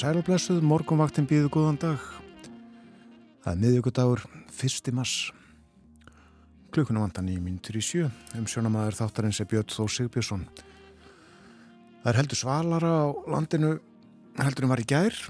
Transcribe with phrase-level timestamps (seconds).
[0.00, 2.04] Sælblessuð, morgunvaktin býðu góðan dag.
[3.44, 4.22] Það er miðjögudagur,
[4.56, 5.26] fyrsti mass.
[6.72, 8.06] Klukkuna vantan í mínutur í sjö.
[8.38, 10.46] Um sjónamaður þáttarins er Björn Þór Sigbjörnsson.
[12.00, 13.74] Það er heldur svalara á landinu,
[14.40, 15.20] heldur en var í gær.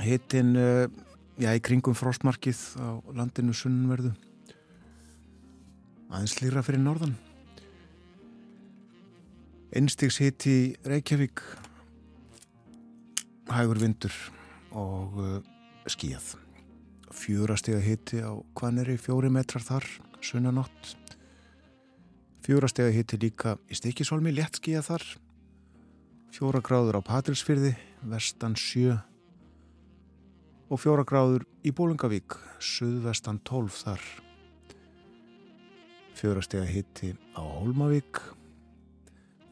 [0.00, 0.88] Hittin, eh,
[1.36, 4.14] já, í kringum frostmarkið á landinu sunnverðu.
[6.08, 7.18] Aðeins lýra fyrir norðan.
[9.76, 11.65] Einstigs hitt í Reykjavík
[13.52, 14.14] hægur vindur
[14.76, 15.38] og uh,
[15.86, 16.34] skíð
[17.16, 19.86] fjúrastega hitti á Kvaneri fjóri metrar þar,
[20.20, 20.96] sunnanott
[22.46, 25.04] fjúrastega hitti líka í Stikisholmi, létt skíða þar.
[26.30, 27.72] Fjóra gráður á Patrilsfyrði
[28.06, 28.94] vestan sjö.
[30.70, 34.04] Og fjóra gráður í Bólungavík suðvestan tólf þar.
[36.16, 38.22] Fjúrastega hitti á Hólmavík.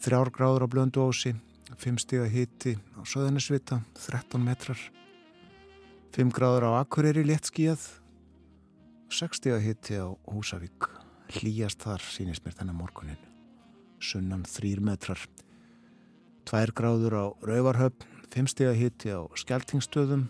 [0.05, 1.34] Þrjár gráður á Blönduósi
[1.80, 4.78] 5 stiga hiti á Söðanisvita, 13 metrar.
[6.14, 7.84] 5 gráður á Akureyri léttskíjað
[9.11, 10.91] 6 stiga hiti á Húsavík.
[11.34, 13.20] Hlýjast þar sínist mér þennan morgunin
[14.05, 15.20] sunnan 3 metrar.
[16.45, 18.05] 2 gráður á Rauvarhöfn
[18.35, 20.29] 5 stiga hiti á Skeltingstöðum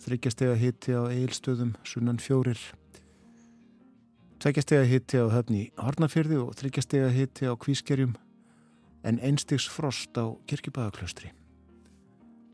[0.00, 2.56] 3 stiga hiti á Eilstöðum sunnan 4
[4.40, 8.16] 2 stiga hiti á höfni Hornafyrði og 3 stiga hiti á Kvískerjum
[9.04, 11.32] en einstigs frost á kirkjubæðaklaustri.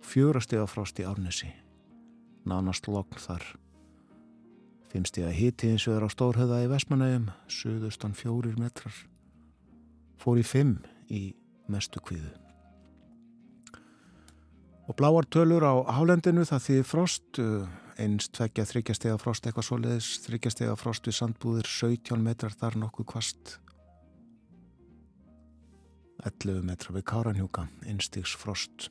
[0.06, 1.50] Fjórastega frost í Árnesi.
[2.46, 3.44] Nánast lokn þar.
[4.92, 8.94] Fimmstega hiti eins og er á Stórhöða í Vestmanægum, söðustan fjórir metrar.
[10.22, 10.78] Fór í fimm
[11.10, 11.34] í
[11.66, 12.30] mestu kvíðu.
[14.86, 17.40] Og bláar tölur á hálendinu það því frost,
[17.98, 23.56] einst tveggja þryggjastega frost eitthvað svoleiðis, þryggjastega frost við sandbúðir, 17 metrar þar nokkuð kvast
[26.24, 28.88] 11 metra við Káranhjúka, einstigs frost.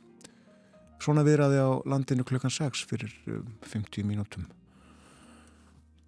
[1.02, 4.46] Svona viðraði á landinu klukkan 6 fyrir 50 um, mínútum.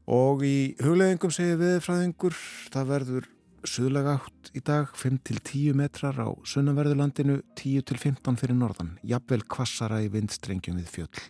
[0.07, 2.37] Og í hugleðingum segir viðfræðingur,
[2.71, 3.25] það verður
[3.67, 10.77] suðlega átt í dag 5-10 metrar á sunnanverðurlandinu 10-15 fyrir norðan, jafnvel kvassara í vindstrengjum
[10.79, 11.25] við fjöll.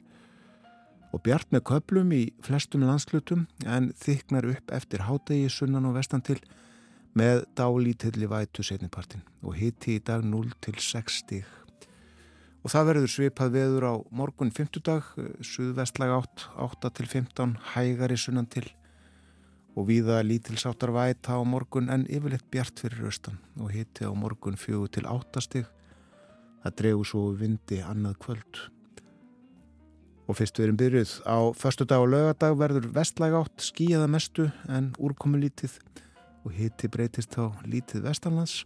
[1.16, 6.22] Og bjart með köplum í flestum landslutum en þyknar upp eftir hádegi sunnan og vestan
[6.22, 6.38] til
[7.18, 11.46] með dálítilli vætu setnipartin og hitti í dag 0 til 6 stíg.
[12.66, 15.06] Og það verður svipað veður á morgun 50 dag,
[15.46, 18.66] suðvestlag 8, 8 til 15, hægari sunnan til
[19.78, 24.58] og viða lítilsáttar væta á morgun en yfirleitt bjart fyrir austan og hitti á morgun
[24.58, 25.68] 4 til 8 stíg.
[26.64, 28.64] Það dregur svo vindi annað kvöld.
[30.28, 34.50] Og fyrst við erum byrjuð á förstu dag og lögadag verður vestlag 8 skíjaða mestu
[34.68, 35.78] en úrkomi lítið
[36.48, 38.62] og hitti breytist á lítið vestanlands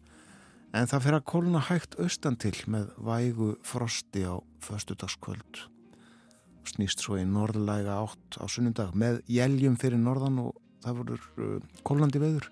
[0.78, 5.66] en það fer að kóluna hægt austan til með vægu frosti á föstudagskvöld.
[6.62, 11.18] Og snýst svo í norðlæga átt á sunnundag með jæljum fyrir norðan og það voru
[11.18, 11.56] uh,
[11.88, 12.52] kólandi veður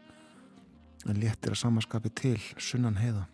[1.07, 3.27] en léttir að samaskapi til sunnan heiða.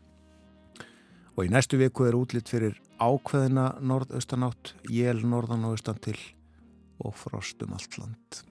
[1.35, 6.19] Og í næstu viku er útlitt fyrir ákveðina norðaustanátt jél norðan og austan til
[7.03, 8.43] og frostum allt land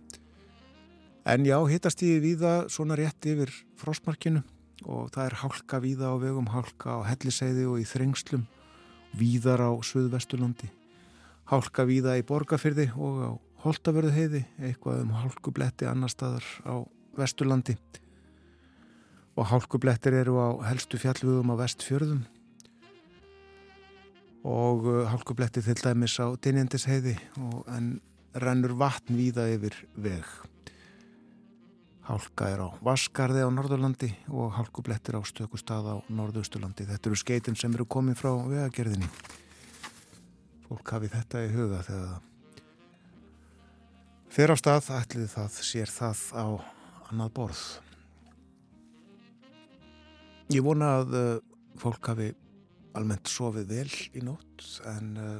[1.24, 3.48] En já, hittast ég viða svona rétt yfir
[3.80, 4.42] frostmarkinu
[4.84, 8.44] og það er hálka viða á vegum, hálka á helliseiði og í þrengslum,
[9.16, 10.68] viðar á Suðvestulandi,
[11.48, 13.30] hálka viða í Borgafyrði og á
[13.64, 16.84] Holtavörðu heiði, eitthvað um hálkubletti annar staðar á
[17.16, 17.78] Vesturlandi.
[19.40, 22.20] Og hálkublettir eru á helstu fjallvögum á Vestfjörðum.
[24.44, 27.16] Og uh, hálkubletti til dæmis á Dinjandis heiði
[27.72, 27.94] en
[28.36, 30.28] rennur vatn viða yfir veg.
[32.04, 36.84] Hálka er á Vaskarði á Norðurlandi og hálkublettir á stökustad á Norðausturlandi.
[36.84, 39.08] Þetta eru skeitin sem eru komið frá vegagerðinni.
[40.66, 42.20] Fólk hafi þetta í huga þegar
[44.34, 46.46] fyrir á stað ætlið það sér það á
[47.08, 47.64] annað borð.
[50.52, 51.34] Ég vona að uh,
[51.80, 52.28] fólk hafi
[52.94, 55.36] almennt sofið vel í nótt en uh,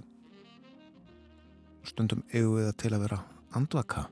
[1.85, 4.09] stundum eigum við að til að vera andvaka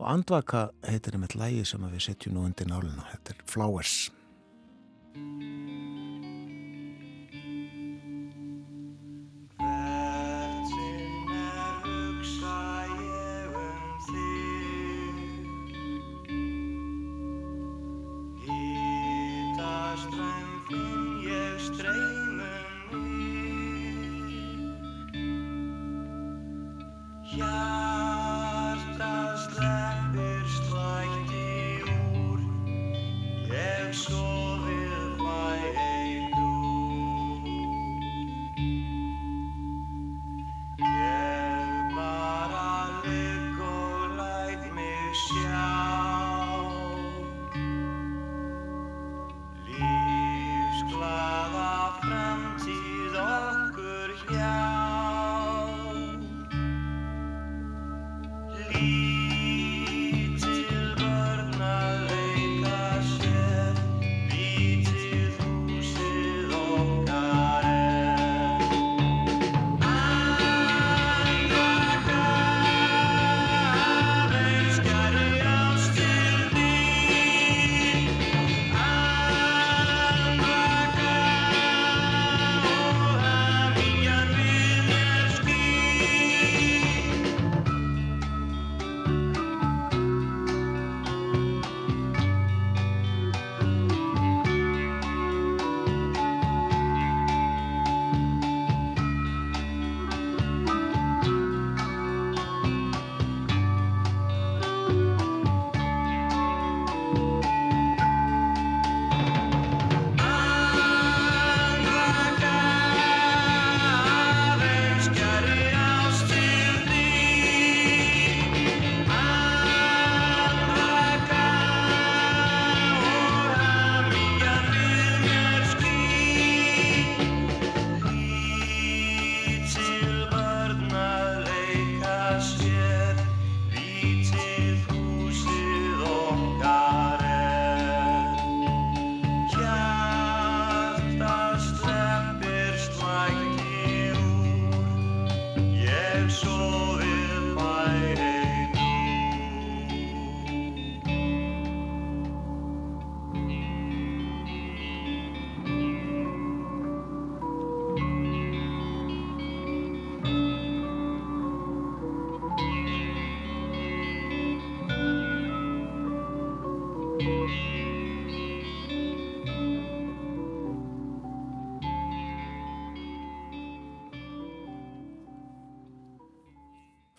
[0.00, 3.98] og andvaka heitir eitt lægi sem við setjum nú undir náluna þetta er Flowers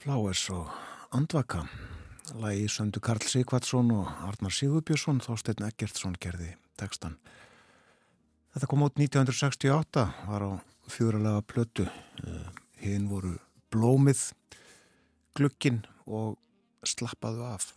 [0.01, 0.65] Flowers og
[1.13, 1.59] Andvaka.
[2.42, 7.19] Lagi söndu Karl Sigvardsson og Arnar Sigurbjörnsson þósteinn Eggertsson gerði tekstan
[8.56, 10.51] Þetta kom út 1968 var á
[10.89, 11.86] fjóralega plötu.
[11.86, 12.50] Eh,
[12.81, 13.36] hinn voru
[13.69, 14.31] blómið
[15.38, 16.39] glukkin og
[16.81, 17.70] slappaðu af.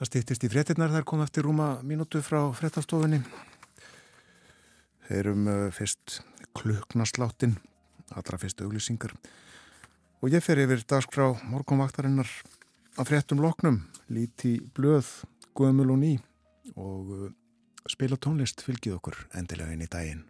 [0.00, 3.22] Það stýttist í fréttinnar þar kom eftir rúma mínútu frá fréttastofunni.
[5.06, 6.24] Heyrum eh, fyrst
[6.58, 7.60] kluknasláttinn
[8.16, 9.14] allra fyrstu auglýsingar.
[10.20, 12.28] Og ég fer yfir dagskrá morgunvaktarinnar.
[12.98, 15.08] Að fréttum loknum líti blöð,
[15.56, 16.16] guðmul og ný
[16.76, 17.30] og uh,
[17.88, 20.29] spila tónlist fylgið okkur endilega inn í daginn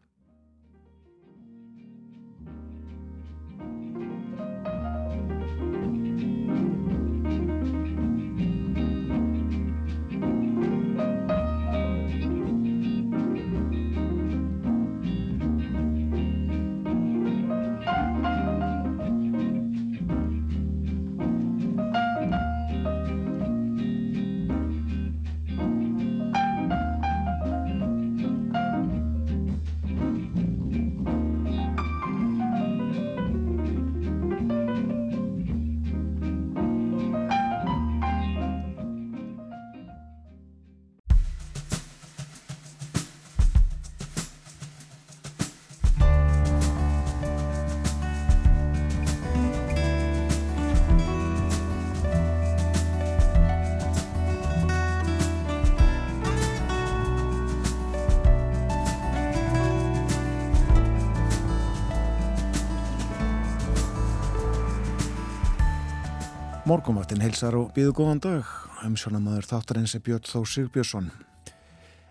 [66.69, 68.49] Morgumáttin heilsar og býðu góðan dag.
[68.85, 71.07] Umsjónamaður þáttarins er Björn Þó Sigbjörnsson.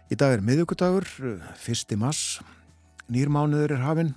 [0.09, 1.05] Í dag er miðugudagur,
[1.53, 2.39] fyrsti mass.
[3.13, 4.09] Nýrmánuður er hafinn.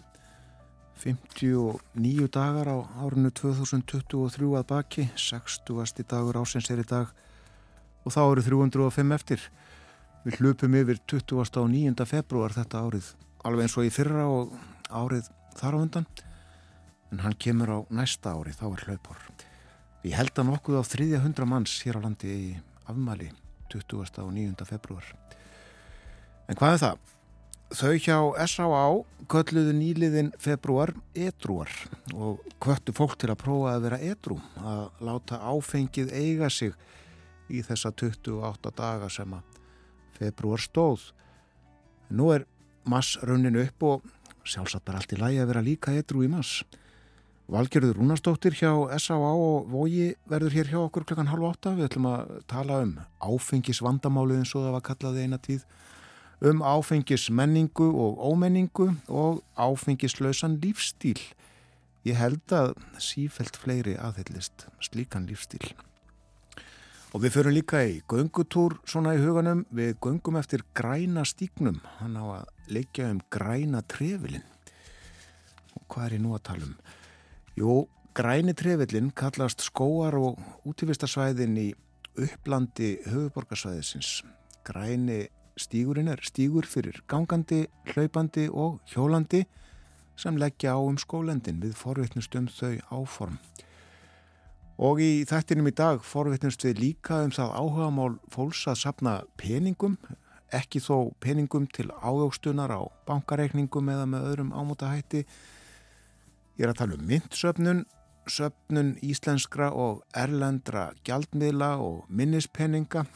[1.04, 5.06] 59 dagar á árinu 2023 að baki.
[5.20, 6.00] 60.
[6.08, 7.12] dagur ásins er í dag
[8.00, 9.46] og þá eru 305 eftir.
[10.24, 11.44] Við hlupum yfir 20.
[11.60, 12.08] og 9.
[12.08, 13.14] februar þetta árið.
[13.44, 14.56] Alveg eins og í fyrra og
[14.88, 15.28] árið
[15.60, 16.12] þar á undan.
[17.12, 19.50] En hann kemur á næsta árið, þá er hlaupor.
[20.02, 22.46] Við heldum nokkuð á 300 manns hér á landi í
[22.90, 23.28] afmali
[23.70, 24.18] 20.
[24.18, 24.66] og 9.
[24.66, 25.06] februar.
[26.50, 27.02] En hvað er það?
[27.72, 28.80] Þau hjá S.A.A.
[29.32, 31.70] kölluðu nýliðin februar edruar
[32.12, 36.74] og kvöttu fólk til að prófa að vera edru, að láta áfengið eiga sig
[37.48, 39.56] í þessa 28 daga sem að
[40.18, 41.06] februar stóð.
[42.12, 42.44] Nú er
[42.84, 44.12] mass rauninu upp og
[44.44, 46.66] sjálfsagt er allt í lægi að vera líka edru í mass.
[47.52, 49.32] Valgerður Rúnastóttir hjá S.A.A.
[49.36, 51.74] og Vogi verður hér hjá okkur klokkan halv átta.
[51.76, 55.66] Við ætlum að tala um áfengisvandamálið eins og það var kallaði eina tíð,
[56.48, 61.20] um áfengismenningu og ómenningu og áfengislausan lífstíl.
[62.08, 65.74] Ég held að sífelt fleiri aðhyllist slíkan lífstíl.
[67.12, 69.66] Og við förum líka í göngutúr svona í huganum.
[69.68, 71.82] Við göngum eftir græna stíknum.
[72.00, 74.48] Hann á að leikja um græna trefilinn.
[75.76, 76.76] Og hvað er ég nú að tala um?
[77.52, 77.82] Jú,
[78.16, 81.66] græni trefillin kallast skóar og útífistarsvæðin í
[82.16, 84.22] upplandi höfuborgarsvæðisins.
[84.64, 85.26] Græni
[85.60, 89.42] stígurinn er stígur fyrir gangandi, hlaupandi og hjólandi
[90.16, 93.36] sem leggja á um skólendin við forvittnust um þau áform.
[94.80, 99.98] Og í þættinum í dag forvittnust við líka um það áhugamál fólks að sapna peningum,
[100.48, 105.26] ekki þó peningum til ájókstunar á bankareikningum eða með öðrum ámútahætti
[106.60, 107.78] Ég er að tala um myndsöfnun,
[108.28, 113.06] söfnun íslenskra og erlendra gjaldmiðla og minnispenninga,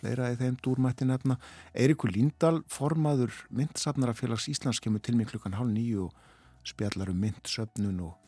[0.00, 1.36] fleira í þeim dúrmætti nefna.
[1.70, 8.02] Eirikur Líndal, formaður myndsafnarafélags Íslands, kemur til mig klukkan hálf nýju og spjallar um myndsöfnun
[8.08, 8.18] og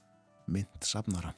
[0.46, 1.34] myndsafnara.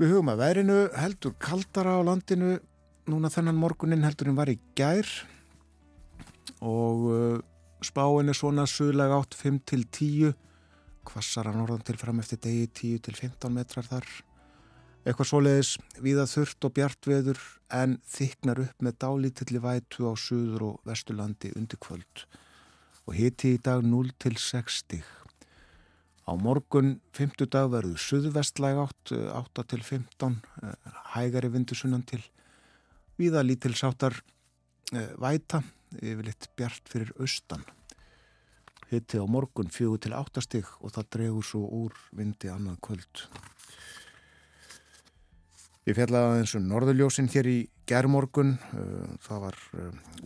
[0.00, 2.58] Við hugum að verinu heldur kaldara á landinu,
[3.06, 5.06] núna þennan morgunin heldur hann var í gær
[6.58, 7.40] og uh,
[7.86, 10.38] spáin er svona suðlega 8, 5 til 10
[11.10, 14.06] kvassara norðan til fram eftir degi 10 til 15 metrar þar.
[15.00, 15.70] Eitthvað svoleiðis
[16.04, 17.40] viða þurft og bjartveður
[17.72, 22.26] en þyknar upp með dálítilli vætu á suður og vestulandi undir kvöld.
[23.08, 25.06] Og hiti í dag 0 til 6 stig.
[26.28, 30.36] Á morgun, 50 dag, verður suðvestlæg átt, 8 til 15,
[31.16, 32.20] hægari vindu sunnan til
[33.18, 34.20] viða lítil sáttar
[34.92, 35.64] væta,
[35.98, 37.64] yfirleitt bjart fyrir austan.
[38.90, 43.22] Hitti á morgun 4 til 8 stig og það dregur svo úr vindi annað kvöld.
[45.86, 48.56] Ég fjallaði eins og norðurljósinn hér í gerðmorgun,
[49.24, 49.56] það var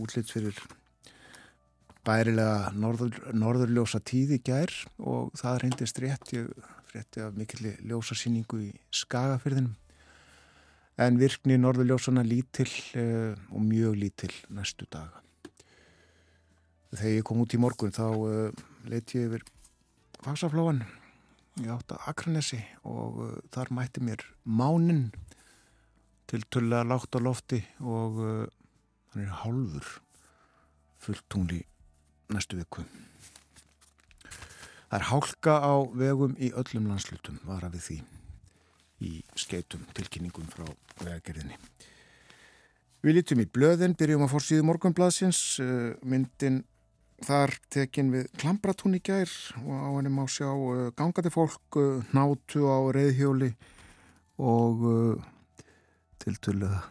[0.00, 0.58] útlitt fyrir
[2.04, 6.50] bærilega norður, norðurljósa tíð í gær og það reyndist rétt, ég
[6.90, 9.74] frétti af mikilli ljósasýningu í Skagafyrðinum
[11.00, 15.22] en virkni norðurljósana lítill uh, og mjög lítill næstu daga.
[16.94, 19.44] Þegar ég kom út í morgun þá uh, leiti ég yfir
[20.24, 20.84] fagsaflóan
[21.62, 25.08] í átta Akranesi og uh, þar mætti mér mánin
[26.30, 28.22] til tulla lágt á lofti og
[29.12, 29.90] hann er hálfur
[31.04, 31.60] fullt tungli
[32.32, 32.84] næstu viku.
[34.88, 37.96] Það er hálka á vegum í öllum landslutum, var að við því
[39.04, 40.68] í skeitum tilkynningum frá
[41.00, 41.58] vegagerðinni.
[43.04, 46.62] Við lítum í blöðin, byrjum að fór síðu morgunbladsins, eh, myndin
[47.24, 49.30] þar tekin við Klambratún í gær
[49.64, 53.54] og á henni má sjá eh, gangandi fólk, eh, nátu á reyðhjóli
[54.38, 54.82] og
[56.18, 56.90] til tullu það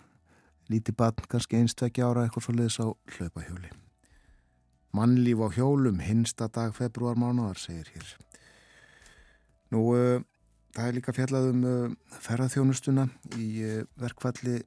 [0.72, 2.88] líti barn kannski einstvekja ára eitthvað svo leiðis á
[3.18, 3.72] hlaupahjóli.
[4.94, 8.14] Mannlíf á hjólum, hinsta dag februar mánuðar, segir hér.
[9.74, 10.22] Nú, uh,
[10.76, 13.08] það er líka fjallað um uh, ferðarþjónustuna
[13.42, 14.62] í uh, verkvalli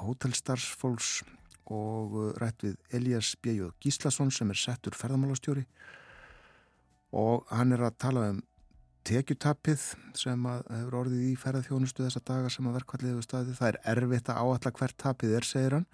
[0.00, 1.22] hótelstarfsfólks
[1.70, 3.72] og rætt við Elias B.J.
[3.82, 5.64] Gíslason sem er settur ferðarmálastjóri
[7.16, 8.44] og hann er að tala um
[9.06, 9.86] tekjutappið
[10.18, 13.58] sem hefur orðið í ferðarþjónustu þessa daga sem að verkvallið hefur staðið.
[13.58, 15.88] Það er erfitt að áalla hvert tapið er, segir hann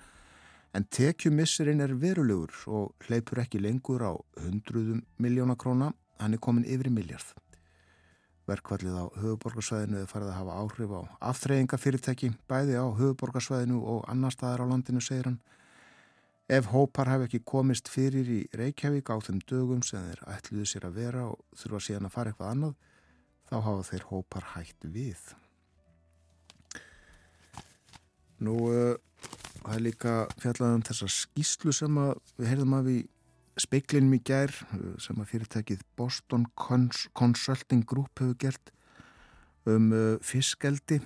[0.77, 4.13] en tekjumissurinn er verulegur og hleypur ekki lengur á
[4.45, 7.33] hundruðum miljóna króna, hann er komin yfir miljard.
[8.47, 11.01] Verkvallið á höfuborgarsvæðinu er farið að hafa áhrif á
[11.33, 15.41] aftreyingafyrirtæki, bæði á höfuborgarsvæðinu og annar staðar á landinu, segir hann.
[16.47, 20.87] Ef hópar hafi ekki komist fyrir í Reykjavík á þeim dögum sem þeir ætluðu sér
[20.87, 22.77] að vera og þurfa síðan að fara eitthvað annað,
[23.51, 25.25] þá hafa þeir hópar hægt við.
[28.47, 28.55] Nú,
[29.65, 32.01] það er líka fjallað um þessa skýslu sem
[32.37, 32.97] við heyrðum af í
[33.59, 34.53] speiklinum í gær
[35.03, 38.73] sem að fyrirtækið Boston Cons Consulting Group hefur gert
[39.67, 41.01] um uh, fiskeldi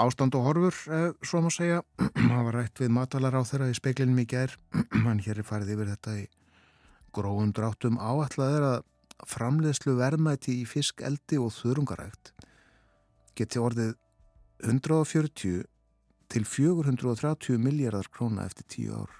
[0.00, 3.76] ástand og horfur eh, svo maður segja það var rætt við matalar á þeirra í
[3.78, 4.56] speiklinum í gær
[5.06, 6.24] hann hér er farið yfir þetta í
[7.14, 8.80] gróðum dráttum áallega er að
[9.30, 12.32] framleiðslu verðmæti í fiskeldi og þurrungarækt
[13.38, 13.94] geti orðið
[14.64, 15.64] 140
[16.34, 19.12] til 430 miljardar króna eftir tíu ár.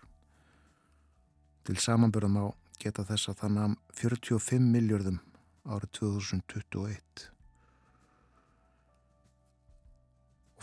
[1.65, 2.47] Til samanbörðum á
[2.81, 5.21] geta þess að það namn 45 miljardum
[5.65, 7.34] árið 2021.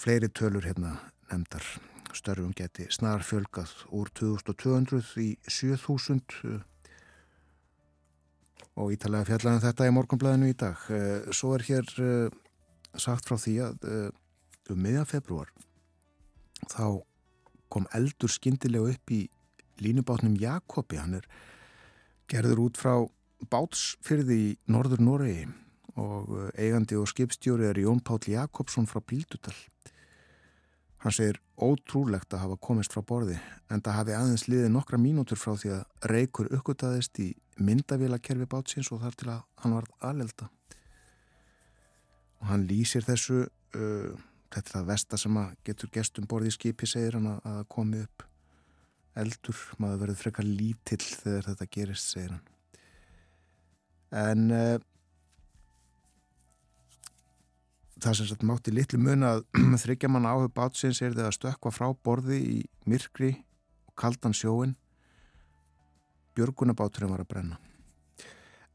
[0.01, 0.95] fleiri tölur hérna
[1.29, 1.65] nefndar
[2.17, 6.63] störfum geti snar fjölgað úr 2200 í 7000
[8.81, 10.79] og ítalega fjallaðum þetta í morgunblæðinu í dag.
[10.89, 12.33] Eh, svo er hér eh,
[12.97, 14.09] sagt frá því að eh,
[14.73, 15.51] um miðjan februar
[16.71, 17.01] þá
[17.71, 19.21] kom eldur skindilega upp í
[19.81, 21.27] línubátnum Jakobi, hann er
[22.31, 22.95] gerður út frá
[23.51, 25.47] bátsfyrði í norður Noregi
[25.99, 29.55] og eh, eigandi og skipstjóri er Jón Páll Jakobsson frá Bíldudal.
[31.01, 33.37] Hann segir ótrúlegt að hafa komist frá borði
[33.73, 37.31] en það hafi aðeins liðið nokkra mínútur frá því að reykur uppgötaðist í
[37.61, 40.49] myndavélakerfi bátsins og þar til að hann var aðlelda.
[42.41, 44.13] Og hann lýsir þessu uh,
[44.51, 47.65] þetta er það vesta sem að getur gestum borði í skipi segir hann að, að
[47.73, 48.27] komi upp
[49.21, 52.47] eldur, maður verður frekar lítill þegar þetta gerist, segir hann
[54.11, 54.77] en uh,
[58.01, 59.43] það sem sagt mátti litlu mun að
[59.83, 63.33] þryggja mann áhug bátsins er að stökka frá borði í myrkri
[63.89, 64.75] og kaldan sjóin
[66.37, 67.59] björgunabáturinn var að brenna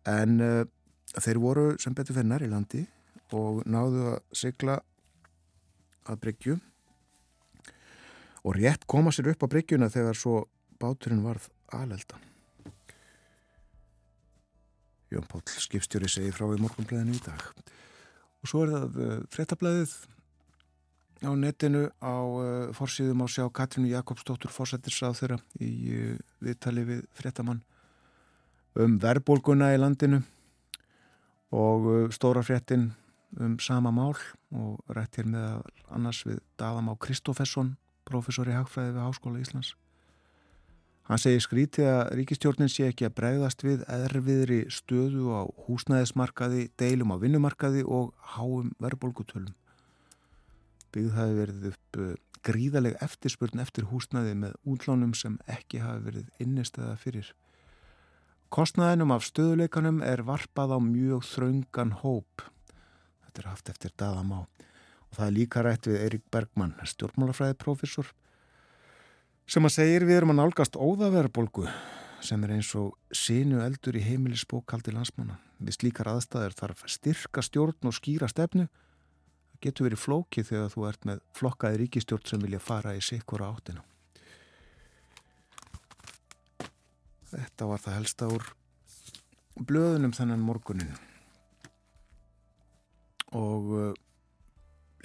[0.07, 0.63] en uh,
[1.17, 2.85] þeir voru sem betur fyrir nær í landi
[3.35, 4.79] og náðu að sigla
[6.07, 6.59] að bryggju
[8.47, 10.45] og rétt koma sér upp á bryggjuna þegar svo
[10.79, 12.21] báturinn varð aðlelda.
[15.11, 17.43] Jón Pál skipstjóri segi frá í morgunblæðinu í dag.
[18.47, 19.93] Og svo er það uh, frettablaðið
[21.27, 26.13] á netinu á uh, fórsýðum á sjá Katrinu Jakobsdóttur fórsættirsað þeirra í uh,
[26.47, 27.65] viðtali við frettamann
[28.79, 30.21] um verðbólguna í landinu
[31.59, 32.93] og stóra frettin
[33.43, 34.15] um sama mál
[34.55, 37.75] og rætt hér með annars við Daðamá Kristófesson,
[38.07, 39.75] professor í Hagfræði við Háskóla Íslands.
[41.07, 47.15] Hann segir skrítið að ríkistjórnin sé ekki að bregðast við erfiðri stöðu á húsnæðismarkaði, deilum
[47.15, 49.55] á vinnumarkaði og háum verðbólgutölum.
[50.91, 52.17] Byggð hafi verið upp eh,
[52.47, 57.31] gríðaleg eftirspurn eftir húsnæði með útlánum sem ekki hafi verið innistæða fyrir.
[58.51, 62.47] Kostnæðinum af stöðuleikanum er varpað á mjög þraungan hóp.
[63.23, 64.43] Þetta er haft eftir daðamá.
[65.07, 68.11] Og það er líka rætt við Eirik Bergmann, stjórnmálafræðiprofessor
[69.47, 71.67] sem að segir við erum að nálgast óðaverðbolgu
[72.27, 75.39] sem er eins og sínu eldur í heimilisbókaldi landsmanna.
[75.63, 78.67] Við slíkar aðstæðir þarf styrka stjórn og skýra stefnu.
[79.53, 83.53] Það getur verið flókið þegar þú ert með flokkaði ríkistjórn sem vilja fara í sikkura
[83.53, 83.85] áttina.
[87.31, 88.51] Þetta var það helsta úr
[89.57, 90.93] blöðunum þennan morgunin
[93.37, 93.87] og uh,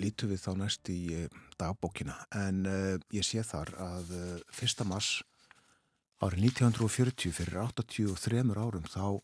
[0.02, 4.16] lítu við þá næst í uh, dagbókina en uh, ég sé þar að
[4.58, 4.86] 1.
[4.90, 5.20] mars
[6.22, 9.22] árið 1940 fyrir 83 árum þá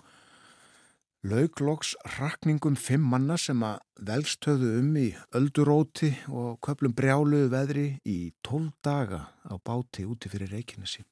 [1.28, 8.18] laugloks rakningum fimm manna sem að velstöðu um í ölduróti og köplum brjáluðu veðri í
[8.46, 11.04] 12 daga á báti úti fyrir Reykjanesi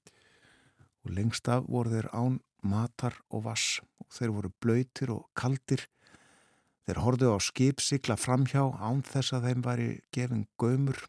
[1.06, 5.86] og lengst af voru þeir án matar og vass og þeir voru blöytir og kaldir
[6.86, 11.00] Þeir horfðu á skipsikla framhjá án þess að þeim væri gefin gömur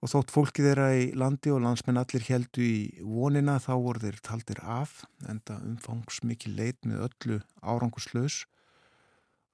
[0.00, 4.22] og þótt fólki þeirra í landi og landsmenn allir heldu í vonina þá voru þeir
[4.26, 8.40] taldir af enda umfangs mikið leit með öllu áranguslaus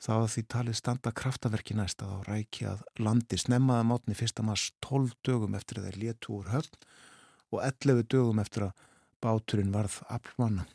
[0.03, 4.45] þá að því talið standa kraftaverki næst að á ræki að landi snemmaða mátni fyrsta
[4.47, 6.89] maður 12 dögum eftir að þeir létu úr höfn
[7.53, 8.87] og 11 dögum eftir að
[9.25, 10.67] báturinn varð aflmanna.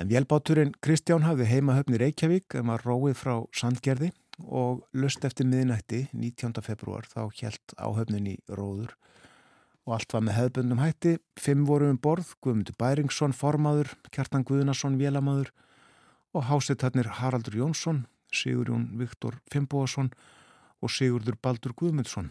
[0.00, 4.08] En vélbáturinn Kristján hafði heimahöfni Reykjavík en var róið frá Sandgerði
[4.48, 6.54] og lust eftir miðnætti 19.
[6.64, 8.94] februar þá helt áhöfnin í róður
[9.84, 11.12] og allt var með hefðbundum hætti.
[11.36, 15.50] Fimm voru um borð, Guðmundur Bæringsson formaður, Kjartan Guðnason vélamaður
[16.32, 20.08] og hásettarnir Haraldur Jónsson, Sigurjón Viktor Fimboasson
[20.80, 22.30] og Sigurdur Baldur Guðmundsson.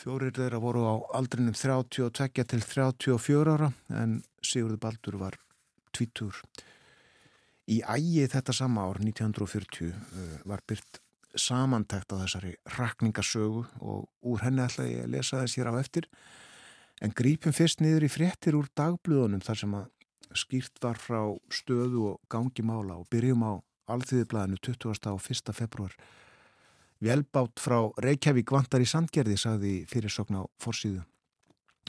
[0.00, 2.08] Fjórir þeirra voru á aldrinum 32
[2.54, 5.36] til 34 ára en Sigurdur Baldur var
[5.92, 6.40] tvítur.
[7.66, 11.00] Í ægi þetta sama ár 1940 uh, var byrt
[11.36, 16.06] samantækt á þessari rakningasögu og úr henni ætla ég að lesa þess hér á eftir
[17.04, 19.90] en grípum fyrst niður í fréttir úr dagblöðunum þar sem að
[20.36, 21.20] skýrt var frá
[21.52, 23.52] stöðu og gangi mála og byrjum á
[23.92, 25.10] alþýðiblaðinu 20.
[25.12, 25.52] og 1.
[25.54, 25.94] februar
[27.04, 31.04] Velbátt frá Reykjavík vantar í Sandgerði sagði fyrirsokna á forsýðu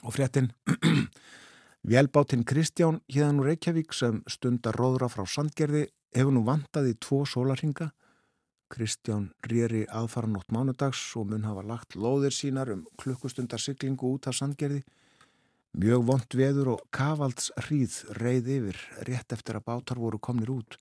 [0.03, 0.51] og fréttin
[1.85, 5.85] Vélbátinn Kristján híðan úr Reykjavík sem stundar róðra frá Sandgerði
[6.15, 7.91] hefur nú vantaði tvo sólarhinga.
[8.67, 14.35] Kristján rýri aðfaranótt mánudags og mun hafa lagt lóðir sínar um klukkustundar syklingu út af
[14.35, 14.81] Sandgerði.
[15.77, 20.79] Mjög vond veður og kavalds hríð reið yfir rétt eftir að bátar voru komnir út.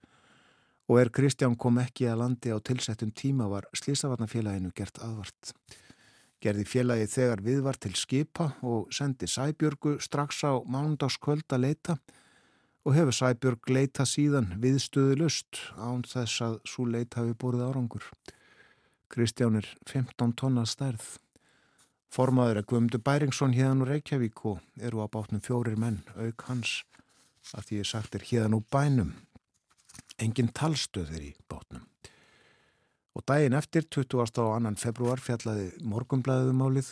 [0.89, 5.55] Og er Kristján kom ekki að landi á tilsettum tíma var Slísavarnafélaginu gert aðvart
[6.43, 11.97] gerði félagi þegar viðvar til skipa og sendi Sæbjörgu strax á mánundagskvöld að leita
[12.87, 18.05] og hefur Sæbjörg leita síðan viðstöðu lust án þess að svo leita hafi búrið árangur.
[19.11, 21.17] Kristján er 15 tonna stærð.
[22.13, 26.85] Formaður er Guðmundur Bæringsson hérðan úr Reykjavík og eru á bátnum fjórir menn, auk hans,
[27.55, 29.13] að því ég sagt er hérðan úr bænum.
[30.23, 31.85] Engin talstöðir í bátnum.
[33.17, 34.29] Og daginn eftir, 20.
[34.45, 36.91] og annan februar, fjallaði morgumblæðumálið.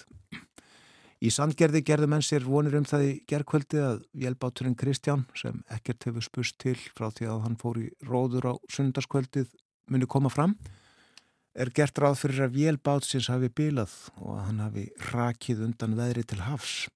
[1.25, 6.09] Í sandgerði gerði menn sér vonir um það í gerðkvöldi að vélbáturinn Kristján, sem ekkert
[6.09, 9.53] hefur spust til frá því að hann fór í róður á sundarskvöldið,
[9.93, 10.57] muni koma fram,
[11.55, 16.25] er gert ráð fyrir að vélbátsins hafi bílað og að hann hafi rakið undan veðri
[16.29, 16.89] til hafs.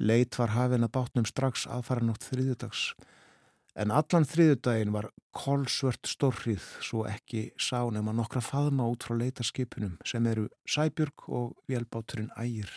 [0.00, 2.94] Leit var hafin að bátnum strax aðfara nátt þriðudags.
[3.74, 9.96] En allan þriðudaginn var kolsvört stórrið svo ekki sá nema nokkra faðma út frá leitarskipunum
[10.06, 12.70] sem eru Sæbjörg og vélbáturinn Ægir.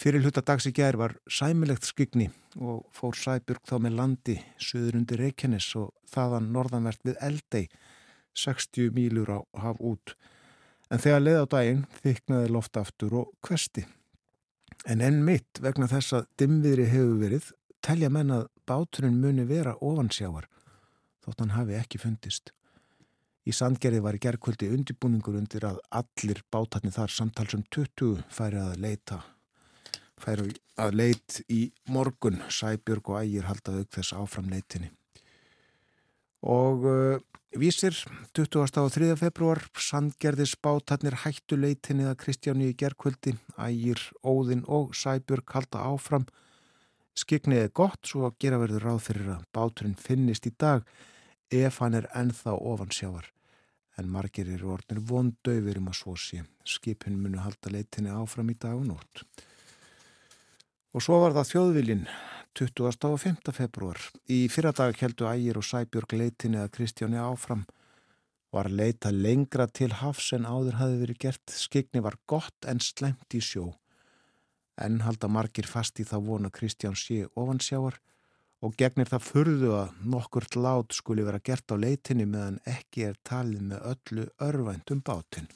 [0.00, 2.28] Fyrir hluta dags í gær var sæmilegt skygni
[2.60, 7.64] og fór Sæbjörg þá með landi söður undir Reykjanes og þaðan norðanvert við Eldei
[8.36, 10.14] 60 mílur á haf út.
[10.92, 13.86] En þegar leið á daginn þyknaði loftaftur og kvesti.
[14.88, 17.50] En enn mitt vegna þess að dimviðri hefur verið
[17.84, 20.48] telja menn að báturinn muni vera ofansjáar
[21.24, 22.52] þótt hann hafi ekki fundist.
[23.48, 28.80] Í sandgerði var í gerðkvöldi undibúningur undir að allir bátarnir þar samtalsum 20 færi að
[28.84, 29.22] leita
[30.20, 34.90] færi að leit í morgun Sæbjörg og Ægir haldaði auk þess áfram leitinni.
[36.40, 37.16] Og uh,
[37.60, 37.96] vísir
[38.36, 39.10] 23.
[39.20, 46.28] februar sandgerðis bátarnir hættu leitinni að Kristjáni í gerðkvöldi Ægir, Óðinn og Sæbjörg halda áfram
[47.18, 50.86] Skiknið er gott svo að gera verður ráð fyrir að báturinn finnist í dag
[51.50, 53.26] ef hann er ennþá ofan sjávar.
[53.98, 56.44] En margir eru orðnir vondauðir um að svo sé.
[56.64, 59.24] Skipin munu halda leitinni áfram í dag og nótt.
[60.94, 62.06] Og svo var það þjóðvilin
[62.58, 63.10] 20.
[63.10, 63.52] og 5.
[63.54, 63.98] februar.
[64.30, 67.66] Í fyrradag heldu ægir og sæbjörg leitinni að Kristjáni áfram.
[68.54, 71.54] Var leita lengra til hafs en áður hafi verið gert.
[71.54, 73.68] Skikni var gott en slemt í sjó
[74.78, 77.98] en halda margir fast í það vona Kristján sé ofansjáar
[78.60, 83.18] og gegnir það furðu að nokkurt lát skuli vera gert á leitinni meðan ekki er
[83.24, 85.48] talið með öllu örvænt um bátinn.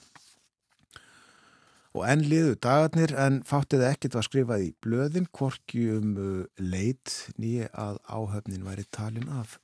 [1.94, 7.12] Og enn liðu dagarnir en fáttið ekkit var skrifað í blöðin hvorki um uh, leit
[7.38, 9.60] nýja að áhöfnin væri talin af.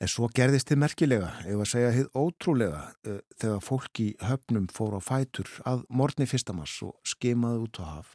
[0.00, 4.70] En svo gerðist þið merkilega, ef að segja þið ótrúlega, uh, þegar fólk í höfnum
[4.72, 8.14] fór á fætur að morgni fyrstamass og skemaði út á haf.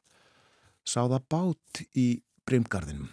[0.85, 2.07] Sáða bát í
[2.49, 3.11] brimgarðinum.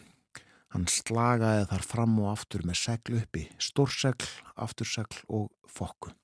[0.73, 6.15] Hann slagaði þar fram og aftur með segl uppi, stórsegl, aftursegl og fokku.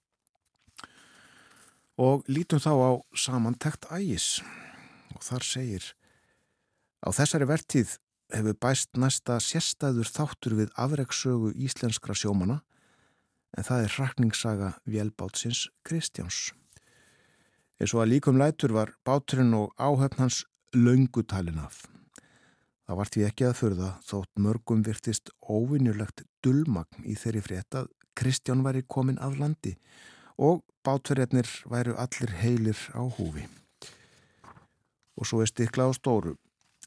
[2.01, 4.39] Og lítum þá á samantekt ægis
[5.13, 5.93] og þar segir
[6.99, 7.95] Á þessari vertíð
[8.33, 12.61] hefur bæst næsta sérstæður þáttur við afreiksögu íslenskra sjómana
[13.57, 16.53] en það er hrakningssaga vélbátsins Kristjáns.
[17.81, 20.43] Eins og að líkum lætur var báturinn og áhöfn hans
[20.75, 21.87] laungutalin af.
[22.89, 27.93] Það var því ekki að förða þótt mörgum virtist óvinnulegt dulmagn í þeirri frétt að
[28.19, 29.77] Kristján væri komin af landi
[30.37, 33.47] og bátverjarnir væru allir heilir á húfi.
[35.19, 36.37] Og svo er stikla á stóru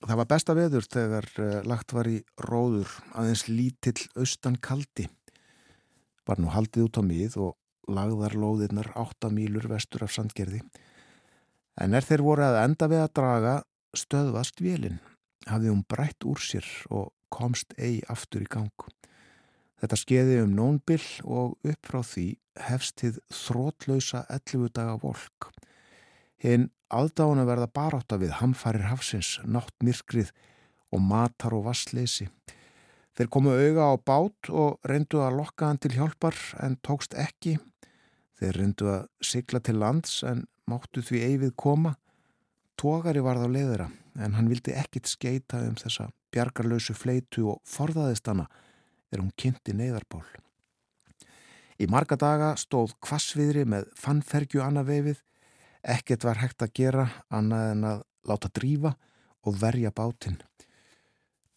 [0.02, 5.06] Það var besta veður þegar uh, lagt var í róður aðeins lítill austan kaldi.
[6.26, 10.62] Var nú haldið út á mið og lagðar lóðirnar 8 mílur vestur af sandgerði.
[11.82, 13.56] En er þeir voru að enda við að draga
[13.98, 15.00] stöðvast vélinn.
[15.50, 18.90] Hafði hún brætt úr sér og komst eigi aftur í gang.
[19.82, 22.28] Þetta skeiði um nónbill og upp frá því
[22.62, 25.50] hefstið þrótlausa 11 daga volk.
[26.42, 30.32] Hinn aðdána verða baráta við hamfarir hafsins, náttmyrkrið
[30.92, 32.28] og matar og vassleysi.
[33.16, 37.58] Þeir komu auga á bát og reyndu að lokka hann til hjálpar en tókst ekki.
[38.40, 41.96] Þeir reyndu að sigla til lands en máttu því eivið koma.
[42.80, 48.28] Tógari varð á leiðira en hann vildi ekkit skeita um þessa bjargarlausu fleitu og forðaðist
[48.32, 48.48] hana
[49.12, 50.24] er hún kynnti neyðarból.
[51.82, 55.22] Í marga daga stóð kvassviðri með fannfergju annað veifið
[55.82, 58.94] Ekkert var hægt að gera annað en að láta drífa
[59.42, 60.38] og verja bátinn.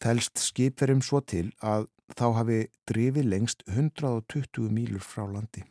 [0.01, 2.59] Telst skipverjum svo til að þá hafi
[2.89, 5.65] drifið lengst 120 mílur frá landi.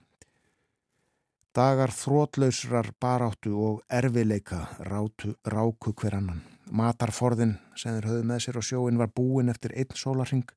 [1.53, 6.41] Dagar þrótlausrar baráttu og erfileika rátu, ráku hver annan.
[6.73, 10.47] Matarforðin sem þeir höfðu með sér á sjóin var búin eftir einn sólarring.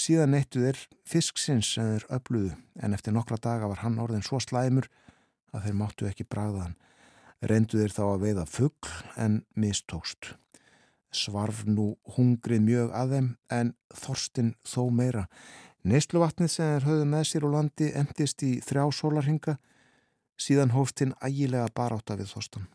[0.00, 4.40] Síðan neittu þeir fisksins sem þeir öfluðu en eftir nokkra daga var hann orðin svo
[4.40, 4.88] slæmur
[5.52, 6.78] að þeir máttu ekki bragða hann
[7.40, 10.34] reyndu þeir þá að veiða fuggl en mistókst.
[11.10, 13.72] Svarf nú hungrið mjög að þeim en
[14.02, 15.26] þorstin þó meira.
[15.82, 19.56] Neistluvatnið sem þeir höfðu með sér og landi endist í þrjá sólarhinga
[20.40, 22.68] síðan hóftinn ægilega baráta við þorstan.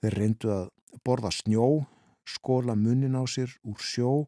[0.00, 0.70] Þeir reyndu að
[1.04, 1.84] borða snjó,
[2.24, 4.24] skóla munnin á sér úr sjó,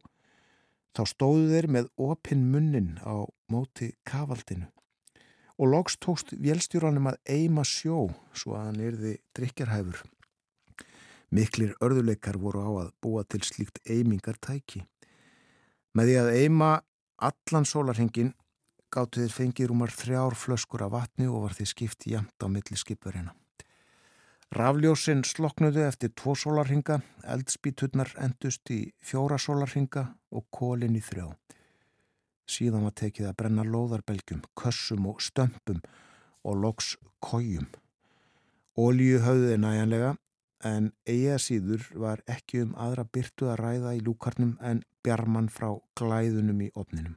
[0.93, 4.69] þá stóðu þeir með opinn munnin á móti kavaldinu
[5.63, 10.01] og loks tókst vélstjóranum að eima sjó svo að hann erði drikjarhæfur.
[11.33, 14.83] Miklir örðuleikar voru á að búa til slíkt eimingartæki.
[15.95, 16.71] Með því að eima
[17.23, 18.33] allan sólarhengin
[18.93, 22.77] gáttu þeir fengið rúmar þrjár flöskur af vatni og var því skipt jæmt á milli
[22.77, 23.31] skipverina.
[24.53, 31.31] Rafljósinn sloknuðu eftir tvo sólarhinga, eldspíturnar endust í fjóra sólarhinga og kólinn í þrjá.
[32.49, 35.79] Síðan var tekið að brenna lóðarbelgjum, kössum og stömpum
[36.43, 37.69] og loks kójum.
[38.75, 40.15] Ólíu höfðuði næjanlega
[40.67, 45.69] en eiga síður var ekki um aðra byrtu að ræða í lúkarnum en bjarman frá
[45.99, 47.15] glæðunum í opninum.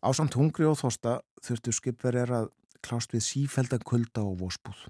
[0.00, 4.86] Ásamt hungri og þosta þurftu skipverjar að klást við sífeldan kulda og vósbúð.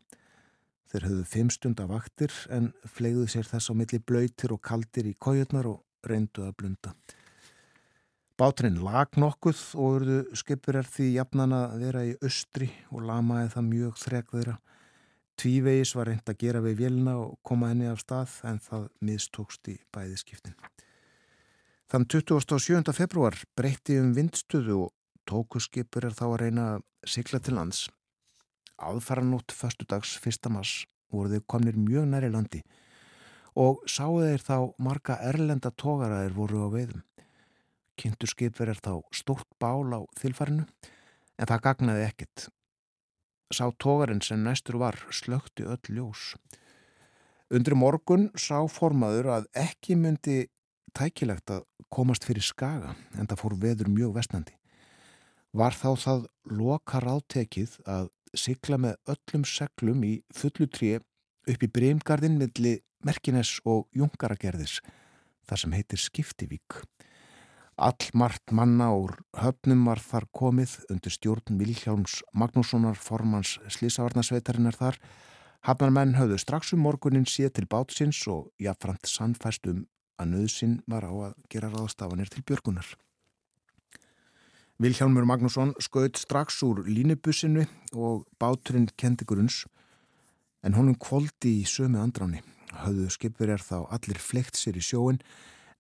[0.90, 5.10] Þeir höfðu fimm stund af vaktir en flegðu sér þess á milli blöytir og kaldir
[5.10, 6.94] í kójurnar og reyndu að blunda.
[8.40, 13.66] Báturinn lag nokkuð og urðu skipverjar því jafnan að vera í austri og lamaði það
[13.66, 14.55] mjög þrek þeirra.
[15.42, 19.68] Tvívegis var reynd að gera við vélina og koma henni af stað en það miðstókst
[19.68, 20.57] í bæðiskiptin.
[21.92, 22.94] Þann 27.
[22.96, 24.94] februar breytti um vindstöðu og
[25.29, 27.90] tóku skipverjar þá að reyna að sigla til lands.
[28.81, 30.48] Aðfara nótt förstu dags 1.
[30.48, 32.64] mars voru þau komnir mjög næri landi
[33.61, 37.05] og sáu þeir þá marga erlenda tógaraðir voru á veiðum.
[38.00, 42.46] Kynntur skipver er þá stórt bál á þilfarinu en það gagnaði ekkit.
[43.52, 46.34] Sá tógarinn sem næstur var slökti öll ljós.
[47.50, 50.44] Undri morgun sá formaður að ekki myndi
[50.96, 54.54] tækilegt að komast fyrir skaga en það fór veður mjög vestnandi.
[55.52, 61.02] Var þá það lokar átekið að sigla með öllum seglum í fullu tríu
[61.50, 64.78] upp í breymgarðin milli Merkines og Jungaragerðis
[65.48, 66.82] þar sem heitir Skiptivík.
[67.80, 74.98] All margt manna úr höfnum var þar komið undir stjórn Vilhjálms Magnússonar formans Slísavarnasveitarinnar þar.
[75.64, 79.86] Hafnarmenn höfðu strax um morgunin séð til bátsins og jáfnframt sannfæst um
[80.20, 82.84] að nöðsinn var á að gera ráðstafanir til björgunar.
[84.76, 87.64] Vilhjálmur Magnússon skaut strax úr línubussinu
[87.96, 89.62] og báturinn kendi grunns
[90.60, 92.44] en honum kvóldi í sömu andráni.
[92.84, 95.22] Höfðu skipverjar þá allir flekt sér í sjóin,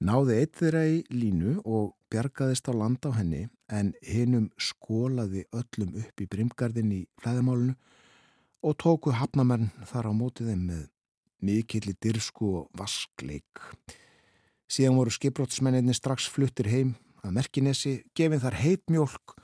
[0.00, 5.96] náði eitt þeirra í línu og bjargaðist á land á henni en hinnum skólaði öllum
[6.00, 7.76] upp í brimgarðin í flæðamálunu
[8.66, 10.86] og tóku hafnamenn þar á mótið þeim með
[11.40, 13.62] mikill í dyrsku og vaskleik.
[14.70, 19.36] Síðan voru skipbrótsmenninni strax fluttir heim að Merkinesi, gefin þar heit mjölk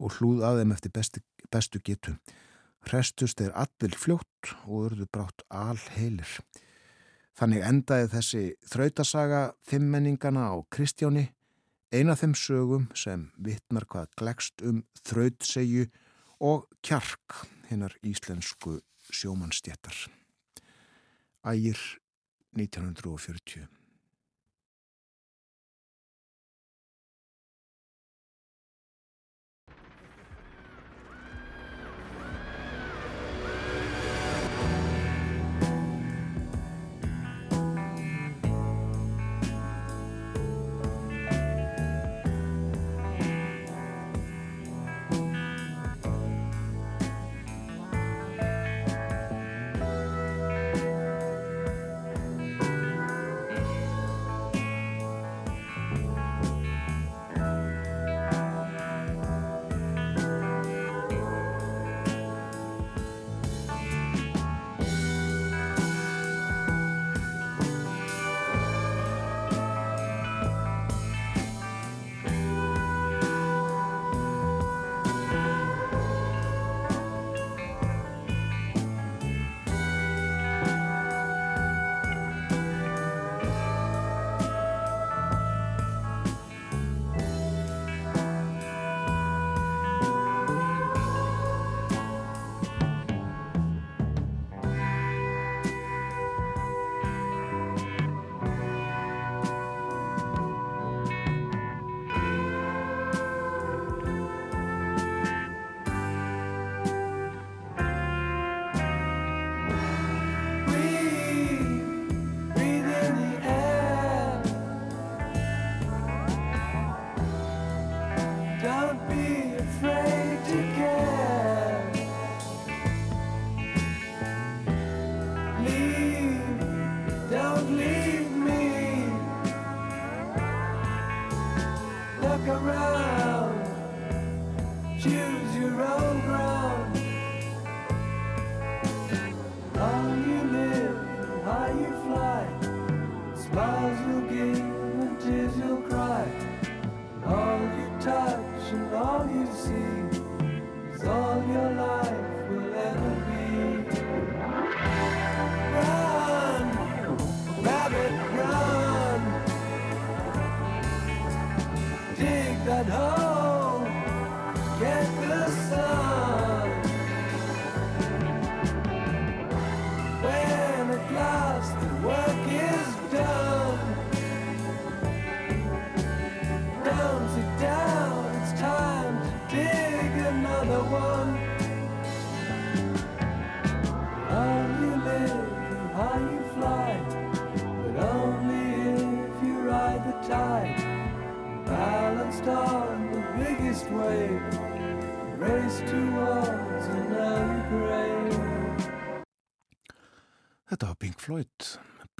[0.00, 2.16] og hlúð að þeim eftir bestu, bestu getu.
[2.86, 6.28] Hrestust er allir fljótt og urðu brátt alheilir.
[7.36, 11.26] Þannig endaði þessi þrautasaga fimmenningana á Kristjáni,
[11.92, 15.84] eina þeim sögum sem vittnar hvað glegst um þrautsegju
[16.48, 18.78] og kjark hinnar íslensku
[19.12, 20.06] sjómanstjættar.
[21.46, 21.78] Ægir
[22.56, 23.68] 1940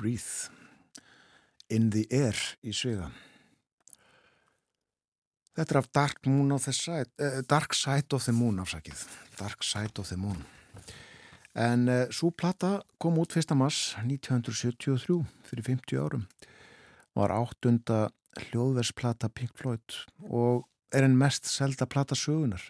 [0.07, 0.51] Breathe,
[1.67, 3.09] In the Air í svega.
[5.59, 9.03] Þetta er af Dark, Moon of the Side, uh, Dark Side of the Moon afsakið,
[9.41, 10.45] Dark Side of the Moon.
[11.59, 13.51] En uh, svo plata kom út 1.
[13.59, 16.29] mars 1973 fyrir 50 árum.
[17.19, 17.99] Var áttunda
[18.45, 22.63] hljóðversplata Pink Floyd og er en mest selda plata sögunar.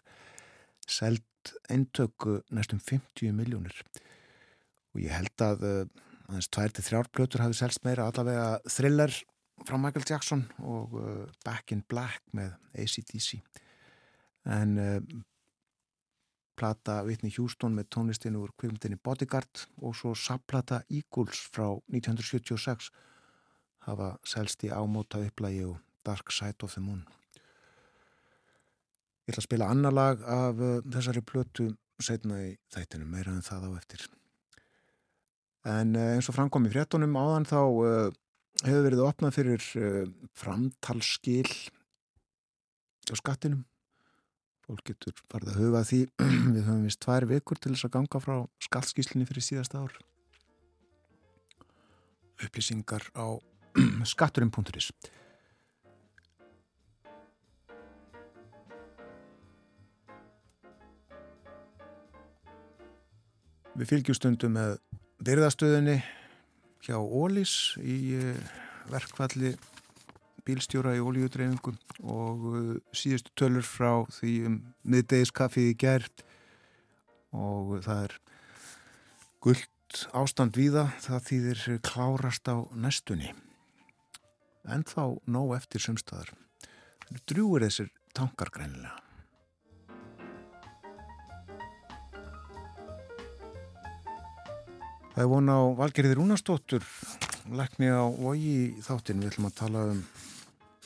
[0.88, 3.84] Seld eintöku næstum 50 miljónir.
[4.96, 9.14] Og ég held að uh, aðeins tvær til þrjár plötur hafi selst meira allavega thriller
[9.66, 13.40] frá Michael Jackson og uh, Back in Black með ACDC.
[14.46, 14.76] En
[16.56, 22.90] plata Whitney Houston með tónlistinu úr kvimtinu Bodyguard og svo sapplata Eagles frá 1976
[23.86, 27.02] hafa selst í ámóta upplægi og Dark Side of the Moon.
[29.26, 33.44] Ég ætla að spila annar lag af uh, þessari plötu setna í þættinu, meira en
[33.44, 34.06] það á eftir.
[35.66, 38.10] En uh, eins og framkom í fréttunum áðan þá uh,
[38.62, 40.04] hefur verið opnað fyrir uh,
[40.38, 41.48] framtalskil
[43.10, 43.64] á skattinum.
[44.66, 46.00] Fólk getur farið að huga því.
[46.54, 49.98] Við höfum vist tvær vikur til þess að ganga frá skattskíslinni fyrir síðasta ár.
[52.46, 53.26] Upplýsingar á
[54.14, 54.92] skatturinn.is
[63.76, 64.78] Við fylgjumstundum með
[65.24, 66.00] byrðastöðinni
[66.84, 68.40] hjá Ólís í eh,
[68.90, 69.54] verkvalli
[70.46, 71.72] bílstjóra í ólíudreyfingu
[72.06, 76.22] og uh, síðustu tölur frá því um miðdegiskaffið í gert
[77.34, 78.14] og það er
[79.42, 80.86] gullt ástand víða.
[81.02, 83.32] Það þýðir klárast á næstunni.
[84.70, 86.30] En þá nóg eftir sumstaðar
[87.26, 89.05] drúur þessir tankar greinilega
[95.16, 96.82] Það er vona á Valgerði Rúnastóttur
[97.56, 99.22] lekni á vogi þáttinn.
[99.24, 100.02] Við ætlum að tala um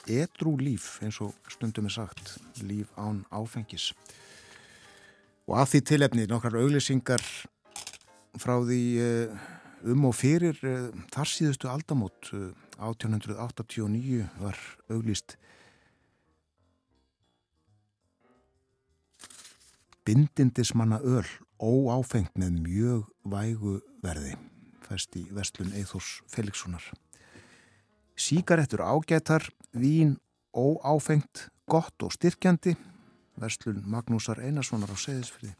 [0.07, 3.89] edru líf eins og stundum er sagt líf án áfengis.
[5.51, 7.27] Og að því tilefni nokkrar auglýsingar
[8.39, 9.35] frá því eh,
[9.91, 12.31] um og fyrir eh, þar síðustu aldamót
[12.79, 14.63] 1889 eh, var
[14.95, 15.41] auglýst
[20.07, 21.27] bindindismanna öll
[21.61, 24.35] óáfengt með mjög vægu verði
[24.89, 26.89] fæst í vestlun Eithors Felixsonar
[28.21, 30.19] Síkaretur ágætar, vín
[30.53, 32.75] óáfengt, gott og styrkjandi,
[33.41, 35.55] verslun Magnúsar Einarssonar á Seyðisfriði.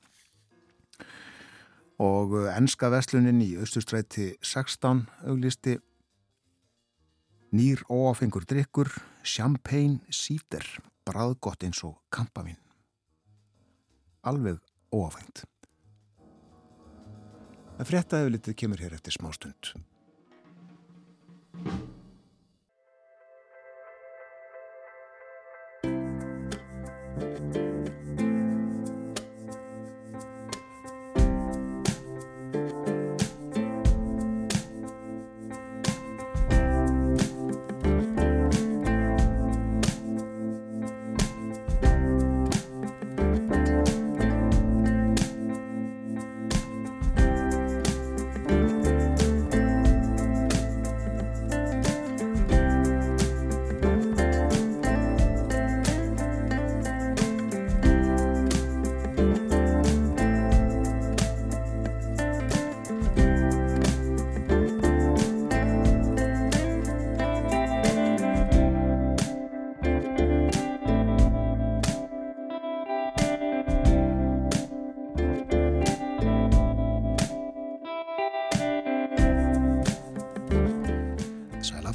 [2.05, 5.79] Og ennska verslunin í Östustræti 16 auglisti
[7.57, 8.93] nýr óáfengur drikkur,
[9.25, 10.65] champagne síter,
[11.09, 12.61] bræðgott eins og kampavinn.
[14.21, 14.61] Alveg
[14.93, 15.47] óáfengt.
[17.81, 19.71] Það fréttaði litið kemur hér eftir smástund.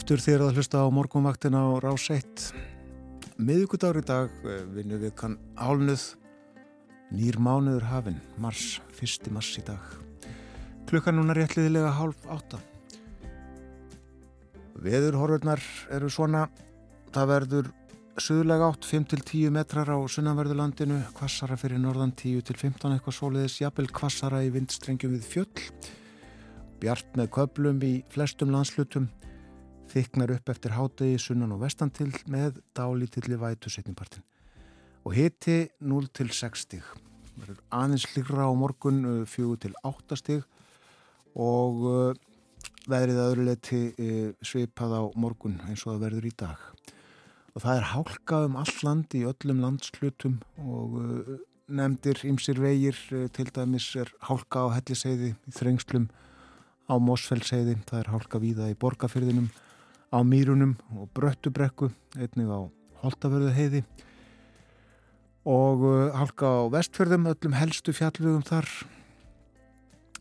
[0.06, 2.42] Aftur þér að hlusta á morgunvaktin á Rás 1
[3.42, 6.04] miðugudagur í dag eh, vinnum við kann álnuð
[7.10, 9.82] nýr mánuður hafinn mars, fyrsti mars í dag.
[10.86, 12.62] Klukkan núna réttliðilega hálf átta.
[14.86, 15.66] Veðurhorfurnar
[15.98, 16.46] eru svona
[17.10, 17.74] það verður
[18.22, 24.54] suðlega átt 5-10 metrar á sunnanverðurlandinu kvassara fyrir norðan 10-15 eitthvað soliðis jafnvel kvassara í
[24.54, 25.68] vindstrengjum við fjöll.
[26.78, 29.10] Bjart með köplum í flestum landslutum
[29.92, 34.24] þyknar upp eftir hádegi sunnan og vestan til með dálítilli vætu setnipartin.
[35.06, 36.86] Og hiti 0 til 6 stig.
[37.36, 40.46] Verður aðeins hlýra á morgun 4 uh, til 8 stig
[41.36, 42.22] og uh,
[42.90, 46.64] veðrið aðurleiti uh, svipað á morgun eins og það verður í dag.
[47.56, 50.98] Og það er hálkað um all land í öllum landslutum og
[51.72, 52.98] nefndir ymsir vegir
[53.34, 56.10] til dæmis er hálka á helliseiði í þrengslum
[56.86, 59.48] á Mósfellseiði, það er hálka víða í borgarfyrðinum
[60.16, 62.60] á Mýrunum og Bröttubrekku, einnig á
[63.04, 63.82] Holtavörðu heiði
[65.46, 68.66] og uh, halka á vestfjörðum, öllum helstu fjallugum þar.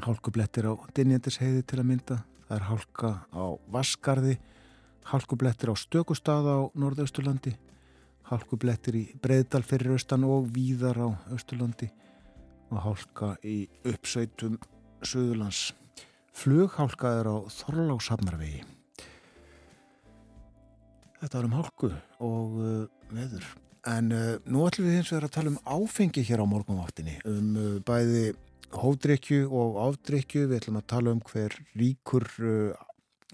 [0.05, 2.19] Hálkublettir á Dinjendisheiði til að mynda,
[2.49, 4.35] það er hálka á Vaskarði,
[5.09, 7.55] hálkublettir á Stökustad á Norðausturlandi,
[8.29, 11.89] hálkublettir í Breiðdal fyrir austan og víðar á Austurlandi.
[12.75, 14.59] Og hálka í uppsveitum
[15.05, 15.71] Suðurlands.
[16.35, 18.74] Flughálka er á Þorláshafnarvegi.
[21.25, 21.89] Þetta var um hálku
[22.21, 22.81] og uh,
[23.17, 23.45] veður.
[23.89, 27.55] En uh, nú ætlum við hins vegar að tala um áfengi hér á morgunváttinni, um
[27.57, 28.35] uh, bæði
[28.77, 30.43] hódrykju og áfdrykju.
[30.51, 32.83] Við ætlum að tala um hver ríkur uh,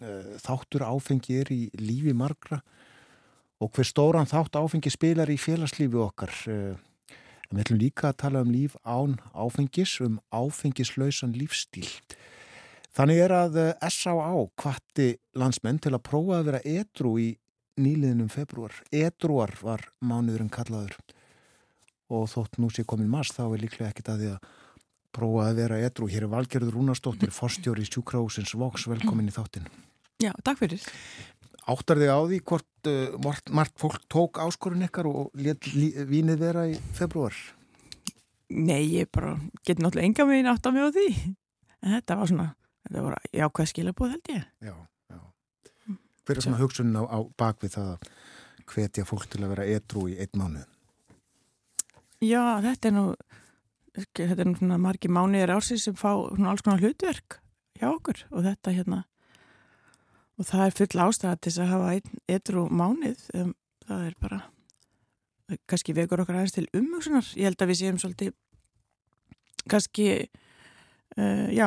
[0.06, 2.60] uh, þáttur áfengi er í lífi margra
[3.58, 6.38] og hver stóran þátt áfengi spilar í félagslífi okkar.
[6.46, 6.78] Uh,
[7.50, 11.90] en við ætlum líka að tala um líf án áfengis, um áfengislausan lífstíl.
[12.94, 14.30] Þannig er að S.A.A.
[14.58, 17.30] kvatti landsmenn til að prófa að vera edru í
[17.80, 18.74] nýliðinum februar.
[18.92, 20.96] Edruar var mánuðurinn kallaður
[22.10, 24.48] og þótt nú sé komin mars þá er líklega ekkit að því að
[25.14, 26.08] prófa að vera edru.
[26.10, 29.68] Hér er Valgerður Rúnarsdóttir, forstjóri í sjúkrahúsins Vox, velkomin í þáttin.
[30.20, 30.84] Já, takk fyrir.
[31.70, 36.66] Áttar þig á því hvort uh, margt fólk tók áskorun ykkar og let vínið vera
[36.70, 37.36] í februar?
[38.50, 41.08] Nei, ég bara get náttúrulega enga megin átt að mig á því.
[41.80, 42.46] En þetta var svona,
[42.86, 44.48] þetta var jákvæð skilabóð held ég.
[44.66, 44.74] Já.
[46.26, 48.10] Hver er svona hugsunin á, á bakvið það að
[48.70, 50.66] hvetja fólk til að vera edru í einn mánuð?
[52.20, 53.04] Já, þetta er nú,
[53.96, 57.40] þetta er nú margi mánuðir ársins sem fá svona alls konar hlutverk
[57.80, 59.00] hjá okkur og þetta hérna,
[60.36, 63.54] og það er full ástæða til að hafa einn edru mánuð, um,
[63.88, 64.40] það er bara,
[65.70, 67.32] kannski vekur okkar aðeins til umhugsunar.
[67.40, 68.34] Ég held að við séum svolítið,
[69.72, 70.10] kannski,
[71.16, 71.66] uh, já,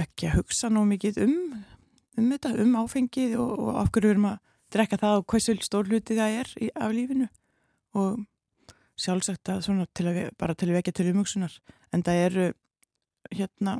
[0.00, 1.36] ekki að hugsa nú mikið um
[2.18, 4.38] um þetta, um áfengið og, og af hverju við erum að
[4.74, 7.28] drekka það og hversu stór hluti það er í, af lífinu.
[7.98, 8.20] Og
[9.00, 11.54] sjálfsagt að svona til að bara til að vekja til umhugsunar.
[11.94, 12.46] En það eru
[13.30, 13.78] hérna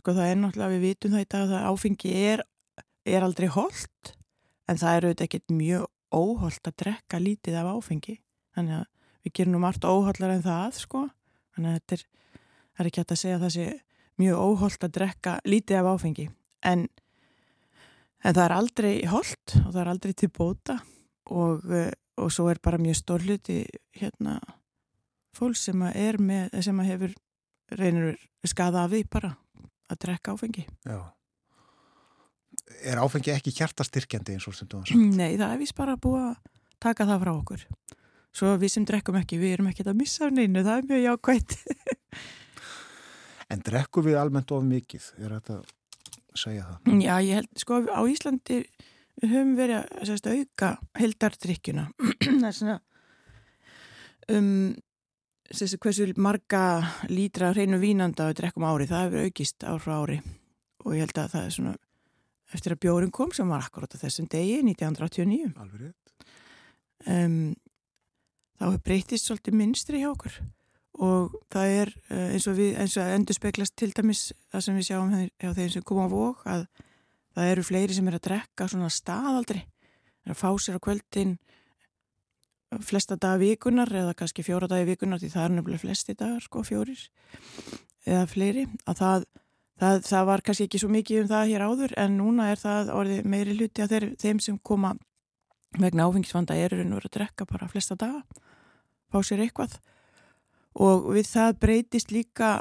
[0.00, 2.42] sko það er náttúrulega við vitum það í dag að áfengi er,
[3.08, 4.14] er aldrei holdt
[4.68, 8.18] en það eru þetta ekkert mjög óholdt að drekka lítið af áfengi.
[8.54, 8.84] Þannig að
[9.24, 11.06] við gerum nú margt óhollar en það sko.
[11.54, 12.04] Þannig að þetta er,
[12.78, 13.66] er ekki hægt að segja að það sé
[14.20, 16.26] mjög óholdt að drekka lítið af áfengi.
[16.64, 16.86] En
[18.24, 20.78] En það er aldrei holdt og það er aldrei til bóta
[21.34, 21.64] og,
[22.20, 23.58] og svo er bara mjög stórluti
[23.98, 24.38] hérna
[25.34, 27.14] fólk sem að er með, sem að hefur
[27.74, 28.16] reynir
[28.46, 29.34] skada af því bara
[29.90, 30.64] að drekka áfengi.
[30.86, 30.98] Já.
[32.84, 35.18] Er áfengi ekki hjartastyrkjandi eins og sem þú var sagt?
[35.18, 36.34] Nei, það er vist bara búið að
[36.84, 37.66] taka það frá okkur.
[38.34, 41.04] Svo við sem drekkum ekki, við erum ekki að missa af neinu, það er mjög
[41.04, 41.56] jákvæmt.
[43.54, 45.10] en drekkum við almennt of mikið?
[45.20, 45.60] Er þetta
[46.38, 46.96] segja það?
[47.04, 48.58] Já, ég held, sko, á Íslandi
[49.22, 51.86] við höfum verið að sérst, auka heldardrykkjuna
[52.40, 52.80] það er svona
[54.34, 54.50] um
[55.52, 56.62] sérst, hversu marga
[57.10, 60.20] lítra hreinu vínanda við drekkum ári, það hefur aukist ár frá ári.
[60.84, 61.74] Og ég held að það er svona
[62.54, 66.28] eftir að bjórin kom sem var akkurat á þessum degi, 1989 Alveg rétt.
[67.04, 67.54] Um,
[68.58, 70.38] þá hefur breytist svolítið minnstri hjá okkur
[71.02, 74.88] og það er eins og, við, eins og endur speklast til dæmis það sem við
[74.88, 76.66] sjáum hjá þeim sem koma á vók að
[77.34, 79.64] það eru fleiri sem er að drekka svona staðaldri
[80.24, 81.38] að fá sér á kvöldin
[82.82, 86.62] flesta daga vikunar eða kannski fjóra daga vikunar því það er nefnilega flesti dagar sko
[86.66, 87.00] fjórir
[88.06, 89.26] eða fleiri að það,
[89.80, 92.94] það, það var kannski ekki svo mikið um það hér áður en núna er það
[92.94, 94.94] orðið meiri hluti að þeir, þeim sem koma
[95.78, 98.22] vegna áfengisvanda eru að drekka bara flesta daga
[99.10, 99.78] fá sér eitthvað
[100.74, 102.56] og við það breytist líka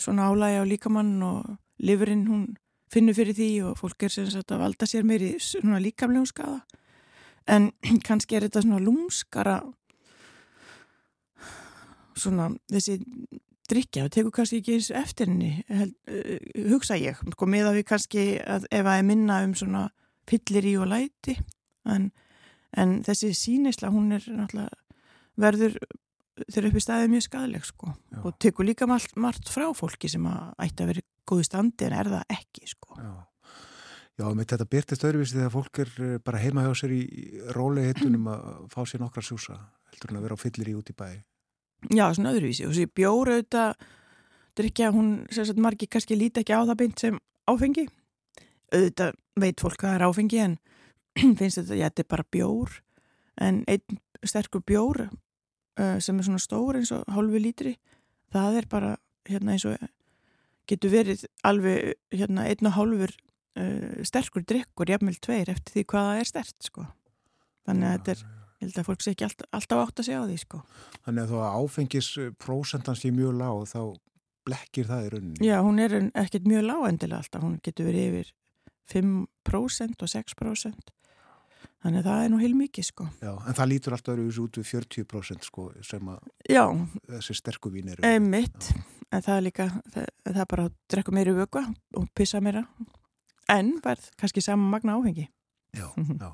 [0.00, 2.44] svona álægi á líkamann og livurinn hún
[2.92, 6.62] finnur fyrir því og fólk er sem sagt að valda sér meiri svona líkamlegum skada
[7.48, 7.72] en
[8.08, 9.58] kannski er þetta svona lúmskara
[12.18, 12.98] svona þessi
[13.68, 16.34] drikja, það tekur kannski ekki eins eftir henni held, uh,
[16.72, 19.84] hugsa ég, sko með að við kannski að, ef að minna um svona
[20.28, 21.36] pillir í og læti.
[21.88, 22.10] En,
[22.76, 24.72] en þessi sínisla hún er náttúrulega
[25.38, 25.78] verður
[26.46, 30.26] þeir upp í staðið mjög skadaleg sko og tekur líka margt, margt frá fólki sem
[30.28, 32.96] að ætti að vera góðu standi en er það ekki sko.
[32.98, 33.12] Já,
[34.18, 37.02] Já með þetta byrtist öðruvísi þegar fólk er eh, bara heima hjá sér í
[37.54, 39.54] rólega hittunum að fá sér nokkra sjúsa
[39.92, 41.06] heldur hann að vera á fyllir í út í bæ.
[41.94, 43.86] Já, svona öðruvísi og þessi bjóra auðvitað
[44.58, 47.86] drikja, hún sérstaklega margi kannski líti ekki á það beint sem áfengi.
[48.74, 50.58] Auðvitað veit fólk hvað er áfengi en
[51.38, 52.74] finnst þetta, já þetta er bara bjór
[53.46, 55.04] en einn sterkur bjór
[55.78, 57.76] sem er svona stór eins og hálfu lítri.
[58.34, 58.96] Það er bara
[59.28, 59.76] hérna eins og
[60.68, 66.18] getur verið alveg hérna einn og hálfur uh, sterkur drikkur, jafnvel tveir eftir því hvaða
[66.18, 66.84] er stert sko.
[67.68, 68.26] Þannig að þetta er,
[68.58, 70.60] ég held að fólk sé ekki alltaf, alltaf átt að segja á því sko.
[71.06, 72.10] Þannig að að áfengis
[72.40, 73.80] prósentans í mjög lág þá
[74.48, 75.40] blekkir það í rauninni?
[75.44, 78.32] Já, hún er ekkert mjög lágendilega alltaf, hún getur verið yfir
[78.88, 80.94] 5% og 6%
[81.84, 83.06] þannig að það er nú heil mikið sko.
[83.22, 86.18] Já, en það lítur alltaf verið út við 40% sko sem að
[86.50, 86.64] Já,
[87.12, 88.02] þessi sterku vín eru.
[88.08, 88.70] einmitt,
[89.12, 91.64] en það er líka, það, það er bara að drekka meiri vögva
[91.96, 92.64] og pissa meira,
[93.48, 95.28] en verð kannski saman magna áfengi.
[95.76, 96.18] Já, Mhm.
[96.24, 96.32] já.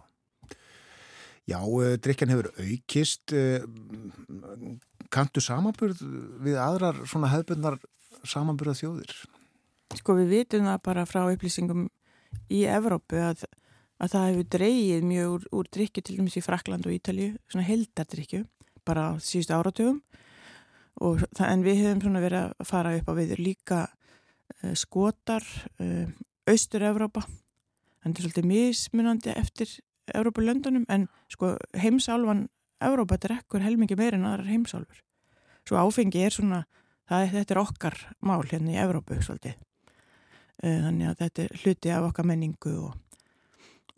[1.45, 3.33] Já, uh, drikjan hefur aukist.
[3.37, 4.79] Uh,
[5.13, 6.01] kantu samanburð
[6.43, 7.77] við aðrar svona hefðbundnar
[8.25, 9.13] samanburða þjóðir?
[9.99, 11.85] Sko við vitum það bara frá upplýsingum
[12.51, 13.45] í Evrópu að,
[14.03, 17.67] að það hefur dreyið mjög úr, úr drikju til dæmis í Frakland og Ítalju, svona
[17.69, 18.43] heldardrikju,
[18.85, 20.01] bara á síðustu áratugum
[21.03, 25.47] og það, en við hefum svona verið að fara upp á viður líka uh, skotar,
[25.83, 26.11] uh,
[26.51, 27.25] austur-Evrópa,
[28.05, 29.79] en það er svolítið mismunandi eftir
[30.13, 32.49] Evrópulöndunum en sko heimsálfan
[32.85, 34.99] Evrópa drekkur helmingi meir en aðrar heimsálfur.
[35.65, 36.65] Svo áfengi er svona,
[37.09, 39.57] það, þetta er okkar mál hérna í Evrópu svolítið.
[40.63, 42.99] Eh, Þannig að þetta er hluti af okkar menningu og,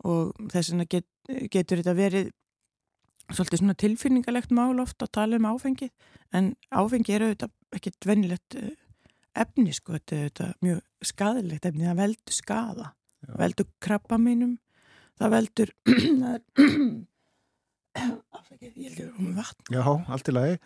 [0.05, 1.07] og þess vegna get,
[1.51, 2.33] getur þetta verið
[3.33, 5.89] svolítið svona tilfinningalegt mál oft að tala um áfengi
[6.35, 8.75] en áfengi er auðvitað ekkert venilegt eh,
[9.37, 12.87] efni sko, þetta er auðvitað mjög skadilegt efni, það veldur skada,
[13.25, 13.33] Já.
[13.41, 14.55] veldur krabba mínum,
[15.19, 16.39] það veldur, það
[18.39, 19.75] afsakið, ég heldur um vatn.
[19.75, 19.83] Já,
[20.15, 20.57] allt í lagi.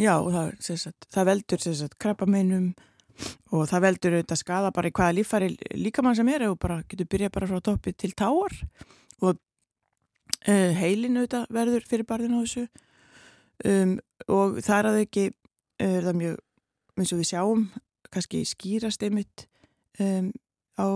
[0.00, 1.66] Já, það, sagt, það veldur
[2.00, 2.70] krabba meinum
[3.50, 7.08] og það veldur auðvitað skada bara í hvaða líffæri líkamann sem er og bara getur
[7.10, 8.56] byrjað bara frá toppi til táar.
[9.20, 12.66] Og uh, heilin auðvitað verður fyrir barðin á þessu.
[13.66, 13.96] Um,
[14.28, 16.36] og það er að ekki uh, er það mjög,
[16.96, 17.64] eins og við sjáum
[18.10, 19.46] kannski skýrast einmitt
[20.02, 20.30] um,
[20.80, 20.88] á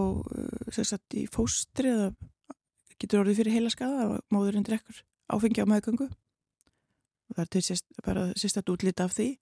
[0.74, 2.12] sem sagt í fóstri eða
[3.00, 5.02] getur orðið fyrir heila skada og móðurinn drekkur
[5.32, 6.08] áfengi á meðgöngu.
[7.28, 9.34] Og það er til sérst, bara sérstætt útlít af því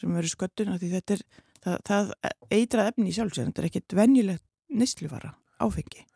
[0.00, 1.24] sem verður sköttun af því þetta er
[1.64, 2.12] það, það
[2.50, 6.06] eitrað efni í sjálfsveit þetta er ekkit venjulegt nýstlifara áfengi.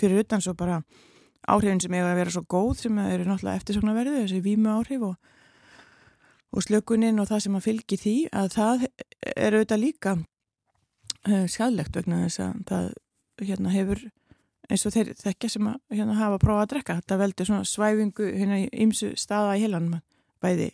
[0.00, 0.80] Fyrir utan svo bara
[1.48, 5.16] áhrifin sem eiga að vera svo góð sem eru náttúrulega eftirsoknaverðu þessi vímu áhrif og,
[6.54, 8.86] og slökunin og það sem að fylgi því að það
[9.34, 12.92] er auðvitað líka uh, skadlegt vegna þess að það
[13.44, 14.04] hérna hefur
[14.72, 18.30] eins og þeir þekkja sem að hérna, hafa prófað að drekka þetta veldur svona svæfingu
[18.32, 20.00] hérna í ymsu staða í heilanum
[20.40, 20.70] bæði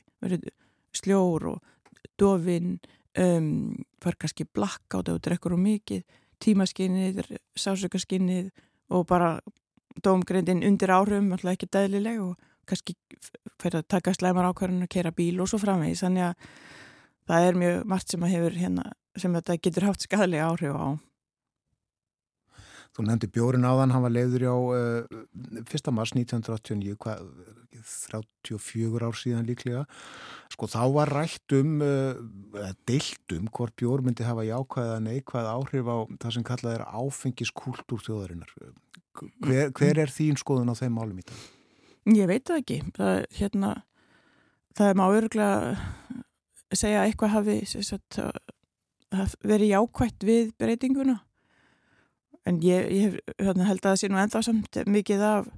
[0.94, 2.78] sljór og dofin
[3.18, 6.04] um, far kannski blakkátt og drekkur og mikið
[6.40, 7.24] tímaskinnið,
[7.58, 8.50] sásökaskinnið
[8.90, 9.38] og bara
[10.04, 12.38] dómgrindin undir áhrifum, alltaf ekki dæðlileg og
[12.70, 12.96] kannski
[13.61, 16.48] fyrir að taka slæmar ákvarðan að kera bíl og svo framvegis þannig að
[17.30, 20.88] það er mjög margt sem að hefur hérna, sem þetta getur haft skadalega áhrif á
[22.90, 25.90] Þú nefndi bjórin áðan, hann var leiður á uh, 1.
[25.94, 27.20] mars 1989, hvað,
[27.87, 29.85] 34 ár síðan líklega.
[30.53, 35.91] Sko þá var rætt um, uh, deilt um hvort bjór myndi hafa jákvæða neikvæð áhrif
[35.91, 38.57] á það sem kallað er áfengiskúltúr þjóðarinnar.
[39.45, 41.47] Hver, hver er þín skoðun á þeim málum í dag?
[42.16, 42.81] Ég veit það ekki.
[42.97, 43.72] Það, hérna,
[44.78, 46.20] það er má örgulega
[46.70, 48.20] segja að eitthvað hafi sagt,
[49.43, 51.18] verið jákvætt við breytinguna
[52.49, 55.51] en ég, ég hérna, held að það sé nú ennþá samt mikið af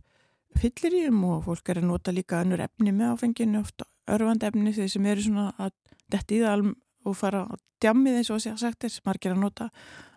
[0.61, 4.91] fylliríum og fólk er að nota líka önnur efni með áfenginu, ofta örfandi efni þeir
[4.93, 5.75] sem eru svona að
[6.13, 6.73] detti í það
[7.09, 9.69] og fara á djammið eins og að segja sagt er, margir að nota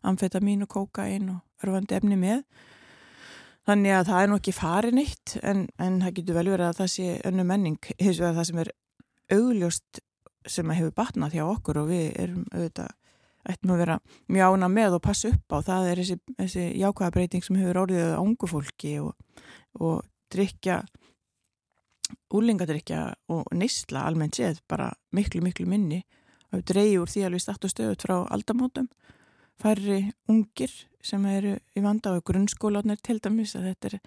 [0.05, 2.43] amfetamin og kókain og örfandi efni með.
[3.65, 6.81] Þannig að það er nú ekki farin eitt en, en það getur vel verið að
[6.81, 8.73] það sé önnu menning, hins vegar það sem er
[9.33, 10.03] augljóst
[10.45, 12.93] sem að hefur batnað hjá okkur og við erum auðvitað
[13.45, 13.95] ættum að vera
[14.33, 17.81] mjög ána með og passa upp á það er þessi, þessi jákvæða breyting sem hefur
[17.83, 19.13] orðið á ungu fólki og,
[19.81, 20.82] og drikja
[22.36, 26.03] úlingadrikja og neysla almennt séð bara miklu miklu minni.
[26.51, 28.89] Og við dreyjum úr því alveg statt og stöðut frá aldamótum.
[29.61, 30.71] Færri ungir
[31.05, 33.99] sem eru í vanda og grunnskólanir til dæmis að þetta er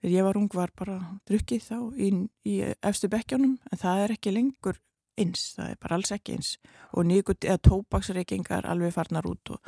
[0.00, 2.10] þegar ég var ung var bara drukkið þá í,
[2.48, 2.54] í
[2.86, 4.78] efstu bekkjónum en það er ekki lengur
[5.20, 6.54] eins, það er bara alls ekki eins.
[6.96, 9.60] Og nýgut eða tópaksreikingar alveg farnar út og,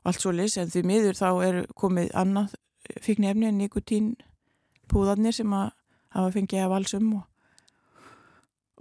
[0.00, 2.56] og allt svo leys en því miður þá er komið annað
[3.04, 4.14] fíkni efni en nýgutín
[4.90, 5.68] púðarnir sem að
[6.16, 7.26] hafa fengið af valsum og,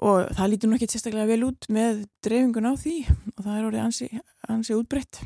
[0.08, 2.96] og það lítur nú ekki sérstaklega vel út með dreifingun á því
[3.36, 4.10] og það er orðið ansi,
[4.48, 5.22] ansi útbreytt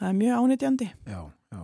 [0.00, 1.20] það er mjög ánættjandi Já,
[1.52, 1.62] já.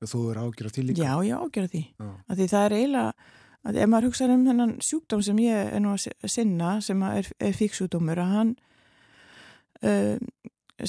[0.00, 1.04] Þú er ágjörð til líka?
[1.04, 2.08] Já, ég ágjörð því Já.
[2.08, 3.12] að því það er eiginlega
[3.60, 7.18] að ef maður hugsaður um þennan sjúkdóm sem ég er nú að sinna sem að
[7.20, 8.52] er, er fíksjúkdómur að hann
[9.84, 10.16] uh,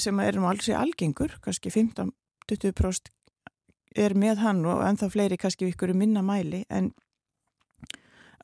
[0.00, 3.12] sem er nú alls í algengur kannski 15-20%
[3.96, 6.92] er með hann og ennþá fleiri kannski ykkur minna mæli en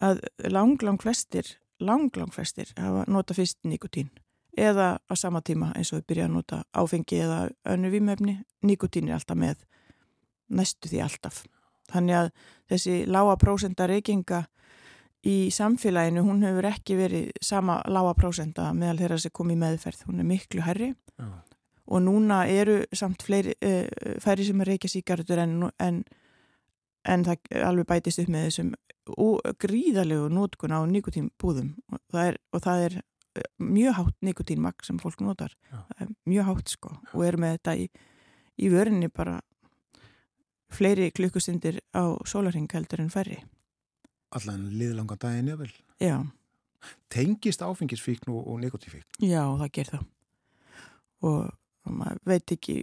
[0.00, 4.10] að lang, lang flestir lang, lang flestir hafa nota fyrst nikotín
[4.58, 7.38] eða á sama tíma eins og þau byrja að nota áfengi eða
[7.74, 9.62] önnu výmöfni, nikotín er alltaf með
[10.48, 11.42] næstu því alltaf.
[11.88, 12.30] Þannig að
[12.72, 14.42] þessi lága prósenda reykinga
[15.28, 20.04] í samfélaginu, hún hefur ekki verið sama lága prósenda meðal þeirra sem kom í meðferð,
[20.08, 21.28] hún er miklu herri Já.
[21.88, 26.02] Og núna eru samt fleiri, uh, færi sem er reykja síkartur en, en,
[27.08, 28.74] en það alveg bætist upp með þessum
[29.62, 34.98] gríðalegu nótkun á nikotínbúðum og það er, og það er eh, mjög hátt nikotínmagg sem
[35.00, 35.54] fólk notar,
[36.28, 37.86] mjög hátt sko og er með þetta í,
[38.60, 39.38] í vörinni bara
[40.68, 43.38] fleiri klukkustundir á sólarhing heldur en færri.
[44.36, 45.72] Allan liðlanga daginn eða vel?
[46.02, 46.16] Já.
[47.12, 49.24] Tengist áfengisfíkn og, og nikotífíkn?
[49.24, 50.04] Já, það ger það.
[51.28, 51.38] Og,
[51.88, 52.82] og maður veit ekki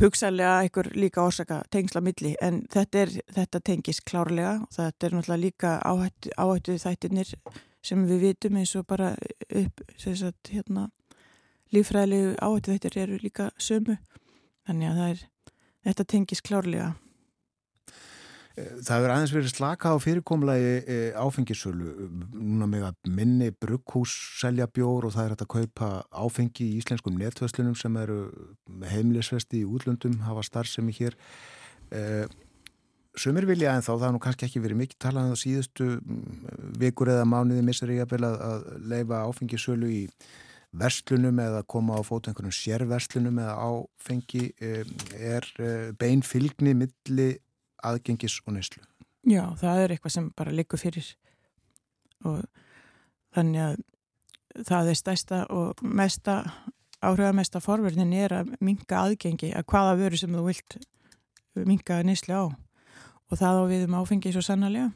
[0.00, 3.04] hugsaðlega einhver líka orsaka tengsla milli en þetta,
[3.36, 7.30] þetta tengis klárlega og þetta er náttúrulega líka áhættu, áhættu þættirnir
[7.84, 9.12] sem við vitum eins og bara
[9.60, 10.88] upp sagt, hérna,
[11.74, 13.98] lífræðilegu áhættu þættir eru líka sömu
[14.66, 15.24] þannig að er
[15.84, 16.94] þetta tengis klárlega.
[18.54, 21.88] Það verður aðeins verið slaka á fyrirkomlagi e, áfengisölu.
[22.38, 26.76] Núna með að minni brugghús selja bjór og það er hægt að kaupa áfengi í
[26.78, 28.20] íslenskum netvæslunum sem eru
[28.92, 31.18] heimlisvesti í útlöndum, hafa starfsemi hér.
[31.90, 32.04] E,
[33.18, 35.84] Sumir vilja en þá, það er nú kannski ekki verið mikið talað um það síðustu
[36.82, 40.00] vikur eða mánuði missar ég að leifa áfengisölu í
[40.74, 47.28] verslunum eða koma á fót einhvern sérverslunum eða áfengi er eh, bein fylgni milli
[47.84, 48.82] aðgengis og neyslu.
[49.24, 51.06] Já, það er eitthvað sem bara likur fyrir
[52.24, 52.42] og
[53.34, 56.38] þannig að það er stæsta og mesta
[57.04, 60.76] áhrifamesta forverðin er að minga aðgengi að hvaða vöru sem þú vilt
[61.54, 64.92] minga neyslu á og það á við um áfengi svo sannarlega.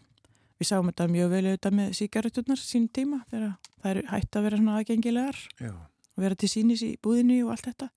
[0.59, 4.47] Við sáum þetta mjög vel auðvitað með síkareturnar sín tíma þegar það er hægt að
[4.47, 5.73] vera svona aðgengilegar Já.
[5.73, 7.89] og vera til sínis í búðinu og allt þetta.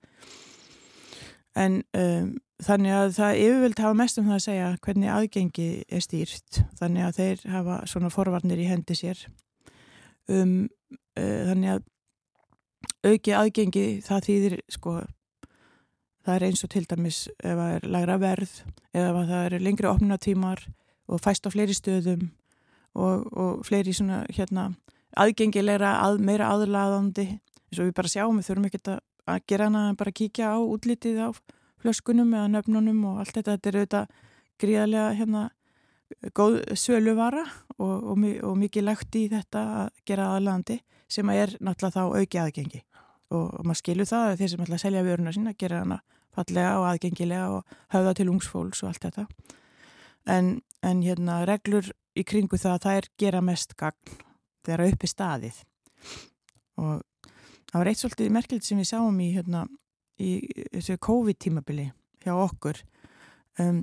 [1.58, 2.30] En um,
[2.66, 6.60] þannig að það yfirvöld hafa mest um það að segja hvernig aðgengi er stýrt.
[6.80, 9.24] Þannig að þeir hafa svona forvarnir í hendi sér.
[10.30, 10.68] Um,
[11.18, 11.88] uh, þannig að
[13.02, 15.00] auki aðgengi það þýðir sko
[16.22, 18.52] það er eins og til dæmis ef það er lagra verð
[18.94, 20.62] eða það er lengri opnatímar
[21.10, 22.28] og fæst á fleiri stöðum
[22.94, 24.70] og, og fleiri svona hérna
[25.18, 29.88] aðgengilegra, að, meira aðlaðandi eins og við bara sjáum, við þurfum ekki að gera hana
[29.90, 31.28] en bara kíkja á útlitið á
[31.82, 34.14] flöskunum eða nöfnunum og allt þetta, þetta er auðvitað
[34.62, 35.42] gríðarlega hérna
[36.36, 37.44] góð söluvara
[37.78, 40.78] og, og, og mikið lagt í þetta að gera aðlandi
[41.12, 42.82] sem að er náttúrulega þá auki aðgengi.
[43.32, 46.00] Og, og maður skilur það að þeir sem ætla að selja vöruna sína gera hana
[46.32, 49.26] fallega og aðgengilega og höfða til ungsfólks og allt þetta.
[50.32, 50.52] En,
[50.84, 54.18] en hérna reglur í kringu það að það er gera mest gagn
[54.64, 55.62] þegar uppi staðið.
[56.80, 57.02] Og
[57.72, 59.66] það var eitt svolítið merkilegt sem við sáum í, hérna,
[60.22, 60.30] í
[60.70, 61.88] þessu COVID-tímabili
[62.22, 62.80] hjá okkur
[63.62, 63.82] um,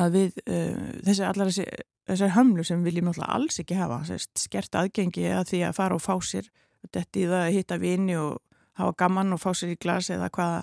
[0.00, 1.66] að við uh, þessi allar þessi,
[2.08, 5.78] þessar hömlu sem við viljum náttúrulega alls ekki hafa sérst, skert aðgengi að því að
[5.78, 6.50] fara og fá sér
[6.88, 8.38] þetta í það að hitta vini og
[8.78, 10.62] hafa gaman og fá sér í glas eða hvaða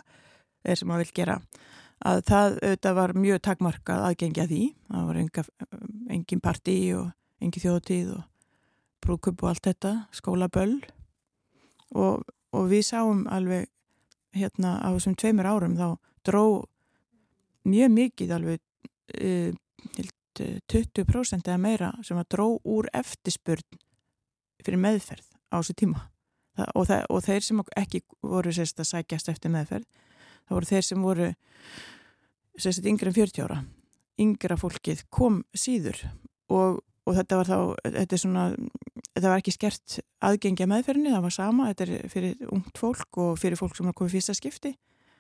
[0.66, 1.40] er sem maður vil gera
[2.06, 4.64] að það auðvitað var mjög takmarkað aðgengja því.
[4.90, 5.44] Það var enga,
[6.16, 7.06] engin partí og
[7.44, 8.24] engin þjóðtíð og
[9.06, 10.80] brúkup og allt þetta, skólaböll
[11.94, 13.70] og, og við sáum alveg
[14.36, 15.88] hérna á þessum tveimur árum þá
[16.26, 16.46] dró
[17.66, 18.62] mjög mikið alveg
[19.22, 19.54] uh,
[20.36, 23.80] 20% eða meira sem að dró úr eftirspurn
[24.66, 26.10] fyrir meðferð á þessu tíma.
[26.56, 29.88] Það, og, það, og þeir sem ekki voru sérst að sækjast eftir meðferð
[30.46, 31.30] það voru þeir sem voru
[32.56, 33.62] sérstætt yngre en 40 ára.
[34.22, 36.00] Yngra fólkið kom síður
[36.54, 37.58] og, og þetta var þá
[37.98, 38.46] þetta, svona,
[39.16, 43.40] þetta var ekki skert aðgengja meðferðinni, það var sama þetta er fyrir ungt fólk og
[43.40, 44.74] fyrir fólk sem har komið fyrsta skipti.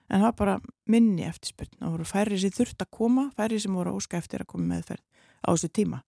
[0.05, 0.55] En það var bara
[0.91, 1.71] minni eftirspurn.
[1.81, 5.01] Og voru færri sem þurft að koma, færri sem voru óska eftir að koma meðferð
[5.41, 6.01] á þessu tíma.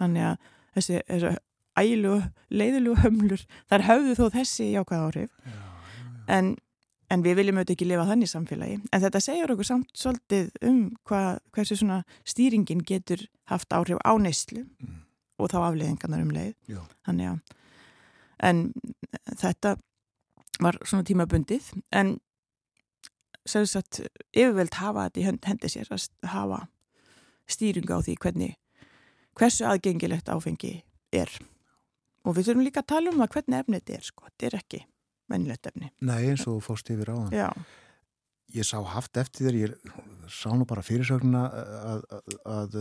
[0.00, 1.30] Þannig að þessi, þessi
[1.80, 2.16] ælu,
[2.52, 5.38] leiðilu hömlur þar höfðu þó þessi jákvæð áhrif.
[5.46, 6.52] Já, já, en
[7.10, 8.74] En við viljum auðvitað ekki lifa þannig samfélagi.
[8.94, 10.76] En þetta segjar okkur samt svolítið um
[11.10, 14.62] hvað, hversu svona stýringin getur haft áhrif á neyslu.
[14.78, 15.00] Mm.
[15.40, 16.52] Og þá afleiðingarnar um leið.
[17.08, 17.54] Þannig að,
[18.50, 18.64] en
[19.40, 19.76] þetta
[20.60, 21.70] var svona tímabundið.
[21.96, 22.18] En
[23.48, 24.02] sérsagt
[24.36, 26.60] yfirveld hafa þetta í hendi sér að hafa
[27.50, 28.56] stýringu á því hvernig,
[29.38, 30.74] hversu aðgengilegt áfengi
[31.16, 31.32] er.
[32.28, 34.26] Og við þurfum líka að tala um að hvernig efnið þetta er, sko.
[34.28, 34.80] Þetta er ekki
[35.30, 35.92] vennilegt efni.
[36.04, 37.32] Nei, eins og fórst yfir á hann.
[37.34, 37.48] Já.
[38.54, 39.98] Ég sá haft eftir þér, ég
[40.30, 42.78] sá nú bara fyrirsögna að, að, að,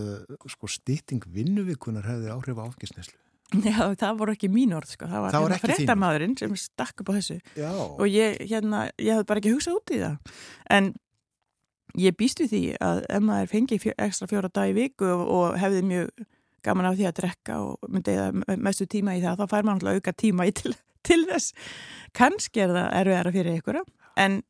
[0.53, 3.20] sko, stýtting vinnuvíkunar hefði áhrif á áfengisneslu.
[3.65, 5.07] Já, það voru ekki mín orð, sko.
[5.09, 7.38] Það var, Það var hérna fréttamaðurinn sem stakk upp á þessu.
[7.57, 10.36] Já, Og ég, hérna, ég hafði bara ekki hugsað út í það.
[10.78, 10.91] En
[11.97, 15.24] ég býst við því að ef maður fengi fjö, ekstra fjóra dag í viku og,
[15.34, 16.28] og hefði mjög
[16.65, 19.89] gaman af því að drekka og myndi eða mestu tíma í það, þá fær maður
[19.89, 20.76] alltaf auka tíma í til,
[21.06, 21.54] til þess.
[22.18, 23.82] Kannski er það erfiðara fyrir ykkur,
[24.18, 24.41] en,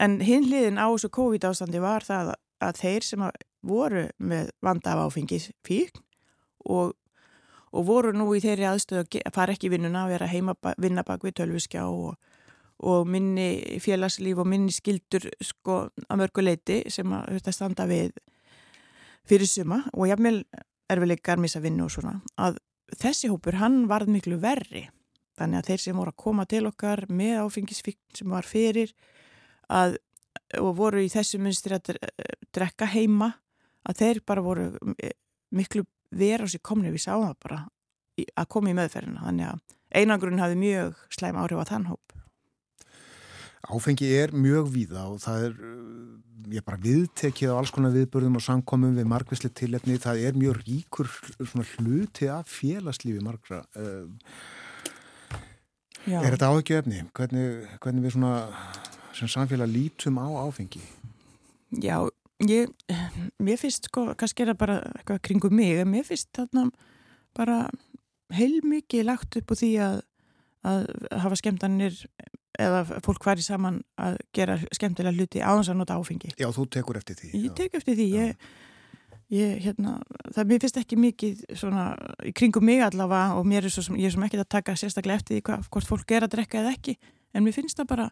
[0.00, 3.28] en hinn hliðin á þessu COVID ástandi var það að þeir sem
[3.62, 6.02] voru með vanda af áfengis fíkn
[6.70, 6.92] og
[7.72, 11.24] og voru nú í þeirri aðstöðu að fara ekki vinnuna, að vera heima vinna bak
[11.24, 12.18] við tölviskjá og,
[12.84, 18.12] og minni félagslíf og minni skildur sko að mörgu leiti sem að þetta standa við
[19.28, 20.42] fyrir suma og jafnvel
[20.92, 22.60] erfileikar missa vinnu og svona að
[23.00, 24.88] þessi hópur hann varð miklu verri
[25.38, 28.94] þannig að þeir sem voru að koma til okkar með áfengisfíkn sem var fyrir
[29.72, 29.98] að
[30.60, 33.32] og voru í þessu munstri að dre- drekka heima
[33.88, 34.68] að þeir bara voru
[35.00, 35.14] eh,
[35.52, 37.62] miklu vera á sér komni við það bara
[38.36, 39.24] að koma í meðferðina.
[39.24, 42.12] Þannig að einangrun hafi mjög slæm áhrif á þann hóp.
[43.72, 45.52] Áfengi er mjög víða og það er,
[46.50, 50.64] ég bara viðtekið á alls konar viðbörðum og samkomum við margvísli tilefni, það er mjög
[50.66, 51.12] ríkur
[51.78, 53.62] hluti af félagslífi margra.
[53.78, 54.10] Uh,
[56.06, 57.04] Já, Er þetta áhyggjöfni?
[57.14, 58.34] Hvernig, hvernig við svona
[59.14, 60.82] sem samfélag lítum á áfengi?
[61.80, 61.96] já
[62.48, 62.68] ég,
[63.38, 66.68] mér finnst sko, kannski er það bara eitthvað kringum mig, en mér finnst þarna
[67.36, 67.58] bara
[68.34, 70.00] heilmikið lagt upp úr því að,
[70.68, 70.86] að
[71.22, 72.00] hafa skemmtanir
[72.60, 76.34] eða fólk hvari saman að gera skemmtilega hluti á þess að nota áfengi.
[76.36, 77.30] Já, þú tekur eftir því.
[77.38, 77.54] Ég já.
[77.62, 78.50] tek eftir því, ég,
[79.32, 79.96] ég, hérna,
[80.34, 81.86] það mér finnst ekki mikið svona
[82.26, 84.76] í kringum mig allavega og mér er svo sem, ég er sem ekki að taka
[84.78, 86.96] sérstaklega eftir hva, hvort fólk er að drekka eða ekki,
[87.32, 88.08] en mér finnst það bara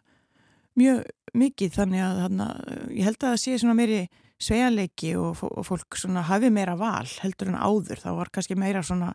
[0.79, 1.03] mjög
[1.37, 2.47] mikið þannig að þarna,
[2.95, 4.01] ég held að það sé svona meiri
[4.41, 8.81] svejanleiki og, og fólk svona hafi meira val heldur en áður, það var kannski meira
[8.85, 9.11] svona,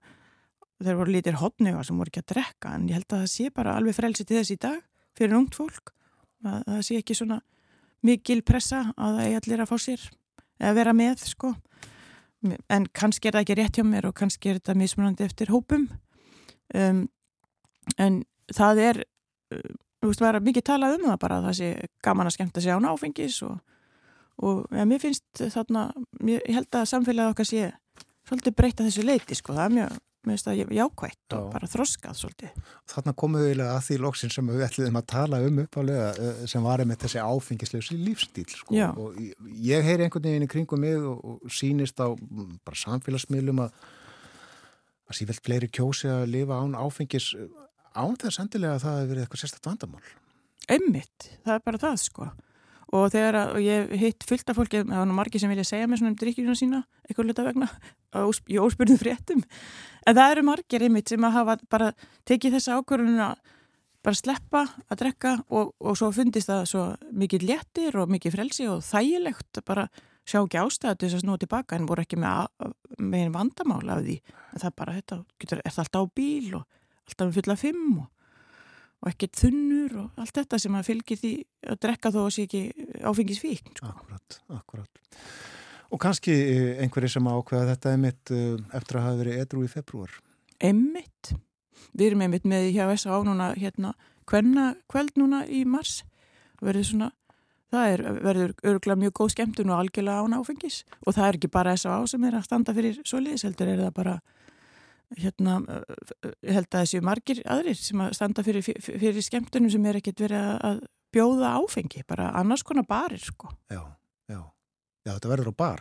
[0.85, 3.51] þeir voru lítir hotnuga sem voru ekki að drekka, en ég held að það sé
[3.57, 4.79] bara alveg frelsi til þess í dag
[5.17, 5.95] fyrir ungt fólk,
[6.47, 7.41] að það sé ekki svona
[8.07, 10.05] mikil pressa að það er allir að fá sér
[10.61, 11.55] eða vera með sko
[12.55, 15.89] en kannski er það ekki rétt hjá mér og kannski er þetta mismunandi eftir hópum.
[16.75, 17.07] Um,
[18.03, 18.23] en
[18.55, 19.03] það er
[19.55, 21.71] uh, þú veist, var mikið talað um það bara að það sé
[22.05, 23.57] gaman að skemmta sig án áfengis og,
[24.43, 25.89] og ja, mér finnst þarna,
[26.21, 27.71] mér, ég held að samfélagið okkar sé
[28.27, 31.51] svolítið breyta þessu leiti sko, það er mjög, mér finnst það jákvætt og Já.
[31.53, 32.71] bara þroskað svolítið.
[32.93, 36.41] Þarna komum við eiginlega að því loksin sem við ætliðum að tala um uppálega eh,
[36.51, 38.81] sem var með þessi áfengisleysi lífstíl sko.
[39.03, 43.63] Og ég, heyri einhvern veginn í kringum mig og, og sýnist á mm, bara samfélagsmiðlum
[43.67, 43.79] að
[45.07, 47.47] að sífælt fleiri kjósi að lifa án áfengis eh,
[47.95, 50.09] án þess endilega að það hefur verið eitthvað sérstætt vandamál.
[50.67, 52.31] Einmitt, það er bara það sko
[52.95, 55.67] og þegar að, og ég hitt fullt af fólki það var nú margir sem vilja
[55.67, 57.69] segja mér svona um drikkjuna sína eitthvað luta vegna
[58.47, 59.43] í óspurðum fréttum.
[60.07, 61.93] En það eru margir einmitt sem að hafa bara
[62.29, 63.41] tekið þessa ákvörðun að
[64.07, 68.69] bara sleppa að drekka og, og svo fundist það svo mikið léttir og mikið frelsi
[68.71, 69.89] og þægilegt bara
[70.27, 72.47] sjá ekki ástæðu til þess að snúa tilbaka en voru ekki með,
[73.03, 74.21] með vandamál af því.
[74.53, 76.63] En það er bara þetta, er það alltaf á bíl og
[77.07, 78.07] alltaf um fulla fimm og
[79.03, 81.33] og ekkert þunnur og allt þetta sem að fylgir því
[81.67, 82.63] að drekka þó að sé ekki
[83.07, 83.75] áfengisvíkn.
[83.79, 83.93] Sko.
[83.93, 85.03] Akkurat, akkurat.
[85.95, 88.33] Og kannski eh, einhverju sem ákveða þetta er mitt
[88.75, 90.17] eftir að hafa verið edru í februar.
[90.65, 91.35] Emmitt.
[91.97, 93.21] Við erum emmitt með hjá S.A.
[93.25, 93.95] núna hérna
[94.27, 96.01] hvenna kvöld núna í mars.
[96.65, 97.11] Verður svona,
[97.73, 100.81] það er, verður örgulega mjög góð skemmtun og algjörlega án áfengis.
[101.05, 101.99] Og það er ekki bara S.A.
[102.11, 104.17] sem er að standa fyrir svoleiðis, heldur er það bara
[105.15, 109.87] hérna, eh, ég held að þessu margir aðrir sem að standa fyrir, fyrir, skemmtunum sem
[109.87, 110.85] er ekkert verið að-
[111.17, 113.49] bjóða áfengi, bara annars konar barir sko.
[113.71, 113.81] Já,
[114.29, 114.41] já.
[115.07, 115.81] Já, þetta verður á bar.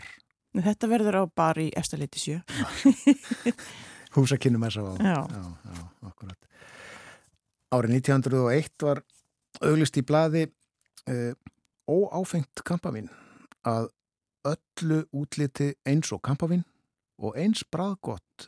[0.55, 2.38] Þetta verður á bar í eftirleiti sjö.
[4.15, 4.93] Húsakinnum er svo á.
[5.01, 5.17] Já.
[5.28, 6.38] Já, já, akkurat.
[7.76, 9.01] Árið 1901 var
[9.65, 10.45] auglist í blaði
[11.09, 11.34] uh,
[11.89, 13.09] óáfengt kampavín
[13.67, 13.89] að
[14.45, 16.63] öllu útliti eins og kampavín
[17.19, 18.47] og eins bræðgott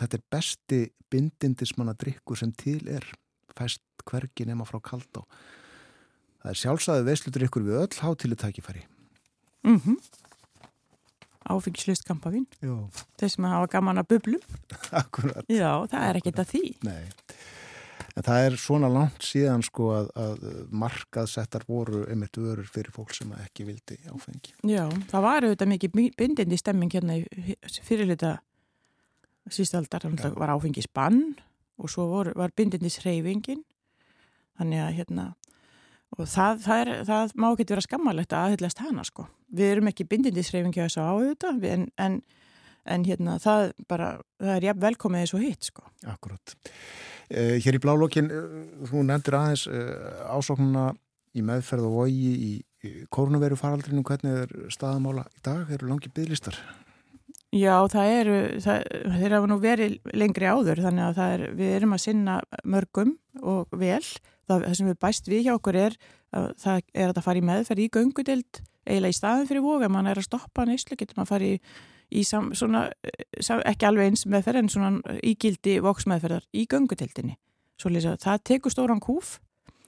[0.00, 0.80] þetta er besti
[1.12, 3.06] bindindismanna drikku sem til er
[3.54, 5.22] fæst hvergi nema frá kaldá.
[6.42, 8.84] Það er sjálfsæði veislutrykkur við öll hátilu tækifæri.
[9.64, 9.96] Mm -hmm.
[11.44, 12.46] Áfengislust kampavín.
[13.18, 14.40] Þeir sem hafa gaman að.
[15.02, 15.44] Akkurat.
[15.48, 16.76] Já, það er ekkert að því.
[16.82, 17.04] Nei.
[18.16, 23.14] En það er svona langt síðan sko að, að markaðsettar voru einmitt vörur fyrir fólk
[23.14, 24.54] sem ekki vildi áfengi.
[24.62, 28.36] Já, það var auðvitað mikið bindindi stemming hérna í fyrirlita
[29.52, 30.06] sístaldar.
[30.20, 31.34] Það var áfengis bann
[31.80, 33.64] og svo voru, var bindindis hreyfingin.
[34.58, 35.24] Þannig að hérna,
[36.14, 39.26] og það, það, er, það má ekki vera skammalegt að aðhyllast hana sko.
[39.54, 42.20] Við erum ekki bindindis hreyfingi að þessu á auðvitað en, en,
[42.94, 45.88] en hérna það bara, það er jafn velkomið eins og hitt sko.
[46.12, 46.54] Akkurat.
[47.32, 48.30] Eh, hér í blálókin,
[48.86, 50.92] þú nefndir aðeins eh, ásóknuna
[51.34, 52.52] í meðferð og vogi í,
[52.86, 55.70] í kórnuveru faraldrinu, hvernig er staðamála í dag?
[55.74, 56.58] Eru langi bygglistar?
[57.54, 62.00] Já, það eru, þeir hafa nú verið lengri áður þannig að er, við erum að
[62.02, 63.12] sinna mörgum
[63.46, 64.02] og vel.
[64.48, 65.94] Það, það sem við bæst við hjá okkur er
[66.34, 70.10] að það er að það fari meðferð í göngudeld eiginlega í staðin fyrir voga, mann
[70.10, 71.60] er að stoppa neyslu, getur maður að fari í,
[72.10, 72.82] í sam, svona,
[73.70, 77.38] ekki alveg eins meðferð en svona ígildi voksmeðferðar í göngudeldinni.
[77.80, 79.38] Svo lýsa, það tekur stóran kúf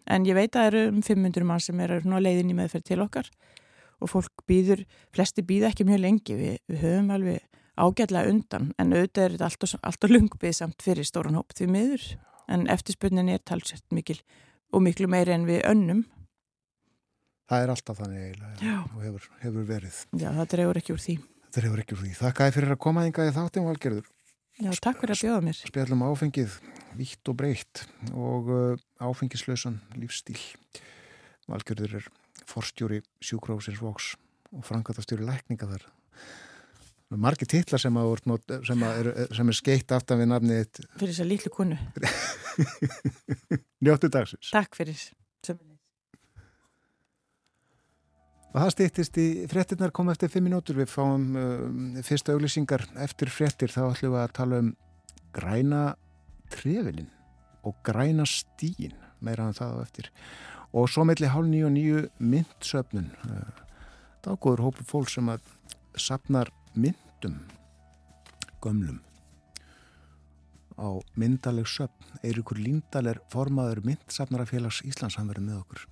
[0.06, 3.02] en ég veit að það eru um 500 mann sem eru leiðin í meðferð til
[3.02, 3.56] okkar og
[4.04, 4.84] fólk býður,
[5.14, 9.48] flesti býða ekki mjög lengi, við, við höfum alveg ágætlega undan en auðvitað er þetta
[9.50, 12.04] alltaf, alltaf lungbið samt fyrir stóran hóp því miður
[12.52, 14.18] en eftirspunnin er talsett mikil
[14.72, 16.04] og miklu meiri en við önnum
[17.46, 19.98] Það er alltaf þannig eiginlega og hefur, hefur verið.
[20.18, 21.14] Já, það drefur ekki úr því.
[21.44, 22.14] Það drefur ekki úr því.
[22.18, 24.08] Þakka þið fyrir að koma í þáttum valgerður.
[24.56, 25.60] Já, takk fyrir að bjóða mér.
[25.68, 26.56] Spjallum áfengið,
[26.98, 27.84] vítt og breytt
[28.16, 30.40] og uh, áfengislausan lífstíl.
[31.46, 32.08] Valgerður er
[32.46, 34.14] forstjóri sjúkrósins voks
[34.54, 35.86] og frangatastjóri lækninga þar.
[37.16, 37.96] Margi titlar sem,
[38.66, 38.82] sem,
[39.38, 40.80] sem er skeitt aftan við nafnið eitt.
[40.98, 41.78] Fyrir þess að lítlu konu.
[43.86, 44.50] Njóttu dagsins.
[44.50, 44.98] Takk fyrir.
[48.56, 50.78] Og það stýttist í frettinnar kom eftir fimm minútur.
[50.80, 53.70] Við fáum uh, fyrsta auglýsingar eftir frettir.
[53.70, 54.72] Þá ætlum við að tala um
[55.36, 55.82] græna
[56.54, 57.10] trefilinn
[57.68, 58.96] og græna stíin.
[59.20, 60.10] Meira en það á eftir.
[60.76, 63.10] Og svo melli hálf nýju og nýju myndsöfnun.
[64.20, 65.52] Það er góður hópu fólk sem að
[65.96, 67.38] sapnar myndum
[68.60, 69.00] gömlum
[70.76, 72.20] á myndaleg söpn.
[72.20, 75.16] Eirikur Líndal er formaður myndsapnarafélags Íslands.
[75.16, 75.86] Hann verður með okkur.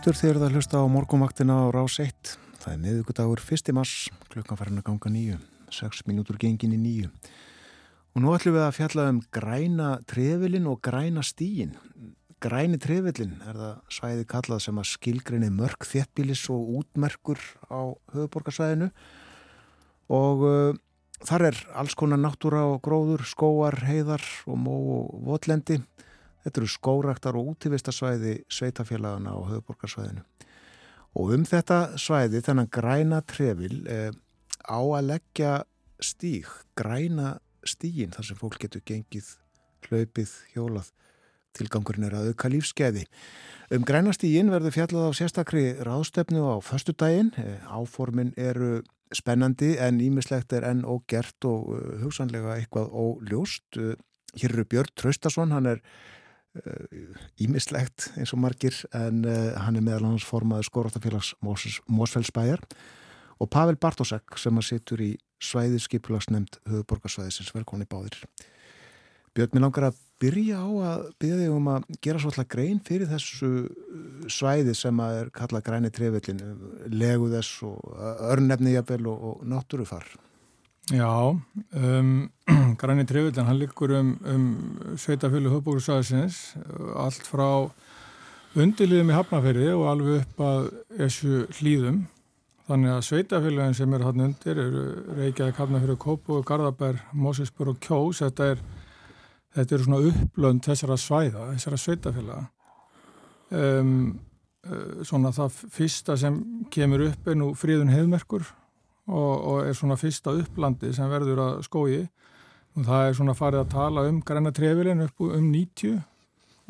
[0.00, 2.30] Aftur þegar það hlusta á morgumvaktina á rás 1.
[2.56, 3.72] Það er miðugudagur 1.
[3.76, 3.90] mars,
[4.32, 5.34] klukkan farin að ganga nýju,
[5.76, 7.10] 6 minútur gengin í nýju.
[8.16, 11.74] Og nú ætlum við að fjalla um græna trefilin og græna stíin.
[12.40, 18.88] Græni trefilin er það svæði kallað sem að skilgrinni mörg þéttbílis og útmerkur á höfuborgarsvæðinu
[20.16, 20.80] og uh,
[21.28, 25.82] þar er alls konar náttúra og gróður, skóar, heiðar og mó og votlendi
[26.44, 30.24] Þetta eru skóraktar og útífistasvæði sveitafélagana á höfuborgarsvæðinu.
[31.18, 34.10] Og um þetta svæði, þennan græna trefil, eh,
[34.64, 35.64] á að leggja
[36.00, 36.46] stíg,
[36.78, 39.36] græna stígin þar sem fólk getur gengið,
[39.88, 40.92] hlaupið, hjólað.
[41.52, 43.06] Tilgangurinn er að auka lífskeiði.
[43.74, 47.32] Um græna stígin verður fjallað á sérstakri ráðstefnu á förstu daginn.
[47.36, 53.66] Eh, áformin eru spennandi en ímislegt er enn ógert og uh, hugsanlega eitthvað óljóst.
[54.38, 55.80] Hér eru Björn Traustason, hann er
[57.40, 62.64] ímislegt eins og margir en uh, hann er meðal hans formaður skóratafélags Mósfellsbæjar
[63.40, 68.18] og Pavel Bartosek sem að situr í svæðiskipulagsnemnd höfuborgarsvæðisins velkonni báðir.
[69.30, 73.08] Björn, mér langar að byrja á að byrja þig um að gera svolítið grein fyrir
[73.08, 73.50] þessu
[74.28, 76.42] svæði sem að er kallað græni trefillin
[76.90, 77.94] legu þess og
[78.26, 80.10] örnefni jafnvel og, og náttúrufar
[80.90, 81.38] Já,
[81.72, 82.30] um,
[82.80, 84.46] Græni Trefildin, hann liggur um, um
[84.98, 86.56] sveitafjölu höfbúrúsæðisins,
[86.98, 87.70] allt frá
[88.58, 90.66] undirliðum í Hafnafjörði og alveg upp að
[90.98, 92.00] þessu hlýðum
[92.66, 94.84] þannig að sveitafélagin sem er hann undir eru
[95.20, 98.24] Reykjavík, Hafnafjörði, Kópu, Garðabær, Mósesbjörn og Kjós.
[98.24, 98.64] Þetta er,
[99.58, 102.48] þetta er svona upplönd þessara svæða, þessara sveitafélaga
[103.54, 103.98] um,
[104.66, 106.42] uh, svona það fyrsta sem
[106.74, 108.50] kemur upp er nú fríðun heðmerkur
[109.10, 112.06] og, og er svona fyrsta upplandi sem verður að skói
[112.76, 115.98] og það er svona farið að tala um græna trefilin upp um 90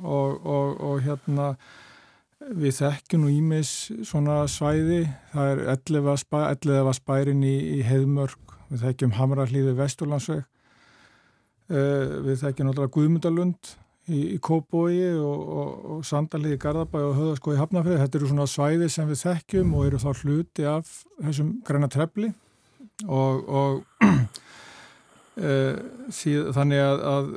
[0.01, 1.51] og, og, og hérna
[2.57, 3.72] við þekkjum nú ímis
[4.09, 5.03] svona svæði,
[5.34, 6.38] það er 11 spæ,
[6.97, 10.47] spærin í, í Heðmörk, við þekkjum Hamrarlíði Vesturlandsveg,
[11.68, 13.74] uh, við þekkjum náttúrulega Guðmundalund
[14.11, 19.08] í, Kóbói og, og, og Sandalíði Garðabæ og Höðaskói Hafnafrið, þetta eru svona svæði sem
[19.11, 22.32] við þekkjum og eru þá hluti af þessum græna trefli.
[23.06, 24.04] Og, og
[25.46, 25.80] uh,
[26.12, 27.32] síð, þannig að, að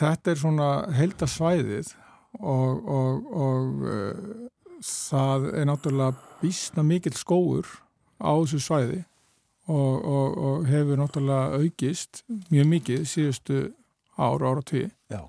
[0.00, 1.94] þetta er svona heldasvæðið
[2.42, 4.46] og, og, og uh,
[4.84, 7.68] það er náttúrulega býstna mikill skóur
[8.20, 9.04] á þessu svæði
[9.66, 12.22] og, og hefur náttúrulega aukist
[12.52, 13.62] mjög mikið síðustu
[14.16, 14.86] ára, ára tví.
[15.12, 15.24] Já,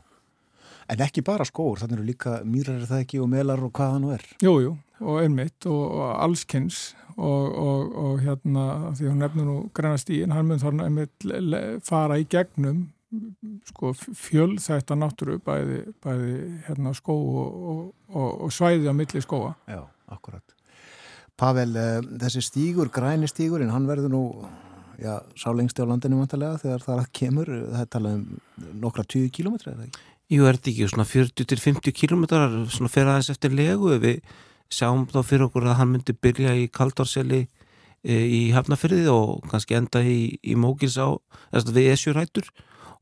[0.88, 4.02] en ekki bara skóur, þannig eru líka mýrar er það ekki og melar og hvaða
[4.04, 4.26] nú er?
[4.44, 10.48] Jújú, jú, og einmitt og allskynns og hérna því hún nefnir nú græna stíin, hann
[10.52, 11.28] mun þarna einmitt
[11.88, 12.86] fara í gegnum
[13.68, 16.36] sko, fjöl þetta náttúru bæði, bæði
[16.68, 17.82] hérna, skó og,
[18.12, 19.54] og, og svæði á milli skóa.
[19.70, 19.82] Já,
[20.12, 20.56] akkurat.
[21.38, 24.24] Pavel, uh, þessi stígur, græni stígur, en hann verður nú
[25.00, 29.34] já, sá lengsti á landinu vantarlega þegar það kemur, það er talað um nokkra 20
[29.38, 30.06] kílometra, er það ekki?
[30.28, 33.94] Jú, er þetta ekki svona 40-50 kílometrar svona fyrir aðeins eftir legu.
[34.04, 34.18] Við
[34.68, 37.46] sjáum þá fyrir okkur að hann myndi byrja í Kaldarseli
[38.04, 41.16] e, í Hafnafyrði og kannski enda í, í Mókils á,
[41.72, 42.52] við Esjurætur.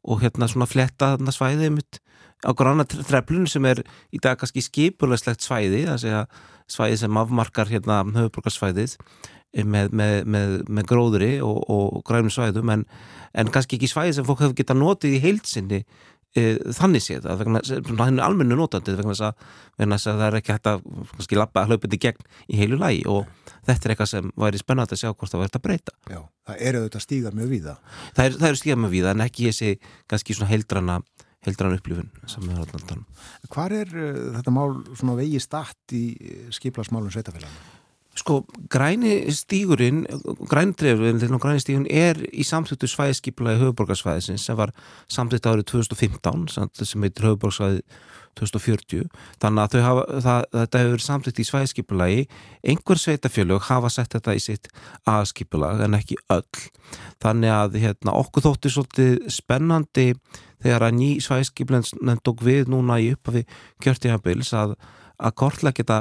[0.05, 2.01] Og hérna svona fletta þarna svæðið mitt
[2.45, 3.81] á granna treflunum sem er
[4.13, 6.23] í dag kannski skipulegslegt svæði það segja
[6.69, 8.99] svæði sem afmarkar hérna höfuborgarsvæðið
[9.65, 12.69] með, með, með, með gróðri og, og grænum svæðum.
[12.73, 12.85] En,
[13.33, 15.87] en kannski ekki svæði sem fólk hefur getað notið í heilsinni e,
[16.35, 20.81] þannig séð að hann er almennu notandið vegna þess að það er ekki hægt að
[21.13, 23.29] kannski lappa hlaupið í gegn í heilu lægi og
[23.67, 25.95] þetta er eitthvað sem væri spennat að sjá hvort það verður að breyta.
[26.11, 26.19] Já,
[26.49, 27.77] það eru þetta stígar mjög víða.
[28.17, 29.71] Það eru er stígar mjög víða en ekki þessi
[30.11, 30.97] kannski svona heildrana,
[31.47, 33.07] heildrana upplifun sem við erum að tala um.
[33.55, 36.03] Hvar er uh, þetta mál svona vegi statt í
[36.59, 37.74] skiplasmálum sveitafélaginu?
[38.15, 40.05] Sko, græni stígurinn,
[40.47, 44.71] græntrefurinn, græni stígurinn er í samþjóttu svæðskipla í höfuborgarsvæðisins sem var
[45.11, 46.47] samþjótt árið 2015
[46.79, 47.83] sem heitir höfuborgarsvæði
[48.35, 49.05] 2040
[49.41, 52.25] þannig að hafa, það, þetta hefur verið samtitt í svæðskipulagi
[52.71, 54.69] einhver sveitafjölug hafa sett þetta í sitt
[55.09, 56.65] aðskipulag en ekki öll.
[57.23, 60.07] Þannig að hérna, okkur þótti svolítið spennandi
[60.63, 63.45] þegar að ný svæðskipulegn tók við núna í uppafi
[63.83, 64.75] kjörtíðanbils að,
[65.15, 65.99] að kortlega geta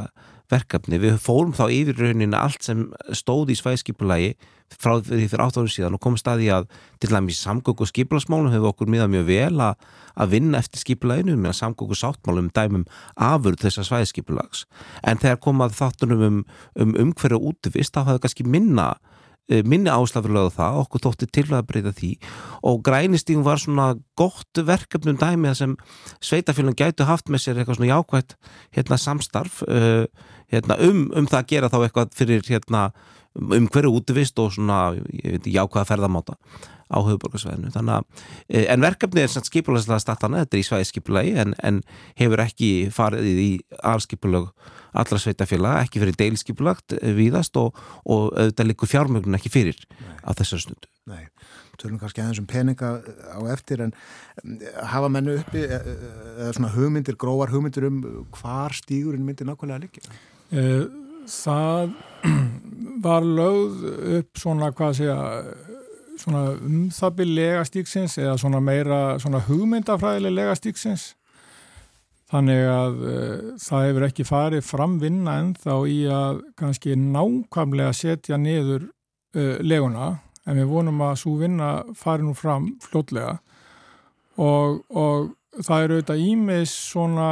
[0.52, 4.34] verkefni, við fórum þá yfir rauninni allt sem stóði í svæðskipulagi
[4.80, 6.68] frá því fyrir átt árum síðan og komum staði að
[7.02, 9.88] til dæmis samgóku og skipulasmálum hefur okkur miðað mjög vel að,
[10.18, 14.64] að vinna eftir skipulaginu með samgóku sáttmálum dæmum afurð þessar svæðskipulags
[15.04, 16.38] en þegar komað þáttunum um,
[16.80, 18.88] um umhverju útvist þá hafði kannski minna
[19.52, 22.12] eh, minni áslafurlega það, okkur þótti til að breyta því.
[22.64, 25.76] Og grænistíðum var svona gott verkefnum dæmi sem
[26.24, 28.38] sveitafélagin gætu haft með sér eitthvað svona jákvægt
[28.74, 30.06] hérna, samstarf uh,
[30.54, 32.86] hérna, um, um það að gera þá eitthvað fyrir hérna,
[33.34, 36.38] um hverju útvist og svona, ég veit jákvæða ferðamáta
[36.92, 37.72] á höfuborgarsvæðinu
[38.48, 41.80] e, en verkefni er skipulæslega statana, þetta er í svæðiskipulagi en, en
[42.20, 43.50] hefur ekki farið í
[43.82, 44.50] aðskipulög
[44.94, 50.18] allra sveitafélag, ekki fyrir deilskipulagt e, viðast og, og auðvitað likur fjármögnun ekki fyrir Nei.
[50.22, 51.24] á þessar stundu Nei,
[51.80, 53.96] tölum kannski aðeins um peninga á eftir en
[54.92, 55.80] hafa mennu uppi e,
[56.36, 58.04] eða svona hugmyndir, gróvar hugmyndir um
[58.36, 60.14] hvar stígurinn myndir nákvæmlega að liggja?
[60.50, 61.94] Það
[63.06, 63.84] var lögð
[64.18, 65.18] upp svona, hvað segja,
[66.20, 71.12] svona um það byrj legastíksins eða svona meira svona hugmyndafræðileg legastíksins.
[72.32, 78.38] Þannig að uh, það hefur ekki farið framvinna en þá í að kannski nákvæmlega setja
[78.40, 80.14] niður uh, leguna
[80.44, 83.36] en við vonum að svo vinna farið nú fram fljótlega
[84.40, 85.30] og, og
[85.62, 87.28] það eru auðvitað ímis svona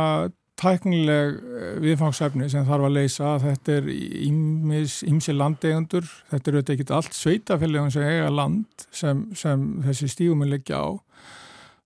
[0.62, 3.34] tæknileg eh, viðfangsefni sem þarf að leysa.
[3.42, 9.66] Þetta er ímsi landegundur þetta er auðvitað ekki allt sveitafélagum sem eiga land sem, sem
[9.86, 10.90] þessi stígum er leggja á.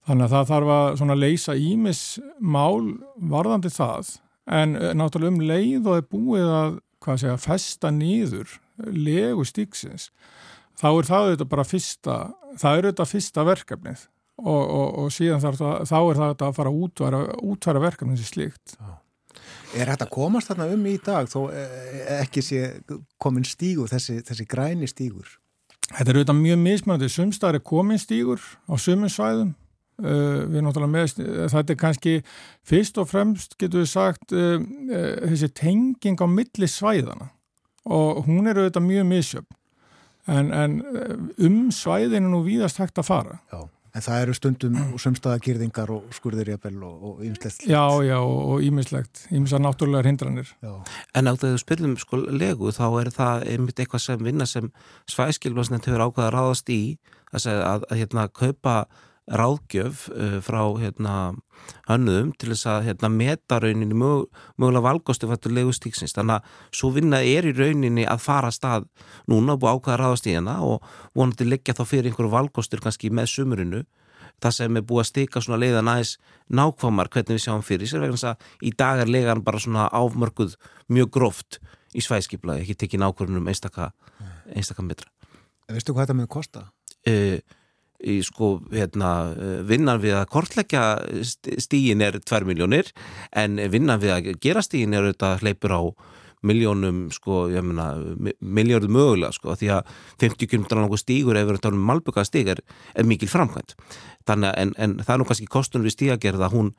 [0.06, 2.02] Þannig að það þarf að leysa ímis
[2.38, 4.16] mál varðandi það.
[4.46, 6.78] En eh, náttúrulega um leið og er búið að
[7.14, 8.58] segja, festa nýður
[8.92, 10.10] legu stíksins
[10.76, 12.16] þá er það auðvitað bara fyrsta
[12.58, 14.04] það er auðvitað fyrsta verkefnið
[14.42, 17.20] og, og, og síðan þarf það, þá er það að fara að útværa,
[17.52, 18.76] útværa verkefnum sem slíkt.
[19.76, 22.62] Er þetta komast þarna um í dag þó eh, ekki sé
[23.20, 25.28] komin stígur, þessi, þessi græni stígur?
[25.86, 29.54] Þetta er auðvitað mjög mismöndi, sumstaðar er komin stígur á sumum svæðum.
[29.96, 31.14] Uh, með,
[31.48, 32.18] þetta er kannski
[32.68, 37.30] fyrst og fremst getur við sagt uh, uh, þessi tenging á milli svæðana
[37.88, 39.56] og hún er auðvitað mjög misjöfn.
[40.26, 40.76] En, en
[41.38, 43.38] um svæðinu nú víðast hægt að fara.
[43.48, 43.62] Já,
[43.96, 49.62] en það eru stundum og sumstaðagýrðingar og skurðirjabel og ímislegt Já, já, og ímislegt ímislega
[49.64, 50.72] náttúrulegar hindranir já.
[51.16, 54.70] En á þegar þú spyrðum sko legu þá er það einmitt eitthvað sem vinna sem
[55.12, 56.80] svæðskilblasnett hefur ákveða að ráðast í
[57.32, 58.76] að, að, að hérna kaupa
[59.26, 61.14] ráðgjöf uh, frá hérna
[61.88, 66.92] hannuðum til þess að hérna meta rauninni mög, mögulega valgostu fattur legustíksins þannig að svo
[66.94, 68.86] vinna er í rauninni að fara stað
[69.30, 73.10] núna og búið ákvæða ráðast í hana og vonandi leggja þá fyrir einhverju valgostur kannski
[73.10, 73.82] með sumurinu
[74.42, 76.16] það sem er búið að stika svona leiðan aðeins
[76.52, 79.88] nákvæmar hvernig við sjáum fyrir sér vegna þess að í dag er leiðan bara svona
[79.96, 80.56] áfmörguð
[80.92, 81.60] mjög gróft
[81.96, 83.90] í svæðskiplaði, ekki tekið nákvæmum einstaka,
[84.52, 85.08] einstaka metra.
[85.72, 86.66] Veistu hvað þetta með kosta?
[87.08, 87.38] Uh,
[88.04, 89.12] í sko hérna
[89.68, 90.84] vinnan við að kortleggja
[91.62, 92.92] stígin er 2 miljónir
[93.32, 95.82] en vinnan við að gera stígin er auðvitað hleypur á
[96.46, 97.88] miljónum sko, ég meina,
[98.40, 99.92] miljóður mögulega sko, því að
[100.22, 102.62] 50 km langur stígur ef við erum talað um malbygga stíg er,
[102.94, 103.76] er mikil framkvæmt
[104.28, 106.72] þannig að en, en það er nú kannski kostunum við stígagerða hún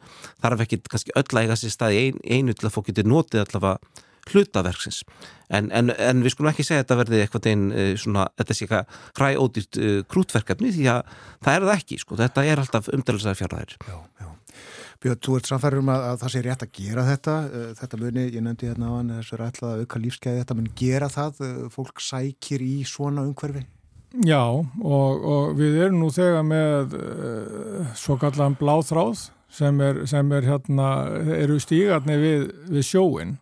[0.43, 3.09] þarf ekki kannski öll að eiga sér stað í ein, einu til að fólk getur
[3.09, 5.03] notið allavega hlutaverksins
[5.47, 8.55] en, en, en við skulum ekki segja að þetta verði eitthvað einn eh, svona, þetta
[8.57, 11.13] sé eitthvað hræódýrt uh, krútverkefni því að
[11.45, 14.33] það er það ekki sko, þetta er alltaf umdælislega fjárðæðir Já, já.
[14.97, 17.33] Björn, þú ert samfærður um að, að það sé rétt að gera þetta.
[17.53, 20.57] Uh, þetta muni, ég nefndi hérna á hann þessu er ætlað að auka lífskeiði, þetta
[20.57, 21.41] muni gera það.
[21.45, 23.61] Uh, fólk sækir í svona umhverfi.
[24.25, 26.95] Já, og, og við erum nú þegar með
[27.99, 30.87] svo kallan bláþráð sem er, sem er hérna,
[31.37, 33.35] eru stígarni við, við sjóin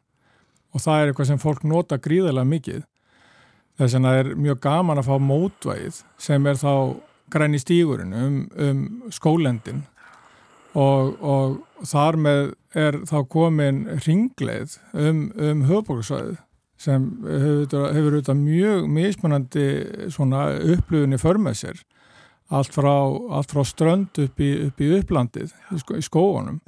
[0.76, 2.86] og það er eitthvað sem fólk nota gríðarlega mikið.
[3.80, 6.74] Þess vegna er mjög gaman að fá mótvægið sem er þá
[7.32, 8.82] græni stígurinn um, um
[9.14, 9.84] skólendin
[10.76, 12.42] og, og þar með
[12.76, 16.42] er þá komin ringleið um, um höfbókarsvæðið
[16.86, 19.68] sem hefur, hefur auðvitað mjög mismunandi
[20.12, 21.80] upplöfunni för með sér.
[22.54, 22.94] Allt frá,
[23.34, 26.60] allt frá strönd upp í, upp í upplandið í, skó, í skóanum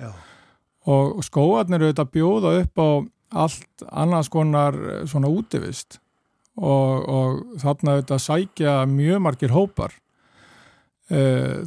[0.88, 2.90] og skóarnir auðvitað bjóða upp á
[3.30, 6.00] allt annars konar eh, svona útivist.
[6.58, 9.92] Og, og þarna þetta sækja mjög margir hópar.
[11.08, 11.20] E,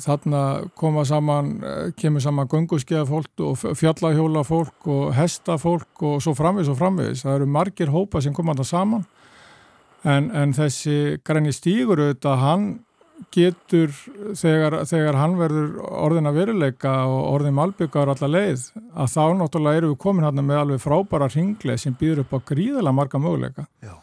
[0.03, 0.41] þarna
[0.77, 6.35] koma saman eh, kemur saman gönguskeiða fólk og fjallahjóla fólk og hesta fólk og svo
[6.37, 9.07] framvis og framvis það eru margir hópa sem koma þarna saman.
[10.05, 12.69] En, en þessi græni stígur auðvitað hann
[13.34, 13.92] getur
[14.38, 19.80] þegar, þegar hann verður orðin að veruleika og orðin malbyggar allar leið að þá náttúrulega
[19.80, 23.66] eru við komin hann með alveg frábæra ringleið sem býður upp á gríðilega marga möguleika.
[23.84, 23.94] Já.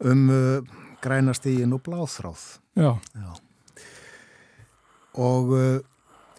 [0.00, 2.44] Um uh, grænastígin og bláþráð.
[2.78, 2.92] Já.
[3.16, 3.32] Já.
[5.20, 5.80] Og uh,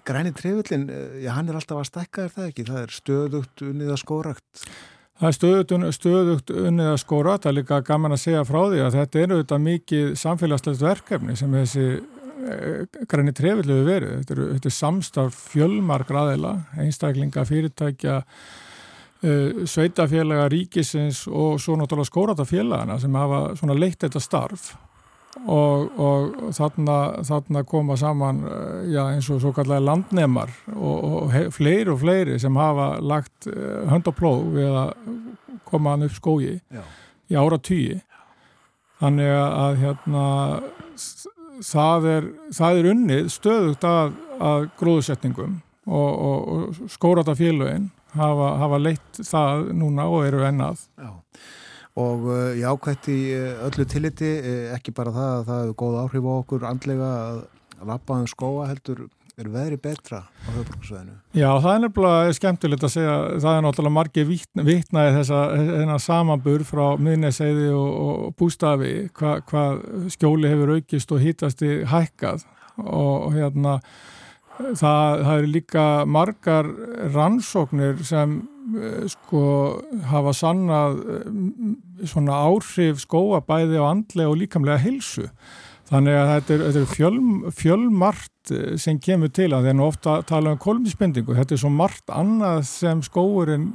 [0.08, 2.68] græni trefillin, uh, já hann er alltaf að stekka er það ekki?
[2.70, 4.66] Það er stöðugt unnið að skórakt.
[5.22, 8.80] Það er stöðugt, stöðugt unnið að skóra, það er líka gaman að segja frá því
[8.82, 12.56] að þetta er auðvitað mikið samfélagslegt verkefni sem þessi e,
[13.12, 14.16] græni trefillu við verið.
[14.18, 18.16] Þetta er, þetta er samstarf fjölmar graðila, einstaklinga, fyrirtækja,
[19.22, 19.36] e,
[19.70, 24.72] sveitafélaga, ríkisins og svo náttúrulega skóratafélagana sem hafa leitt þetta starf
[25.40, 26.98] og, og þarna,
[27.28, 28.42] þarna koma saman
[28.92, 30.98] já, eins og svo kallega landnemar og,
[31.32, 34.94] og fleiri og fleiri sem hafa lagt hönd og plóð við að
[35.70, 36.84] koma hann upp skógi já.
[37.32, 38.02] í ára tíi
[39.02, 40.26] þannig að hérna
[41.66, 48.84] það er, það er unnið stöðugt að, að gróðsetningum og, og skórata félögin hafa, hafa
[48.84, 51.12] leitt það núna og eru ennað Já
[52.00, 55.80] og uh, ég ákvæmt í uh, öllu tilliti, uh, ekki bara það að það hefur
[55.82, 57.42] góð áhrif á okkur andlega að
[57.90, 59.10] lappa um skóa heldur
[59.40, 61.16] er veðri betra á höfbruksveðinu?
[61.34, 66.86] Já, það er nefnilega skemmtilegt að segja það er náttúrulega margir vittnaði þessa samanbur frá
[67.02, 69.66] minneseiði og, og bústafi hvað hva
[70.14, 72.46] skjóli hefur aukist og hýtasti hækkað
[72.78, 73.78] og, og hérna
[74.60, 76.72] það, það eru líka margar
[77.16, 78.51] rannsóknir sem Eh,
[79.12, 79.42] sko
[80.12, 81.26] hafa sannað eh,
[82.08, 85.28] svona áhrif skóa bæði á andlega og líkamlega hilsu
[85.92, 87.18] þannig að þetta er, þetta er fjöl,
[87.58, 92.14] fjölmart eh, sem kemur til að nú ofta tala um kolmispendingu þetta er svo margt
[92.14, 93.72] annað sem skóurinn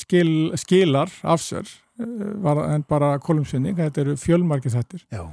[0.00, 5.28] skil, skilar af sér en bara kolumspending, þetta eru fjölmarki þettir Já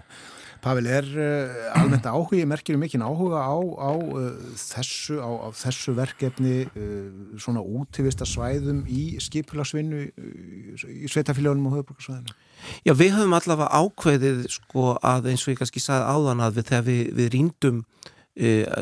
[0.62, 4.28] Pavel, er uh, almennt áhuga, merkir um mikinn áhuga á, á, uh,
[4.58, 7.08] þessu, á, á þessu verkefni uh,
[7.42, 12.38] svona útivista svæðum í skipularsvinnu í sveitafélagunum og höfubrukarsvæðinu?
[12.86, 16.70] Já, við höfum allavega ákveðið sko að eins og ég kannski sagði áðan að við,
[16.70, 17.84] þegar við, við rýndum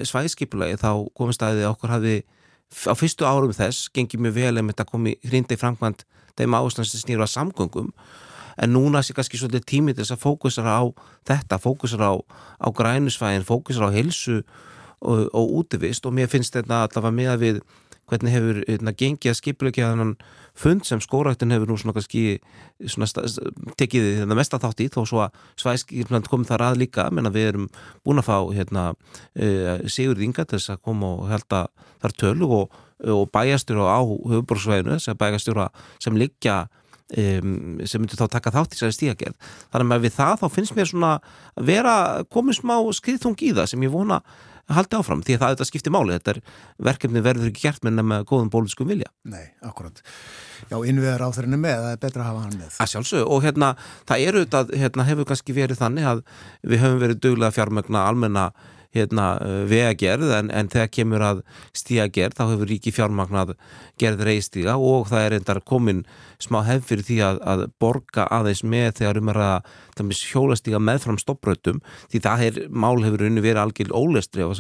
[0.05, 2.17] svæðskipulagi þá komist að okkur hafi
[2.85, 6.03] á fyrstu árum þess gengið mjög vel ef þetta komi hrindi í framkvæmt
[6.37, 7.89] þeim áherslan sem snýru að samgöngum
[8.59, 10.83] en núna sé kannski svolítið tímið þess að fókusara á
[11.27, 12.15] þetta, fókusara á,
[12.59, 14.41] á grænusfæðin, fókusara á helsu
[14.99, 16.05] og, og útivist.
[16.05, 17.61] Og mér finnst þetta allavega með að við
[18.09, 20.15] hvernig hefur hérna, gengið að skipleika þannan
[20.57, 22.39] fund sem skóraktin hefur nú svona kannski
[22.81, 23.09] svona
[23.79, 27.07] tekið þetta hérna, mest að þátt í þó svo að svæðskipland komið þar að líka.
[27.13, 27.69] Menna við erum
[28.05, 31.69] búin að fá hérna, uh, Sigurð Inga til þess að koma og held að
[32.01, 35.69] þar tölu og, og bæjastjóra á höfuborgsvæðinu þess að bæjastjóra
[36.01, 36.63] sem liggja
[37.09, 40.75] Um, sem myndur þá taka þátt í þessari stíagerð þannig að við það þá finnst
[40.77, 41.13] mér svona
[41.57, 41.93] vera
[42.29, 44.19] komið smá skriðþung í það sem ég vona
[44.73, 46.39] haldi áfram því að það, þetta skiptir máli, þetta er
[46.89, 49.09] verkefni verður ekki gert með nefna góðum bóluskum vilja.
[49.29, 50.01] Nei, akkurat.
[50.69, 52.75] Já, innviðar á þeirinu með, það er betra að hafa hann með.
[52.77, 53.71] Að sjálfsög, og hérna,
[54.09, 56.23] það eru þetta hérna, hefur kannski verið þannig að
[56.61, 58.45] við höfum verið duglega fjármögna almenna
[58.95, 59.25] hérna,
[59.69, 61.41] vegagerð en, en þegar kemur að
[61.77, 63.53] stíagerð þá hefur ríki fjármagnað
[64.01, 66.03] gerð reistíga og það er endar komin
[66.41, 71.83] smá hefð fyrir því að, að borga aðeins með þegar um að hjólastíga meðfram stopprötum
[72.09, 74.57] því það er, mál hefur unni verið algjörl ólestri og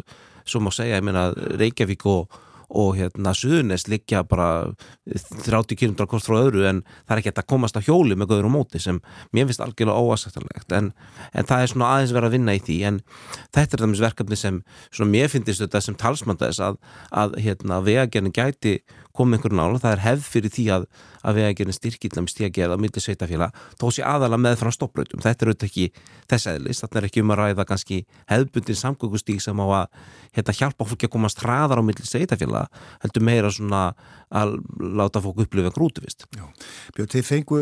[0.49, 2.39] svo má segja, ég meina Reykjavík og
[2.69, 4.71] og hérna Suðunes liggja bara
[5.09, 8.49] 30 km hvort frá öðru en það er ekki að komast á hjóli með göður
[8.49, 9.01] og móti sem
[9.33, 10.91] mér finnst algjörlega óasættanlegt en,
[11.33, 12.79] en það er svona aðeins verið að vinna í því.
[12.89, 13.01] En
[13.55, 14.61] þetta er það verkefni sem
[15.09, 16.79] mér finnst þetta sem talsmann þess að,
[17.09, 18.79] að hérna vegagernin gæti
[19.17, 20.85] komið einhverjum nála, það er hefð fyrir því að
[21.19, 25.51] að vegagernin styrkillum stíageða á milli sveitafélag, þó sé aðala með frá stoppröytum, þetta er
[25.51, 25.85] auðvitað ekki
[26.31, 27.99] þess aðlis, þetta er ekki um að ræða kannski
[28.31, 29.99] hefðbundin samgöngustík sem á að
[30.37, 33.83] hérna, hjálpa fólki að komast hraðar á milli sveitafélag, heldur meira svona
[34.29, 36.27] að láta fólk upplifa grútuvist.
[36.95, 37.61] Björn, þið fengu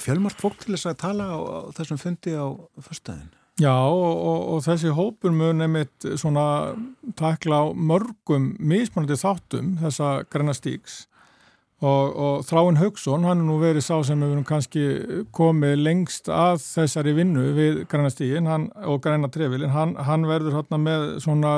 [0.00, 2.46] fjölmart fólk til þess að tala á, á þessum fundi á
[2.80, 3.32] fyrstæðin?
[3.62, 6.74] Já og, og, og þessi hópur mun nefnitt svona
[7.14, 11.04] takla á mörgum mismunandi þáttum þessa græna stíks
[11.84, 14.84] og, og Þráinn Haugsson, hann er nú verið sá sem hefur kannski
[15.34, 20.80] komið lengst að þessari vinnu við græna stígin og græna trefilin, hann, hann verður hérna
[20.80, 21.54] með svona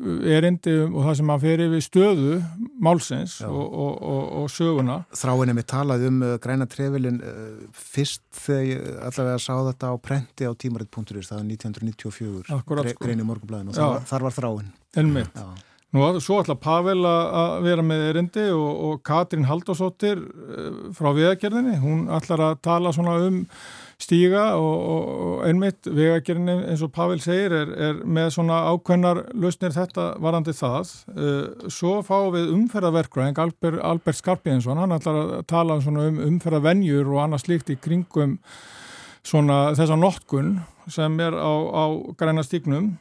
[0.00, 2.36] erindi og það sem hann fer yfir stöðu
[2.82, 4.98] málsins og, og, og, og söguna.
[5.16, 9.94] Þráinni mig talaði um uh, græna trefilin uh, fyrst þegar ég allavega sá þetta á
[10.00, 13.04] prenti á tímaritt.is, það var 1994 Akkurat, sko.
[13.04, 14.72] grein í morgunblæðinu og þar, þar var þráin.
[15.00, 15.42] Ennmitt.
[15.90, 22.04] Nú, svo ætla Pavel að vera með erindi og Katrín Haldásóttir uh, frá viðagerðinni, hún
[22.14, 23.44] ætlar að tala svona um
[24.00, 29.74] stíga og, og einmitt vegagerinn eins og Pavel segir er, er með svona ákveðnar lausnir
[29.76, 30.94] þetta varandi það.
[31.12, 37.12] Uh, svo fáum við umferðaverkvæðing Albert, Albert Skarpjensson, hann ætlar að tala um, um umferðavenjur
[37.12, 38.38] og annað slíkt í kringum
[39.26, 40.58] svona þessa notkun
[40.90, 41.84] sem er á, á
[42.18, 42.94] græna stígnum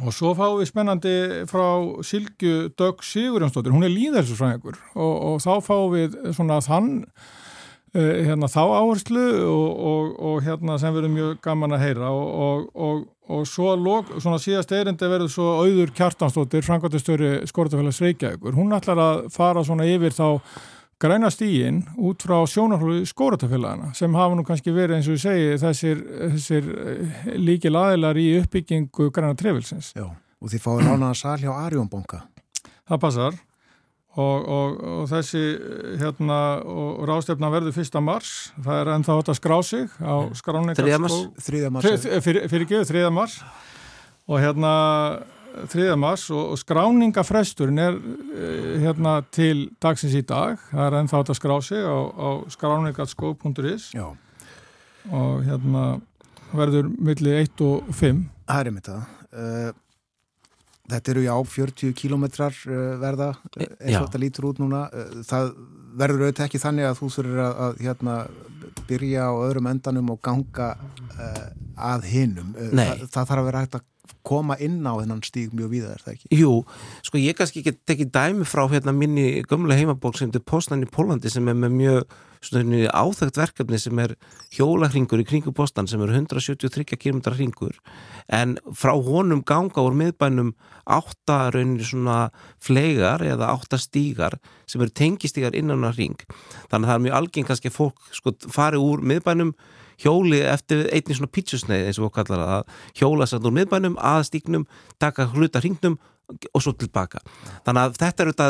[0.00, 1.14] og svo fáum við spennandi
[1.50, 1.66] frá
[2.06, 6.90] Silgu Dögg Sigurjónsdóttir, hún er líðhelsusfræðingur og, og þá fáum við svona þann
[7.94, 12.68] hérna, þá áherslu og, og, og hérna, sem verður mjög gaman að heyra og,
[13.30, 19.00] og svo log, svona síðast eirindi verður svo auður kjartanstóttir, Frankvartastöri Skortafélags Reykjavíkur, hún ætlar
[19.02, 20.26] að fara svona yfir þá
[21.00, 25.60] græna stígin út frá sjónarhólu Skortafélagana sem hafa nú kannski verið eins og ég segi
[25.62, 26.02] þessir,
[26.34, 29.94] þessir eh, líkil aðilar í uppbyggingu græna trefilsins.
[29.96, 32.26] Já, og því fáið nánaða sal hjá Arjónbonga.
[32.90, 33.40] Það passar.
[34.18, 35.40] Og, og, og þessi
[36.00, 38.50] hérna og rástefna verður fyrsta mars.
[38.58, 41.84] Það er ennþá þetta skrá sig á skráningar þriða mars?
[42.24, 43.36] Fyrir, fyrir ekki, þriða mars.
[44.26, 44.72] Og hérna
[45.70, 50.58] þriða mars og, og skráningafresturinn er eh, hérna til dagsins í dag.
[50.72, 53.92] Það er ennþá þetta skrá sig á, á skráningarskó.is
[55.10, 55.84] og hérna
[56.50, 59.78] verður millir 1 og 5 Það er einmitt það
[60.90, 64.86] Þetta eru já 40 kílometrar uh, verða uh, eins og þetta lítur út núna.
[64.92, 65.52] Uh, það
[66.00, 68.16] verður auðvitað ekki þannig að þú þurfir að, að hérna,
[68.90, 70.72] byrja á öðrum endanum og ganga
[71.80, 72.52] að hinnum.
[72.54, 73.86] Það, það þarf að vera hægt að
[74.26, 76.32] koma inn á þennan stíg mjög víða er það ekki?
[76.40, 76.54] Jú,
[77.06, 80.90] sko ég kannski ekki tekið dæmi frá hérna minni gömlega heimaból sem til Postan í
[80.90, 84.14] Pólandi sem er með mjög áþægt verkefni sem er
[84.56, 87.76] hjólahringur í kringu postan sem er 173 km hringur
[88.28, 90.54] en frá honum ganga úr miðbænum
[90.86, 96.16] átta raunir svona flegar eða átta stígar sem eru tengistígar innan á hring
[96.70, 99.52] þannig að það er mjög algeng kannski að fólk sko fari úr miðbænum
[100.00, 103.98] hjóli eftir einnig svona pítsusneið eins og við kallar það að hjóla satt úr miðbænum
[104.12, 104.66] að stíknum,
[105.02, 105.98] taka hluta hringnum
[106.54, 107.20] og svo tilbaka.
[107.66, 108.48] Þannig að þetta er þetta,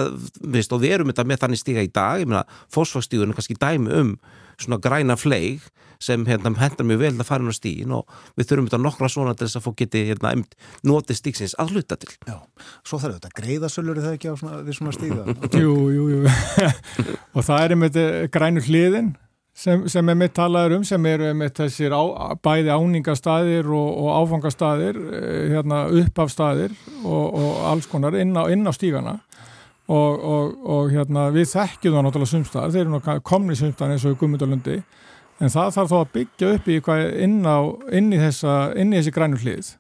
[0.57, 2.45] viðst, og við erum þetta með þannig stíga í dag, ég meina,
[2.75, 4.17] fósfagstígun er kannski dæmi um
[4.61, 5.65] svona græna fleig
[6.01, 9.09] sem hérna hendar mjög vel að fara inn á stígin og við þurfum þetta nokkra
[9.13, 10.33] svona til þess að fólk geti hérna
[10.89, 12.13] notið stíksins að hluta til.
[12.29, 12.39] Já,
[12.89, 15.27] svo þarf þetta greiðasölur er það ekki á svona, við svona stíga?
[15.65, 16.23] jú, jú, jú.
[17.37, 19.13] og það er einmitt eh, grænu hliðin
[19.57, 22.03] sem, sem er mitt talaður um sem eru með þessir á,
[22.43, 28.67] bæði áningastæðir og, og áfangastæðir eh, hérna, uppafstæðir og, og alls konar inn á, inn
[28.67, 29.19] á stígana.
[29.91, 30.21] Og,
[30.71, 34.77] og hérna, við þekkjum það náttúrulega sumstaðar, þeir eru komni sumstaðar eins og Gummundalöndi
[35.41, 36.77] en það þarf þá að byggja upp í
[37.25, 37.59] inn, á,
[37.99, 39.73] inn í þessa, inn í þessi grænu hlið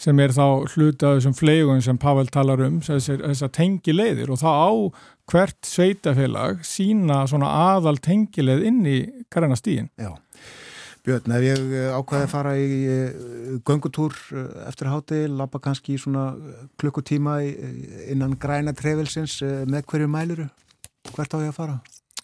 [0.00, 0.44] sem er þá
[0.74, 4.70] hluta af þessum fleigum sem Pavel talar um, þess að tengi leiðir og það á
[5.30, 8.98] hvert sveitafélag sína svona aðal tengileið inn í
[9.32, 9.90] græna stíin.
[9.98, 10.12] Já,
[11.06, 13.18] Björn, ef ég eh, ákvæði að fara í eh,
[13.66, 16.32] göngutúr eh, eftir háti, lappa kannski í svona
[16.82, 17.36] klukkutíma
[18.10, 19.38] innan græna trefilsins,
[19.70, 20.48] með hverju mæluru?
[21.12, 21.76] Hvert á ég að fara?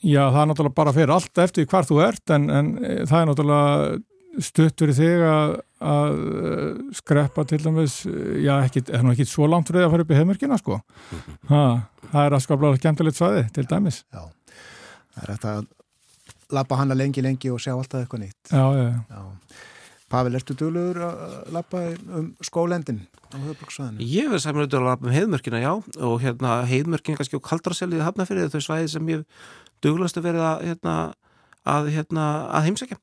[0.03, 2.73] Já, það er náttúrulega bara fyrir allt eftir hvar þú ert en, en
[3.07, 8.85] það er náttúrulega stutt fyrir þig að að eh, skreppa til dæmis, eh, já ekki,
[8.89, 10.79] það er nú ekki svo langt fyrir að fara upp í heimurkina sko.
[11.51, 11.65] Ha,
[12.09, 14.03] það er að skapla skemmtilegt svaði til dæmis.
[14.15, 14.25] Já,
[15.15, 15.71] það er eftir að
[16.53, 18.53] lappa hana lengi lengi og sjá alltaf eitthvað nýtt.
[18.53, 19.61] Já, já, já.
[20.13, 22.99] Pavel, ertu dölur að lappa um skólendin
[23.33, 24.05] á höfbruksvæðinu?
[24.05, 25.73] Ég verði saman auðvitað að lappa um heiðmörkina, já.
[26.05, 29.23] Og hérna heiðmörkina kannski og kaldraselið hafnafyrir þau svæði sem ég
[29.85, 30.97] duglastu verið að hérna,
[31.65, 33.01] að, hérna, að heimsækja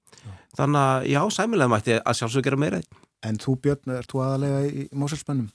[0.57, 2.81] þannig að já, sæmilega mætti að sjálfsög gera meira
[3.27, 5.49] En þú Björn, er þú aðalega í Mósalspennum?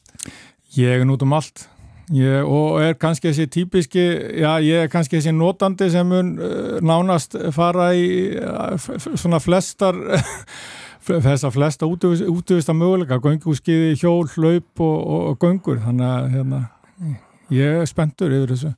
[0.77, 1.69] Ég er nút um allt.
[2.13, 4.03] Ég, og er kannski þessi típiski
[4.43, 8.75] já, ég er kannski þessi notandi sem mun uh, nánast fara í uh,
[9.17, 9.97] svona flestar
[11.07, 15.81] þess að flesta útvista möguleika, göngúskiði, hjól, hlaup og, og, og göngur.
[15.87, 16.61] Þannig að hérna,
[17.55, 18.75] ég er spenntur yfir þessu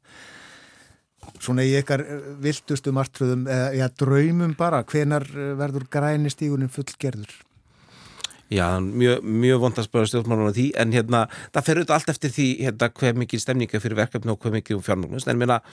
[1.46, 7.30] Svona í ykkar eh, viltustu martröðum eða ja, draumum bara, hvenar eh, verður grænistígunin fullgerður?
[8.50, 11.24] Já, mjög, mjög vond að spöra stjórnmálunum því, en hérna,
[11.54, 14.76] það fer auðvitað allt eftir því hérna hver mikið stemninga fyrir verkefni og hver mikið
[14.78, 15.72] um fjármálunum, en að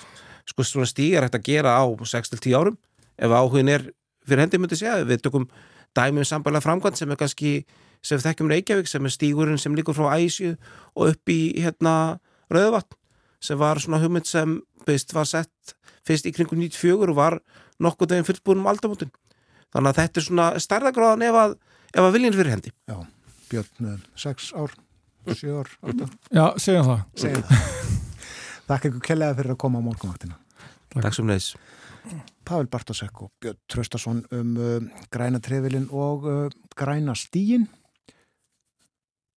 [0.49, 2.79] sko svona stígar hægt að gera á 6-10 árum
[3.17, 3.85] ef áhugin er
[4.25, 5.47] fyrir hendi myndi segja, við tökum
[5.95, 7.53] dæmið um sambæla framkvæmt sem er kannski,
[8.01, 10.55] sem við þekkjum Reykjavík, sem er stígurinn sem líkur frá Æsju
[10.95, 12.17] og upp í hérna
[12.53, 12.97] Rauðvatn,
[13.43, 15.75] sem var svona hugmynd sem beist var sett
[16.07, 17.39] fyrst í kringum 94 og var
[17.83, 19.11] nokkuð deginn fullbúin um aldamótin.
[19.73, 21.53] Þannig að þetta er svona stærðagráðan ef að,
[21.99, 22.73] að viljinn fyrir hendi.
[22.89, 22.97] Já,
[23.51, 24.75] Björn, 6 ár
[25.31, 27.69] 7 ár, 8 Já, segjum það, segjum það.
[28.67, 30.37] Þakka ykkur kellega fyrir að koma á morgunvaktina.
[30.93, 31.15] Takk.
[31.15, 31.53] Sem neðis
[32.43, 37.69] Pavel Bartosek og Björn Tröstason um uh, græna trefilin og uh, græna stíin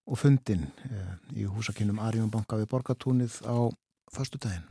[0.06, 3.70] og fundin uh, í húsakinnum Arjón banka við Borgatúnið á
[4.12, 4.62] förstu daginn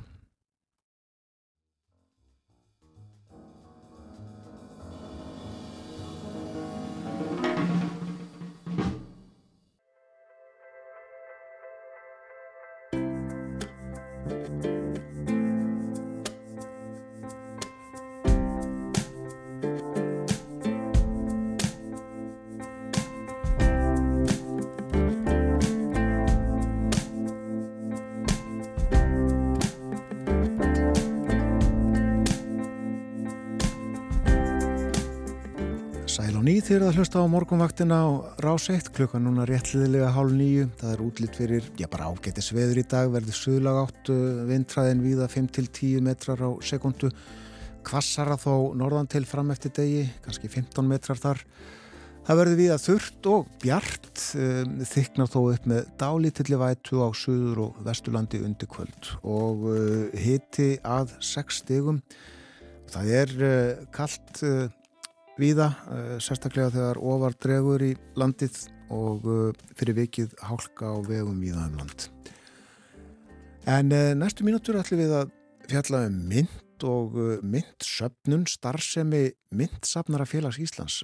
[36.72, 38.10] eruð að hlusta á morgunvaktina á
[38.42, 40.64] rás 1 klukkan núna réttliðilega hálf nýju.
[40.80, 44.16] Það er útlýtt fyrir, já bara ágætti sveður í dag, verður suðlag áttu,
[44.50, 47.12] vindræðin víða 5-10 metrar á sekundu.
[47.86, 51.44] Kvassara þó norðan til fram eftir degi, kannski 15 metrar þar.
[52.26, 57.62] Það verður víða þurft og bjart, um, þyknar þó upp með dálítilli vætu á suður
[57.68, 62.02] og vestulandi undir kvöld og uh, hiti að 6 stegum.
[62.90, 64.42] Það er uh, kallt
[65.40, 68.60] víða, eh, sérstaklega þegar ofar dregur í landið
[68.95, 72.10] og eh, fyrir vikið hálka á vegum víða um land.
[73.68, 75.34] En eh, næstu mínútur ætlum við að
[75.72, 80.99] fjalla um mynd og myndsöpnun starfsemi myndsafnara félags Íslands.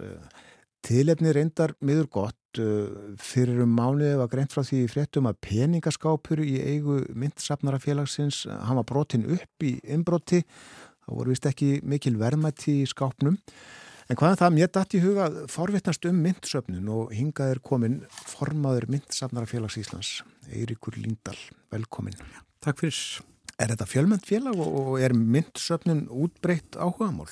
[0.83, 2.59] Tilefni reyndar miður gott
[3.23, 8.81] fyrir um mánuði var greint frá því fréttum að peningaskápur í eigu myndsafnara félagsins, hann
[8.81, 10.41] var brotin upp í inbroti,
[11.05, 13.39] það voru vist ekki mikil verðmætti í skápnum
[14.11, 18.89] En hvaðan það mér dætt í huga forvittnast um myndsöfnun og hingað er komin formaður
[18.91, 20.09] myndsafnarafélags Íslands,
[20.51, 21.38] Eirikur Líndal,
[21.71, 22.17] velkomin.
[22.59, 22.99] Takk fyrir.
[23.55, 27.31] Er þetta fjölmönd félag og er myndsöfnun útbreytt áhugamál?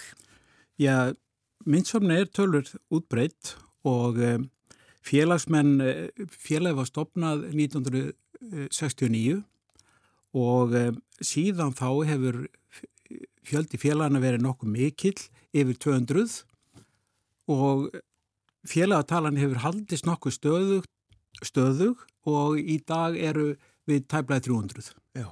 [0.79, 1.11] Já,
[1.67, 2.63] myndsöfni er tölur
[2.95, 4.47] útbreytt og um,
[5.03, 5.83] félagsmenn,
[6.31, 9.41] félagi var stopnað 1969
[10.31, 12.45] og um, síðan þá hefur
[13.43, 15.19] fjöldi félagana verið nokkuð mikill
[15.51, 16.47] yfir 200
[17.49, 17.89] og
[18.67, 20.87] félagatalan hefur haldist nokkuð stöðug,
[21.45, 23.53] stöðug og í dag eru
[23.89, 24.93] við tæblaði 300.
[25.17, 25.27] Já.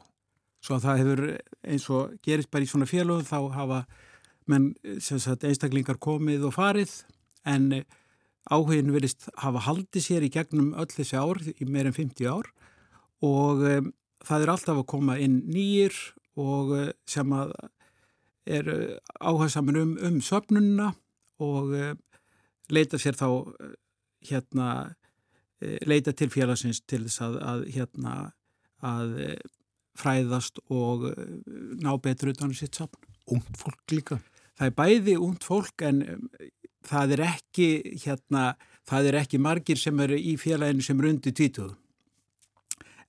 [0.63, 1.23] Svo það hefur
[1.67, 3.81] eins og gerist bara í svona félagum þá hafa
[4.47, 4.71] menn
[5.03, 6.93] sagt, einstaklingar komið og farið
[7.47, 7.83] en
[8.51, 12.47] áhugin verist hafa haldið sér í gegnum öll þessi ár í meirinn 50 ár
[13.25, 13.89] og um,
[14.23, 15.95] það er alltaf að koma inn nýjir
[16.39, 17.53] og uh, sem að
[18.47, 18.69] er
[19.19, 20.93] áhersamur um, um söpnunna
[21.43, 21.93] og uh,
[22.73, 23.73] leita sér þá uh,
[24.27, 24.69] hérna
[25.89, 28.11] leita til félagsins til þess að, að hérna
[28.85, 29.13] að
[29.97, 31.07] fræðast og
[31.81, 32.99] ná betur utan sitt sapn.
[33.33, 34.19] Ungt fólk líka?
[34.57, 36.03] Það er bæði ungt fólk en
[36.87, 37.67] það er ekki
[38.03, 38.43] hérna,
[38.87, 41.75] það er ekki margir sem eru í félaginu sem eru undir tvítuðu.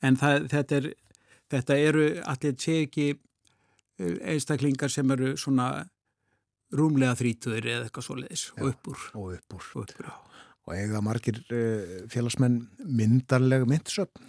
[0.04, 0.88] En það, þetta, er,
[1.52, 3.08] þetta eru allir sé ekki
[3.98, 5.88] einstaklingar sem eru svona
[6.74, 9.04] rúmlega þrítuður eða eitthvað svo leiðis og uppur.
[9.14, 9.68] Og uppur.
[9.74, 10.10] Og, uppur.
[10.68, 14.26] og eiga margir uh, félagsmenn myndarleg myndsöfn?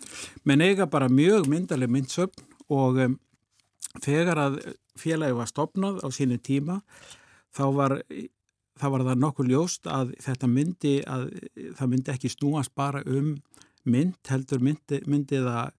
[0.47, 3.17] Menn eiga bara mjög myndarleg myndsöfn og um,
[4.03, 4.59] þegar að
[4.99, 6.79] félagi var stopnað á sínu tíma
[7.55, 7.95] þá var,
[8.79, 11.29] þá var það nokkuð ljóst að þetta myndi að
[11.79, 13.35] það myndi ekki snúast bara um
[13.89, 15.71] mynd, heldur myndi, myndi það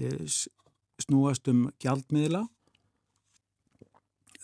[0.00, 0.12] e,
[1.02, 2.46] snúast um gjaldmiðla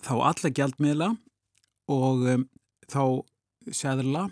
[0.02, 1.12] þá alla gjaldmiðla
[1.92, 2.46] og um,
[2.90, 3.04] þá
[3.72, 4.28] seðla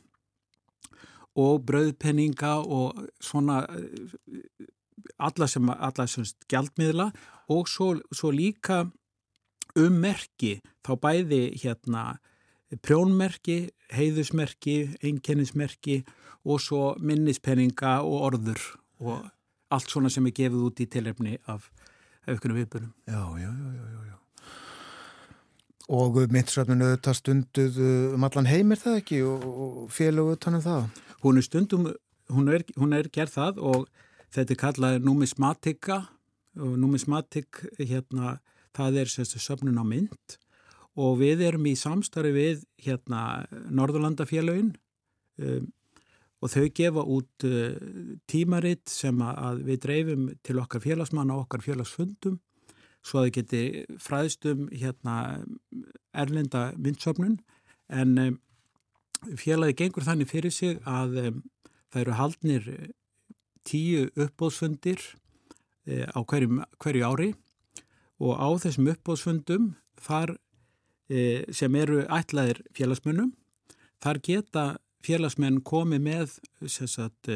[1.41, 3.63] og brauðpenninga og svona
[5.21, 7.11] alla sem, alla sem gjaldmiðla
[7.55, 8.83] og svo, svo líka
[9.79, 12.05] um merki, þá bæði hérna
[12.85, 16.01] prjónmerki, heiðusmerki, einkennismerki
[16.47, 18.63] og svo minnispenninga og orður
[19.01, 19.27] og
[19.71, 21.71] allt svona sem er gefið út í tilrefni af
[22.29, 22.95] aukunum viðbunum.
[23.07, 24.10] Já, já, já, já, já.
[25.91, 27.79] Og myndsöfnun auðvitað stunduð
[28.15, 29.17] um allan heimir það ekki?
[29.27, 30.85] Og, og félagu tanum það?
[31.25, 31.89] Hún er stundum,
[32.31, 33.89] hún er, hún er gerð það og
[34.31, 35.97] þetta er kallað numismatika.
[36.61, 38.37] Og numismatik hérna,
[38.77, 40.37] það er sérstu söfnun á mynd.
[41.01, 44.73] Og við erum í samstarfi við hérna Norðurlandafélagin
[45.43, 45.69] um,
[46.41, 47.75] og þau gefa út uh,
[48.31, 52.39] tímaritt sem að við dreifum til okkar félagsmann og okkar félagsfundum
[53.07, 53.63] svo að þau geti
[54.03, 55.17] fræðstum hérna
[56.13, 57.39] erlenda myndsöfnun
[57.89, 58.37] en um,
[59.41, 61.41] félagi gengur þannig fyrir sig að um,
[61.91, 62.69] það eru haldnir
[63.67, 67.33] tíu uppbóðsfundir uh, á hverjum, hverju ári.
[68.21, 73.33] Og á þessum uppbóðsfundum þar uh, sem eru ætlaðir félagsmönnum
[74.01, 74.65] þar geta
[75.05, 76.33] félagsmenn komið með
[76.69, 77.29] sagt,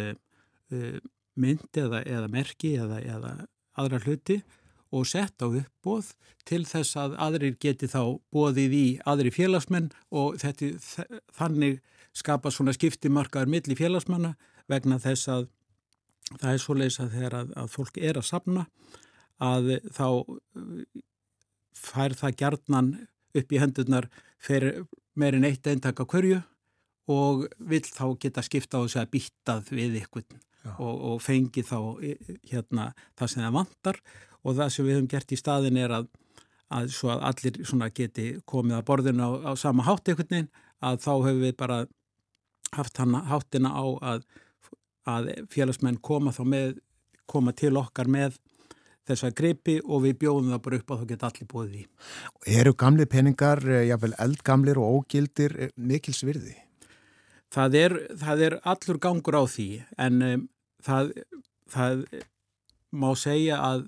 [1.40, 3.32] mynd eða, eða merki eða, eða
[3.80, 4.38] aðra hluti
[4.94, 6.12] og sett á uppbóð
[6.48, 11.80] til þess að aðrir geti þá bóðið í aðri félagsmenn og þetta, þannig
[12.14, 14.34] skapa svona skiptimarkaður milli félagsmanna
[14.70, 15.48] vegna þess að
[16.40, 18.66] það er svo leiðis að þegar að, að fólk er að sapna
[19.42, 20.08] að þá
[21.74, 22.90] fær það gjarnan
[23.34, 24.08] upp í hendurnar
[24.42, 24.84] fyrir
[25.18, 26.40] meirinn eitt eintaka hverju
[27.10, 30.24] og vil þá geta skipta á þess að býttað við ykkur
[30.78, 31.78] og, og fengi þá
[32.48, 36.08] hérna það sem það vantar og það sem við höfum gert í staðin er að,
[36.68, 40.50] að svo að allir geti komið að borðinu á, á sama hátt einhvern veginn
[40.84, 41.84] að þá höfum við bara
[42.74, 44.24] haft hana, háttina á að,
[45.06, 46.74] að félagsmenn koma þá með,
[47.30, 48.36] koma til okkar með
[49.04, 51.86] þess að greipi og við bjóðum það bara upp að þá geta allir búið í.
[52.58, 56.56] Eru gamli peningar, jáfnveil eldgamlir og ógildir mikils virði?
[57.54, 59.68] Það er, það er allur gangur á því
[60.00, 60.46] en um,
[60.82, 61.12] það,
[61.70, 62.06] það
[62.94, 63.84] má segja að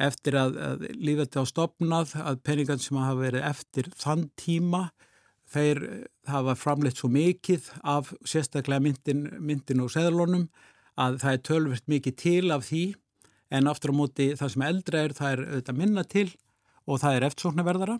[0.00, 4.88] eftir að, að lífið þetta á stopnað að peningan sem hafa verið eftir þann tíma
[5.50, 5.80] þeir
[6.30, 10.46] hafa framleitt svo mikið af sérstaklega myndin, myndin og seðlunum
[11.00, 12.84] að það er tölvert mikið til af því
[13.50, 16.28] en aftur á móti það sem eldra er það er auðvitað minna til
[16.86, 17.96] og það er eftirsóknarverðara.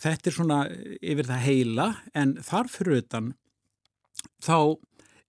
[0.00, 0.58] Þetta er svona
[1.00, 3.32] yfir það heila en þarfur utan
[4.44, 4.58] þá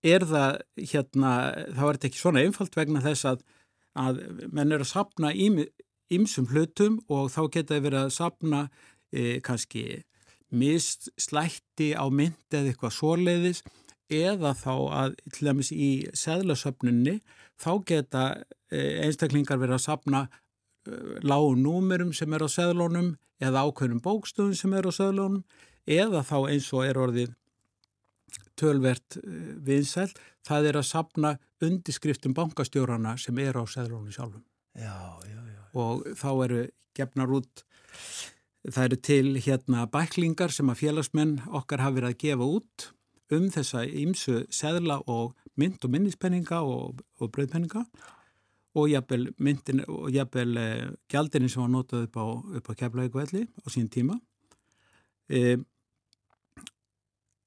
[0.08, 0.58] er það
[0.92, 1.32] hérna,
[1.76, 3.44] þá er þetta ekki svona einfalt vegna þess að,
[3.98, 4.22] að
[4.54, 8.62] menn eru að sapna ímsum hlutum og þá geta verið að sapna
[9.12, 10.04] e, kannski
[10.48, 13.64] misslætti á mynd eða eitthvað svoleiðis
[14.14, 17.18] eða þá að til dæmis í seðlasöfnunni
[17.60, 18.26] þá geta
[18.72, 20.94] e, einstaklingar verið að sapna e,
[21.28, 25.44] lágum númerum sem er á seðlunum eða ákveðnum bókstöðum sem er á seðlunum
[25.88, 27.36] eða þá eins og er orðið
[28.60, 30.10] tölvert uh, vinsæl,
[30.48, 34.44] það er að sapna undirskriftum bankastjórana sem er á seðlónu sjálfum.
[34.78, 35.62] Já, já, já.
[35.78, 36.66] Og þá eru
[36.98, 37.64] gefnar út,
[38.68, 42.92] það eru til hérna bæklingar sem að félagsmenn okkar hafi verið að gefa út
[43.36, 47.84] um þessa ímsu seðla og mynd og minnispenninga og, og bröðpenninga
[48.78, 52.26] og jafnvel myndin og jafnvel eh, gjaldinni sem var notað upp á,
[52.72, 54.20] á keflaugvelli á sín tíma
[55.30, 55.58] e,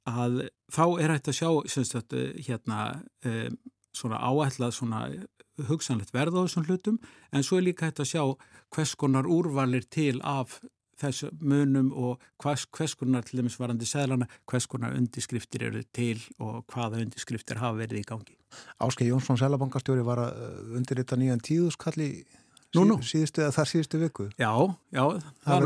[0.09, 1.51] að þá er hægt að sjá
[1.85, 2.16] sagt,
[2.47, 2.81] hérna
[3.24, 3.51] e,
[3.97, 5.01] svona áætlað svona
[5.68, 7.01] hugsanlegt verð á þessum hlutum
[7.35, 8.22] en svo er líka hægt að sjá
[8.72, 10.60] hvers konar úrvalir til af
[11.01, 16.20] þessu munum og hvers, hvers konar til dæmis varandi seglana, hvers konar undiskriftir eru til
[16.39, 18.36] og hvaða undiskriftir hafa verið í gangi.
[18.82, 22.10] Áskei Jónsson Sælabankastjóri var að undirrita nýjan tíðuskalli
[22.70, 22.97] Nú, nú.
[23.02, 24.24] síðustu eða þar síðustu viku.
[24.39, 24.51] Já,
[24.94, 25.02] já.
[25.43, 25.64] Það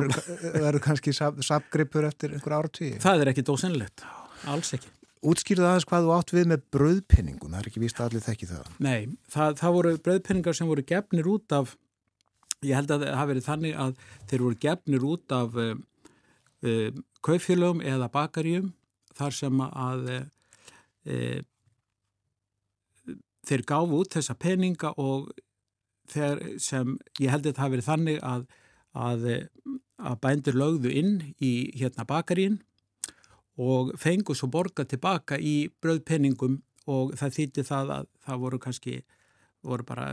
[0.55, 2.95] verður kannski sapgripur eftir einhver ártví.
[3.03, 4.07] Það er ekki dósenlegt,
[4.51, 4.91] alls ekki.
[5.25, 8.49] Útskýrðu aðeins hvað þú átt við með bröðpenningun, það er ekki víst að allir þekki
[8.51, 8.67] það.
[8.85, 9.01] Nei,
[9.33, 11.73] það, það voru bröðpenningar sem voru gefnir út af,
[12.61, 13.95] ég held að það hafi verið þannig að
[14.29, 15.73] þeir voru gefnir út af uh,
[16.69, 18.69] uh, kaufélögum eða bakaríum
[19.17, 21.41] þar sem að uh,
[23.49, 25.33] þeir gáfu út þessa peninga og
[26.13, 28.47] þegar sem ég held að það hafi verið þannig að,
[28.93, 29.27] að,
[30.11, 32.61] að bændur lögðu inn í hérna bakarín
[33.61, 36.61] og fengu svo borga tilbaka í bröðpenningum
[36.91, 38.95] og það þýtti það að það voru kannski,
[39.65, 40.09] voru bara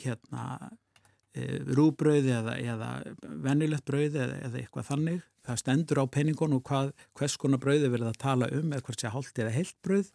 [0.00, 0.44] hérna
[1.36, 2.88] e, rúbröði eða, eða
[3.44, 5.20] vennilegt bröði eða, eða eitthvað þannig.
[5.46, 9.02] Það stendur á penningun og hvað, hvers konar bröði verið að tala um eða hvort
[9.02, 10.10] sé hálft eða heilt bröð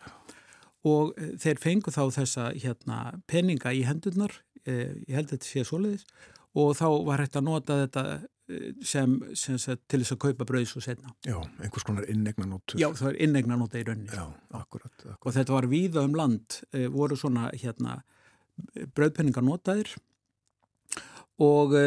[0.85, 2.99] og e, þeir fengu þá þessa hérna,
[3.29, 4.33] penninga í hendurnar,
[4.65, 6.05] e, ég held að þetta sé svoleiðis
[6.55, 8.03] og þá var hægt að nota þetta
[8.85, 11.13] sem, sem sagt, til þess að kaupa brauð svo setna.
[11.25, 12.77] Já, einhvers konar innegnanótur.
[12.81, 14.11] Já, það er innegnanóta í rauninni.
[14.13, 14.25] Já,
[14.59, 15.21] akkurat, akkurat.
[15.25, 17.99] Og þetta var víða um land, e, voru svona hérna
[18.95, 19.95] brauðpenningar notaðir
[21.41, 21.85] og e,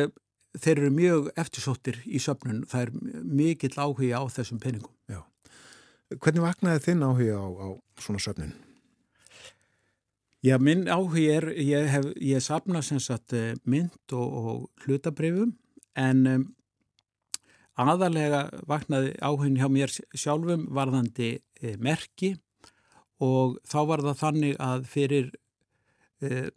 [0.58, 2.64] þeir eru mjög eftirsóttir í söfnun.
[2.68, 4.94] Það er mikill áhuga á þessum penningum.
[5.06, 5.22] Já.
[6.16, 7.68] Hvernig vaknaði þinn áhuga á, á
[8.02, 8.56] svona söfnun?
[10.42, 13.34] Já, minn áhuga er, ég hef, ég sapna sem sagt
[13.66, 15.54] mynd og, og hlutabrifum
[15.98, 16.46] en um,
[17.78, 22.34] aðalega vaknaði áhugin hjá mér sjálfum varðandi e, merki
[23.22, 25.28] og þá var það þannig að fyrir
[26.22, 26.48] e,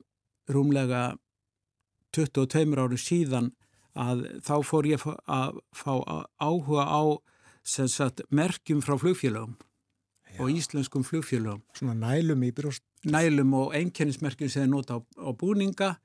[0.49, 1.03] rúmlega
[2.15, 3.51] 22 ári síðan
[3.97, 5.93] að þá fór ég að fá
[6.39, 7.03] áhuga á
[7.63, 9.57] sagt, merkjum frá flugfélögum
[10.31, 10.39] Já.
[10.41, 11.61] og íslenskum flugfélögum.
[11.75, 12.83] Svona nælum í brjóst?
[13.03, 15.95] Nælum og einkennismerkjum sem er nota á, á búninga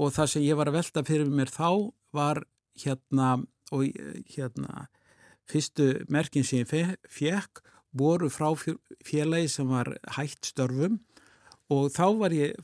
[0.00, 2.42] og það sem ég var að velta fyrir mér þá var
[2.78, 3.36] hérna
[3.70, 3.86] og
[4.34, 4.86] hérna
[5.50, 7.62] fyrstu merkin sem ég fekk
[7.96, 8.52] voru frá
[9.06, 11.00] félagi sem var hætt störfum.
[11.70, 12.54] Og þá ég,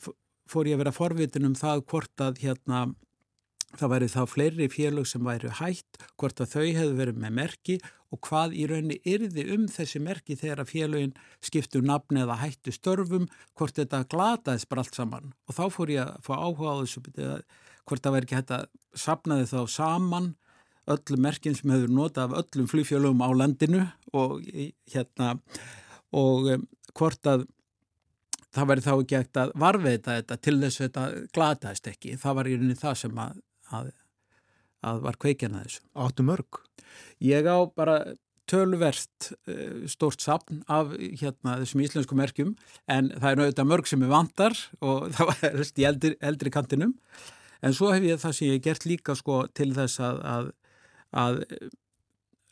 [0.46, 2.86] fór ég að vera forvitin um það hvort að hérna
[3.76, 7.76] það væri þá fleiri félag sem væri hætt, hvort að þau hefðu verið með merki
[8.14, 12.72] og hvað í rauninni yrði um þessi merki þegar að félagin skiptu nafni eða hættu
[12.74, 13.26] störfum,
[13.58, 15.32] hvort þetta glataðis bara allt saman.
[15.50, 17.02] Og þá fór ég að fá áhuga á þessu
[17.86, 20.32] hvort það væri ekki hægt að sapnaði þá saman
[20.90, 23.82] öllum merkin sem hefur notað af öllum flugfjölum á landinu
[24.14, 24.42] og
[24.92, 25.36] hérna
[26.14, 27.46] og um, hvort að
[28.56, 31.06] það væri þá ekki hægt að varveita þetta til þess að þetta
[31.36, 32.14] glataðist ekki.
[32.20, 33.40] Það var í rauninni það sem að,
[33.78, 33.90] að,
[34.90, 35.82] að var kveikjana þessu.
[36.06, 36.62] Áttu mörg?
[37.24, 37.98] Ég á bara
[38.46, 42.54] tölverst uh, stórt sapn af hérna, þessum íslensku merkjum
[42.86, 46.94] en það er náttúrulega mörg sem er vantar og það var eldri, eldri kantinum
[47.62, 50.50] en svo hef ég það sem ég hef gert líka sko til þess að að,
[51.12, 51.40] að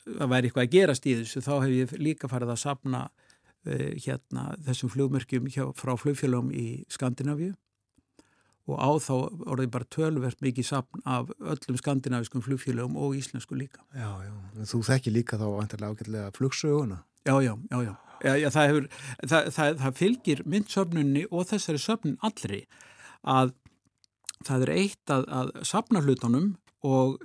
[0.04, 3.90] að væri eitthvað að gerast í þessu þá hef ég líka farið að sapna uh,
[4.04, 7.54] hérna þessum flugmerkjum hjá, frá flugfélagum í Skandinavíu
[8.64, 9.14] og á þá
[9.52, 13.82] orðið bara tölverst mikið sapn af öllum skandinaviskum flugfélögum og íslensku líka.
[13.92, 17.02] Já, já, en þú þekki líka þá vantilega ágætlega flugsöguna.
[17.24, 17.92] Já, já, já, já.
[18.24, 18.88] já, já það, hefur,
[19.28, 22.62] það, það, það fylgir myndsöfnunni og þessari söfnun allri
[23.20, 23.52] að
[24.46, 26.52] það er eitt að, að sapna hlutunum
[26.84, 27.18] og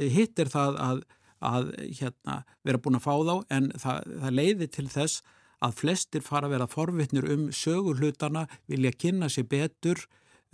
[0.00, 1.02] hitt er það að,
[1.44, 5.24] að hérna, vera búin að fá þá en það leiði til þess
[5.64, 10.02] að flestir fara að vera forvittnir um sögur hlutana, vilja kynna sér betur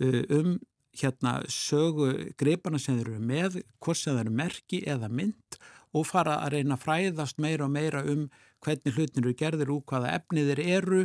[0.01, 0.59] um
[0.97, 5.59] hérna sögu greipana sem þeir eru með, hvort sem þeir eru merki eða mynd
[5.95, 8.27] og fara að reyna að fræðast meira og meira um
[8.63, 11.01] hvernig hlutin eru gerðir úr hvaða efnið þeir eru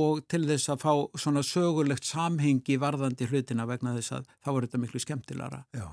[0.00, 0.92] og til þess að fá
[1.22, 5.60] svona sögulegt samhengi varðandi hlutina vegna þess að þá er þetta miklu skemmtilara.
[5.76, 5.86] Já,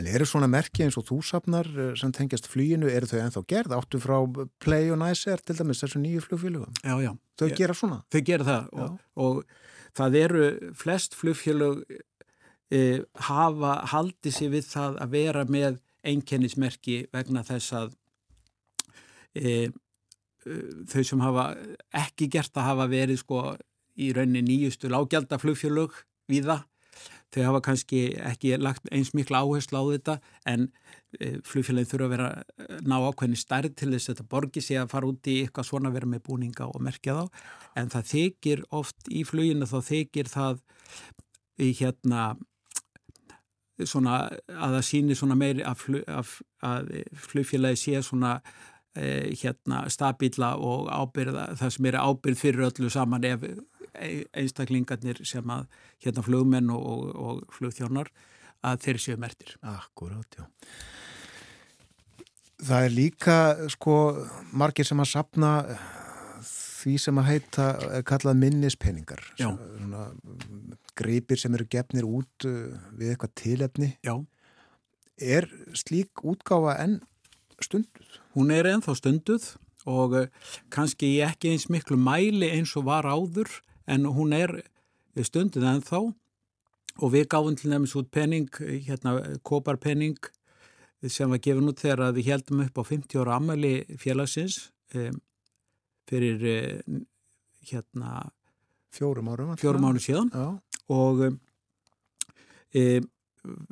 [0.00, 3.44] en eru svona merki eins og þú sapnar eh, sem tengjast flýinu, eru þau ennþá
[3.52, 3.76] gerð?
[3.78, 4.18] Áttu frá
[4.62, 6.74] Play og Nicer til dæmis þessu nýju flugfélögum?
[6.82, 7.12] Já, já.
[7.38, 8.02] Þau gera svona?
[8.10, 9.40] Þau gera það og, og
[9.96, 10.44] það eru
[10.76, 11.84] flest flugfélög
[12.74, 12.82] e,
[13.28, 17.94] hafa haldið sér við það að vera með einkennismerki vegna þess að
[19.36, 19.70] e,
[20.90, 21.50] þau sem hafa
[22.04, 23.42] ekki gert að hafa verið sko
[23.96, 25.94] í rauninni nýjustu lágjaldaflugfjölög
[26.30, 26.64] við það.
[27.34, 30.14] Þau hafa kannski ekki lagt eins miklu áherslu á þetta
[30.48, 30.68] en
[31.18, 32.28] e, flugfjölögin þurfa að vera
[32.86, 35.92] ná ákveðni stærð til þess að þetta borgi sig að fara út í eitthvað svona
[35.92, 37.42] vera með búninga og merkja þá.
[37.76, 40.62] En það þykir oft í fluginu þá þykir það
[41.66, 42.22] í hérna
[43.84, 46.32] svona að það sýnir svona meiri að, flug, að,
[46.64, 46.94] að
[47.26, 53.26] flugfjölögi sé svona Eh, hérna stabíla og ábyrða það sem er ábyrð fyrir öllu saman
[53.28, 53.44] ef
[53.96, 55.66] einstaklingarnir sem að
[56.04, 58.10] hérna flugmenn og, og, flugþjónar
[58.66, 59.54] að þeir séu mertir.
[59.64, 60.46] Akkurát, já.
[62.66, 63.36] Það er líka
[63.72, 63.96] sko
[64.56, 65.50] margir sem að sapna
[66.46, 67.66] því sem að heita
[68.08, 69.22] kallað minnispenningar.
[69.40, 69.50] Já.
[69.52, 70.06] Svona
[70.96, 73.90] greipir sem eru gefnir út uh, við eitthvað tilefni.
[74.06, 74.16] Já.
[75.16, 76.98] Er slík útgáfa enn
[77.64, 78.18] stunduð?
[78.36, 79.54] Hún er ennþá stunduð
[79.86, 80.30] og eh,
[80.74, 83.50] kannski ekki eins miklu mæli eins og var áður
[83.86, 84.58] en hún er
[85.16, 86.02] stunduð ennþá
[86.96, 88.48] og við gáðum til nefnins út penning,
[88.86, 90.16] hérna koparpenning
[91.12, 95.18] sem var gefin út þegar við heldum upp á 50 ára ammali félagsins um,
[96.08, 96.46] fyrir
[96.86, 97.02] um,
[97.68, 98.30] hérna
[98.94, 100.46] fjórum árum, fjórum árum síðan Já.
[100.88, 101.38] og um,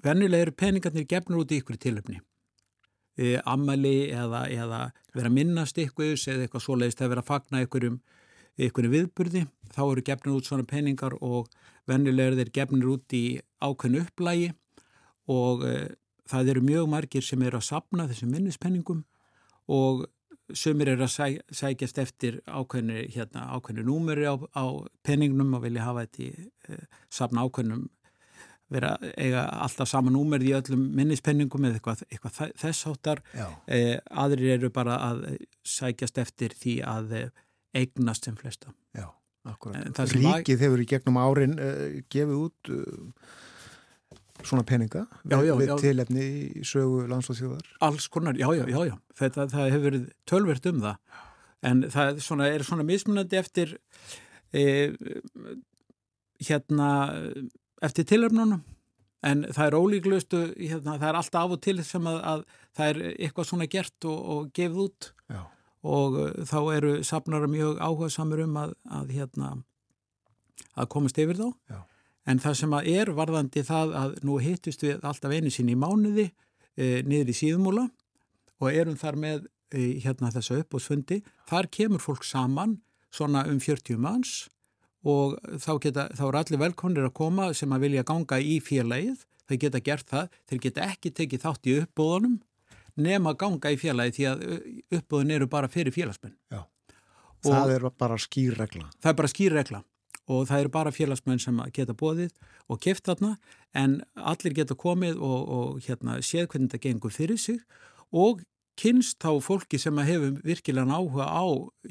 [0.04, 2.20] vennilega eru penningarnir gefnur út í ykkur tilöfni
[3.18, 4.80] e, ammali eða, eða
[5.14, 8.00] vera minnast ykkur eða eitthvað svoleiðist að vera að fagna ykkurum,
[8.68, 9.44] ykkurum viðburði.
[9.74, 11.50] Þá eru gefnir út svona peningar og
[11.90, 13.24] vennilega er gefnir út í
[13.62, 14.52] ákveðnu upplægi
[15.32, 15.76] og e,
[16.30, 19.04] það eru mjög margir sem eru að sapna þessum minnispenningum
[19.72, 20.06] og
[20.52, 21.26] sumir eru að sæ,
[21.56, 23.46] sækjast eftir ákveðinu, hérna,
[23.84, 24.64] númeri á, á
[25.04, 26.80] penningnum og vilja hafa þetta í e,
[27.12, 27.86] sapna ákveðnum
[28.72, 34.56] vera eiga alltaf sama númerð í öllum minnispenningum eða eitthvað, eitthvað þess áttar eh, aðrir
[34.58, 35.26] eru bara að
[35.68, 37.28] sækjast eftir því að eh,
[37.76, 38.72] eignast sem flesta.
[38.96, 39.08] Já,
[39.44, 43.26] Ríkið hefur í gegnum árin uh, gefið út uh,
[44.44, 45.74] svona peninga já, já, við já.
[45.82, 48.94] tilefni í sögu lands og þjóðar Alls konar, já, já, já, já.
[49.20, 51.20] Þetta það hefur verið tölvert um það.
[51.64, 53.76] En það svona, er svona mismunandi eftir
[54.56, 54.96] eh,
[56.44, 56.88] hérna
[57.84, 58.62] eftir tilöfnunum
[59.24, 62.44] en það er ólíklustu, hérna, það er alltaf af og til sem að, að
[62.76, 65.40] það er eitthvað svona gert og, og gefið út Já.
[65.94, 69.50] og uh, þá eru safnara mjög áhuga samur um að, að, hérna,
[70.74, 71.80] að komast yfir þá Já.
[72.32, 75.78] en það sem að er varðandi það að nú hittust við alltaf einu sín í
[75.78, 76.28] mánuði
[76.76, 77.88] e, niður í síðmúla
[78.60, 82.78] og erum þar með e, hérna þessa uppbóðsfundi, þar kemur fólk saman
[83.14, 84.44] svona um 40 manns
[85.04, 89.24] og þá, geta, þá er allir velkonir að koma sem að vilja ganga í félagið,
[89.48, 92.38] þeir geta gert það, þeir geta ekki tekið þátt í uppbóðunum
[93.04, 94.44] nema ganga í félagið því að
[95.00, 96.36] uppbóðun eru bara fyrir félagsmenn.
[96.52, 96.62] Já,
[97.44, 98.88] það er bara skýrregla.
[99.00, 99.82] Það er bara skýrregla
[100.24, 102.32] og það eru bara félagsmenn sem geta bóðið
[102.72, 103.34] og keft þarna.
[103.76, 107.60] En allir geta komið og, og hérna, séð hvernig þetta gengur fyrir sig.
[108.14, 108.40] Og
[108.80, 111.44] kynst þá fólki sem hefur virkilega áhuga á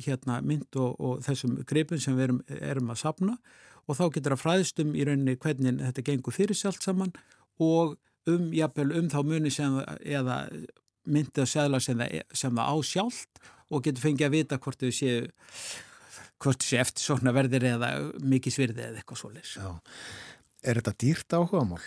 [0.06, 3.38] hérna, mynd og, og þessum greipum sem við erum, erum að sapna
[3.88, 7.14] og þá getur að fræðstum í rauninni hvernig þetta gengur fyrir sig allt saman
[7.64, 7.96] og
[8.30, 10.44] um, jafnvel, um þá muni sem, eða
[11.04, 13.44] myndið að segla sem sem það á sjálft
[13.74, 15.26] og getur fengið að vita hvort þau séu
[16.44, 17.92] hvort þau séu eftir svona verðir eða
[18.24, 19.58] mikið svirði eða eitthvað svoleiðs.
[19.60, 19.70] Já.
[20.64, 21.84] Er þetta dýrt áhuga mál?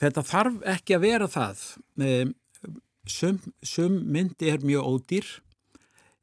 [0.00, 1.64] Þetta þarf ekki að vera það.
[3.10, 5.26] Sum, sum myndi er mjög ódýr,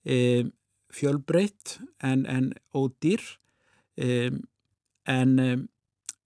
[0.07, 0.47] e,
[0.93, 3.23] fjölbreytt en, en ódýr,
[3.99, 4.31] e,
[5.07, 5.49] en e,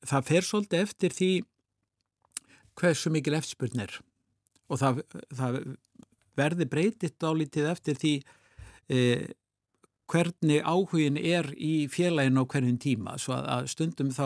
[0.06, 1.32] það fer svolítið eftir því
[2.80, 4.00] hversu mikil eftirspurn er.
[4.72, 5.04] Og það,
[5.36, 5.60] það
[6.40, 8.16] verði breytitt álítið eftir því
[10.12, 14.26] hvernig áhugin er í félaginu á hverjum tíma, svo að, að stundum þá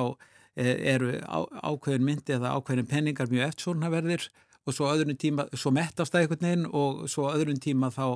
[0.56, 4.30] eru á, ákveðin myndi eða ákveðin penningar mjög eftirsónaverðir
[4.66, 8.08] og svo öðrun tíma, svo mettast það einhvern veginn og svo öðrun tíma þá,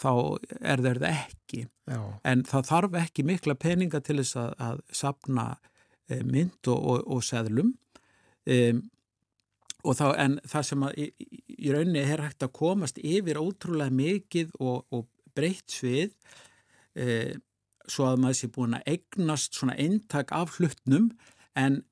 [0.00, 0.12] þá
[0.60, 1.64] er það ekki.
[1.88, 2.00] Já.
[2.28, 5.48] En það þarf ekki mikla peninga til þess að, að sapna
[6.08, 7.74] e, mynd og, og, og seðlum.
[8.48, 8.78] E,
[9.84, 11.28] og þá, en það sem að, í,
[11.58, 16.16] í rauninni er hægt að komast yfir ótrúlega mikið og, og breytt svið,
[16.98, 17.36] e,
[17.88, 21.12] svo að maður sé búin að eignast svona eintak af hlutnum
[21.58, 21.82] en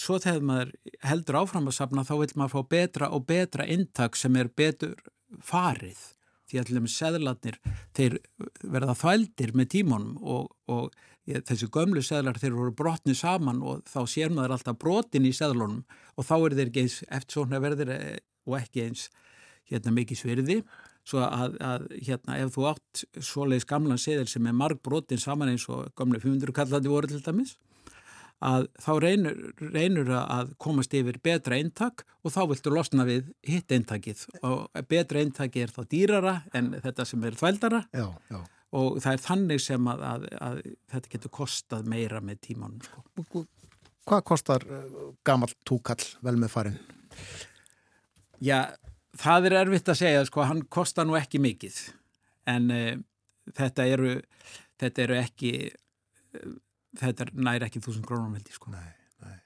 [0.00, 0.72] svo þegar maður
[1.06, 4.94] heldur áfram að sapna þá vil maður fá betra og betra eintak sem er betur
[5.42, 5.98] farið.
[6.44, 7.58] Því að með seðlarnir
[7.96, 8.18] þeir
[8.62, 10.90] verða þvældir með tímunum og, og
[11.30, 15.32] ég, þessi gömlu seðlar þeir voru brotni saman og þá sér maður alltaf brotin í
[15.34, 15.82] seðlunum
[16.14, 19.08] og þá er þeir ekki eins eftir svona verðir eh, og ekki eins
[19.70, 20.58] hérna mikið svirði
[21.08, 25.52] svo að, að hérna ef þú átt svoleiðis gamlan seðil sem er marg brotin saman
[25.52, 27.56] eins og gömlu 500 kallandi voru til dæmis
[28.42, 33.72] að þá reynur, reynur að komast yfir betra eintak og þá viltu losna við hitt
[33.72, 38.40] eintakið og betra eintakið er þá dýrara en þetta sem er þvældara já, já.
[38.76, 40.60] og það er þannig sem að, að, að
[40.92, 42.84] þetta getur kostað meira með tímanum.
[42.84, 43.44] Sko.
[44.04, 46.78] Hvað kostar uh, gammal túkall vel með farin?
[48.44, 48.74] Já,
[49.16, 51.78] það er erfitt að segja, sko, hann kostar nú ekki mikið
[52.50, 52.92] en uh,
[53.56, 54.18] þetta, eru,
[54.82, 55.54] þetta eru ekki...
[57.00, 58.70] Þetta næri ekki þúsund grónum held ég sko.
[58.74, 58.92] Nei,
[59.24, 59.36] nei.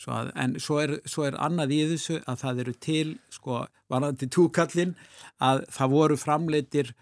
[0.00, 3.62] Svo að, en svo er, svo er annað í þessu að það eru til, sko,
[3.92, 4.96] varandi túkallin
[5.44, 6.92] að það voru framleitir,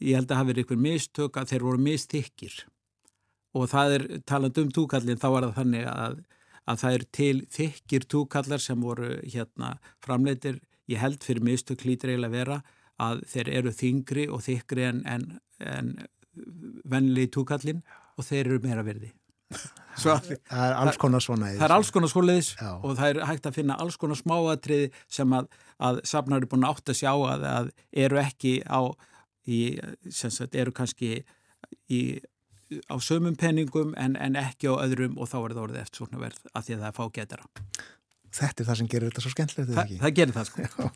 [0.00, 2.60] ég held að hafi verið einhver mistök að þeir voru mistykkir
[3.54, 6.16] og það er, taland um túkallin, þá var það þannig að,
[6.70, 10.58] að það er til þykkir túkallar sem voru hérna framleitir,
[10.90, 12.60] ég held fyrir mistök lítir eiginlega vera
[13.02, 15.28] að þeir eru þingri og þykri en, en,
[15.62, 15.92] en
[16.90, 17.82] vennli túkallin
[18.18, 19.12] og þeir eru meira verði.
[19.94, 23.44] Svo, það er alls konar svona það er alls konar svoleiðis og það er hægt
[23.46, 25.46] að finna alls konar smáatriði sem að,
[25.78, 27.70] að safnar eru búin átt að sjá að, að
[28.04, 28.82] eru ekki á
[29.46, 29.60] í,
[30.10, 31.20] sagt, eru kannski
[31.86, 32.00] í,
[32.90, 36.22] á sömum penningum en, en ekki á öðrum og þá er það orðið eftir svona
[36.24, 37.50] verð að því að það er fágetara
[38.34, 40.88] Þetta er það sem gerir þetta svo skemmtilegt Þa, Það gerir það sko.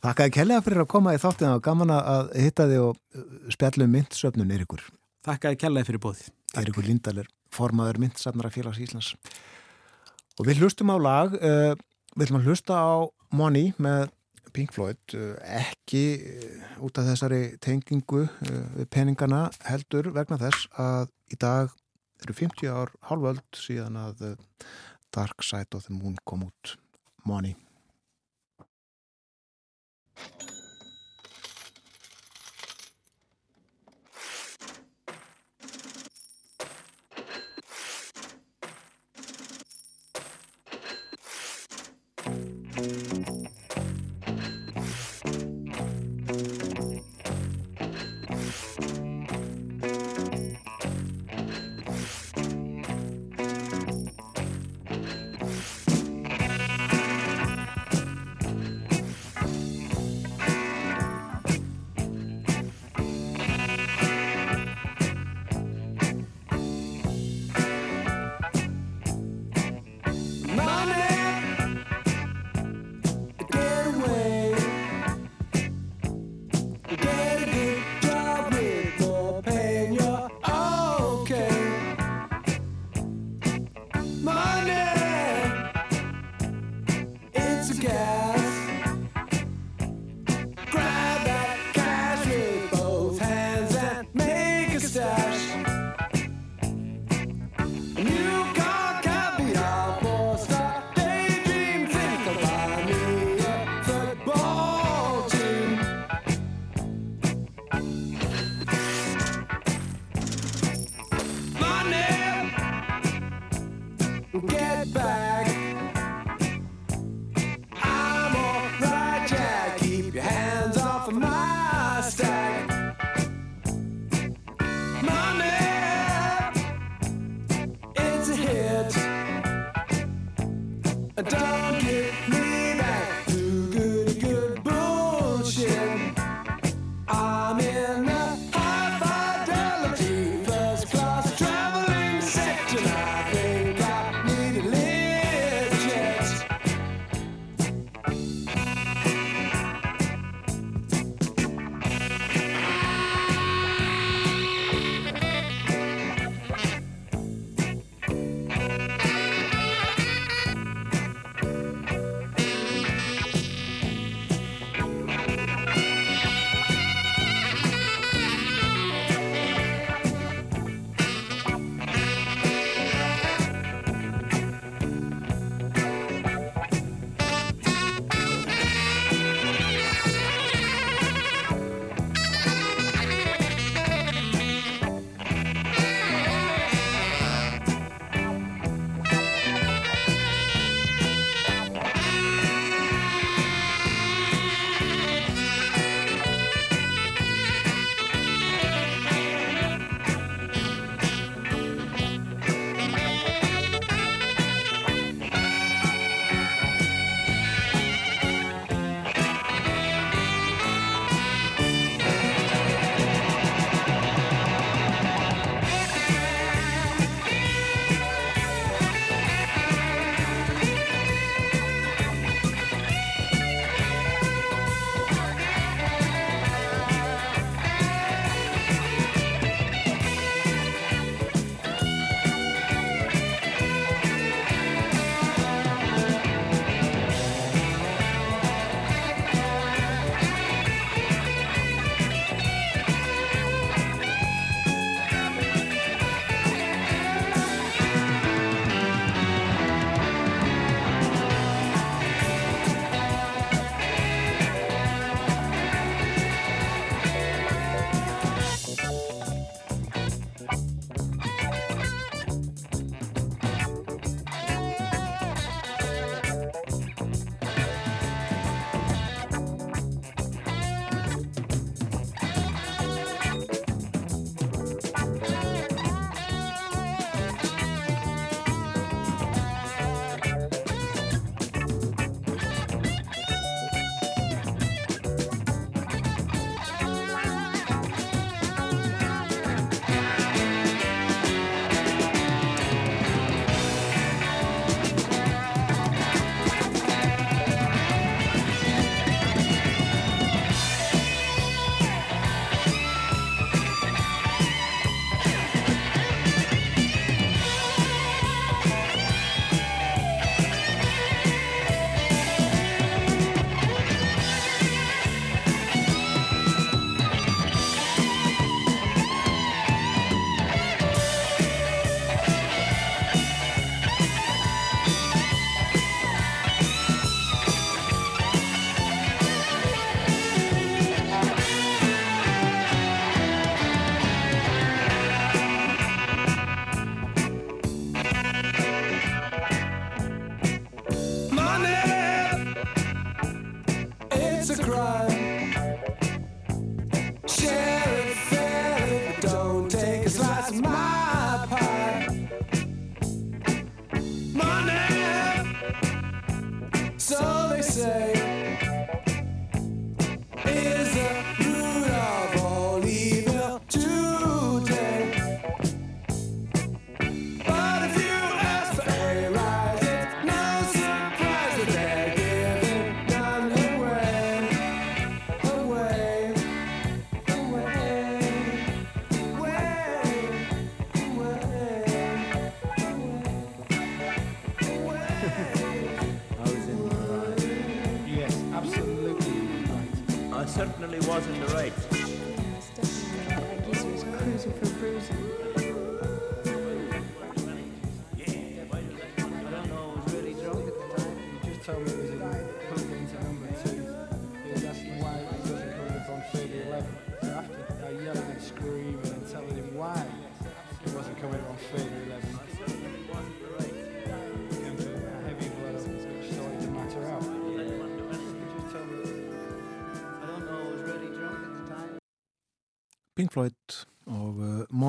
[0.00, 1.14] Þakka ekki helga fyrir að koma.
[1.16, 6.00] Í þáttina og gaman að hitta þig og spjallum myndsöfnun Eirikur Þakka ekki helga fyrir
[6.00, 6.28] bóðið
[6.58, 9.12] Eirikur Lindaler, formaður myndsafnara félags Íslands.
[10.40, 11.74] Og við hlustum á lag, uh,
[12.16, 13.06] við ætlum að hlusta á
[13.36, 14.08] Money með
[14.56, 21.12] Pink Floyd, uh, ekki uh, út af þessari tengingu við peningana heldur vegna þess að
[21.30, 21.74] í dag
[22.24, 24.24] eru 50 ár hálföld síðan að
[25.14, 26.78] Dark Side of the Moon kom út
[27.24, 27.54] Money.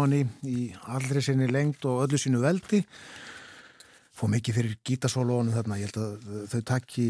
[0.02, 2.82] Money í allri sinni lengd og öllu sínu veldi.
[4.18, 5.78] Fóð mikið fyrir gítasólónu þarna.
[5.78, 7.06] Ég held að þau takki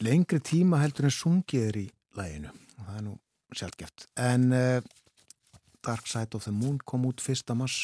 [0.00, 1.86] lengri tíma heldur en sungið er í
[2.16, 3.16] læginu og það er nú
[3.56, 4.80] sjálfgeft en uh,
[5.84, 7.52] Dark Side of the Moon kom út 1.
[7.58, 7.82] mars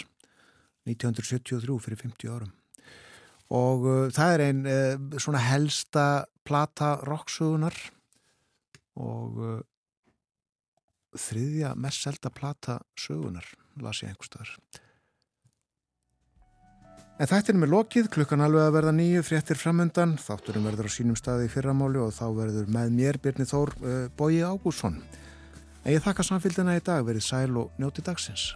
[0.87, 2.53] 1973 fyrir 50 árum.
[3.53, 7.77] Og uh, það er einn uh, svona helsta plata rocksögunar
[8.97, 9.65] og
[11.21, 13.47] þriðja mest selda plata sögunar,
[13.83, 14.53] las ég einhverstaðar.
[17.17, 21.17] En þættinum er lokið, klukkan alveg að verða nýju, fréttir framöndan, þátturum verður á sínum
[21.17, 25.01] staði í fyrramáli og þá verður með mér Birnir Þór uh, Bói Ágússon.
[25.81, 28.51] En ég þakka samfélgina í dag, verið sæl og njóti dagsins.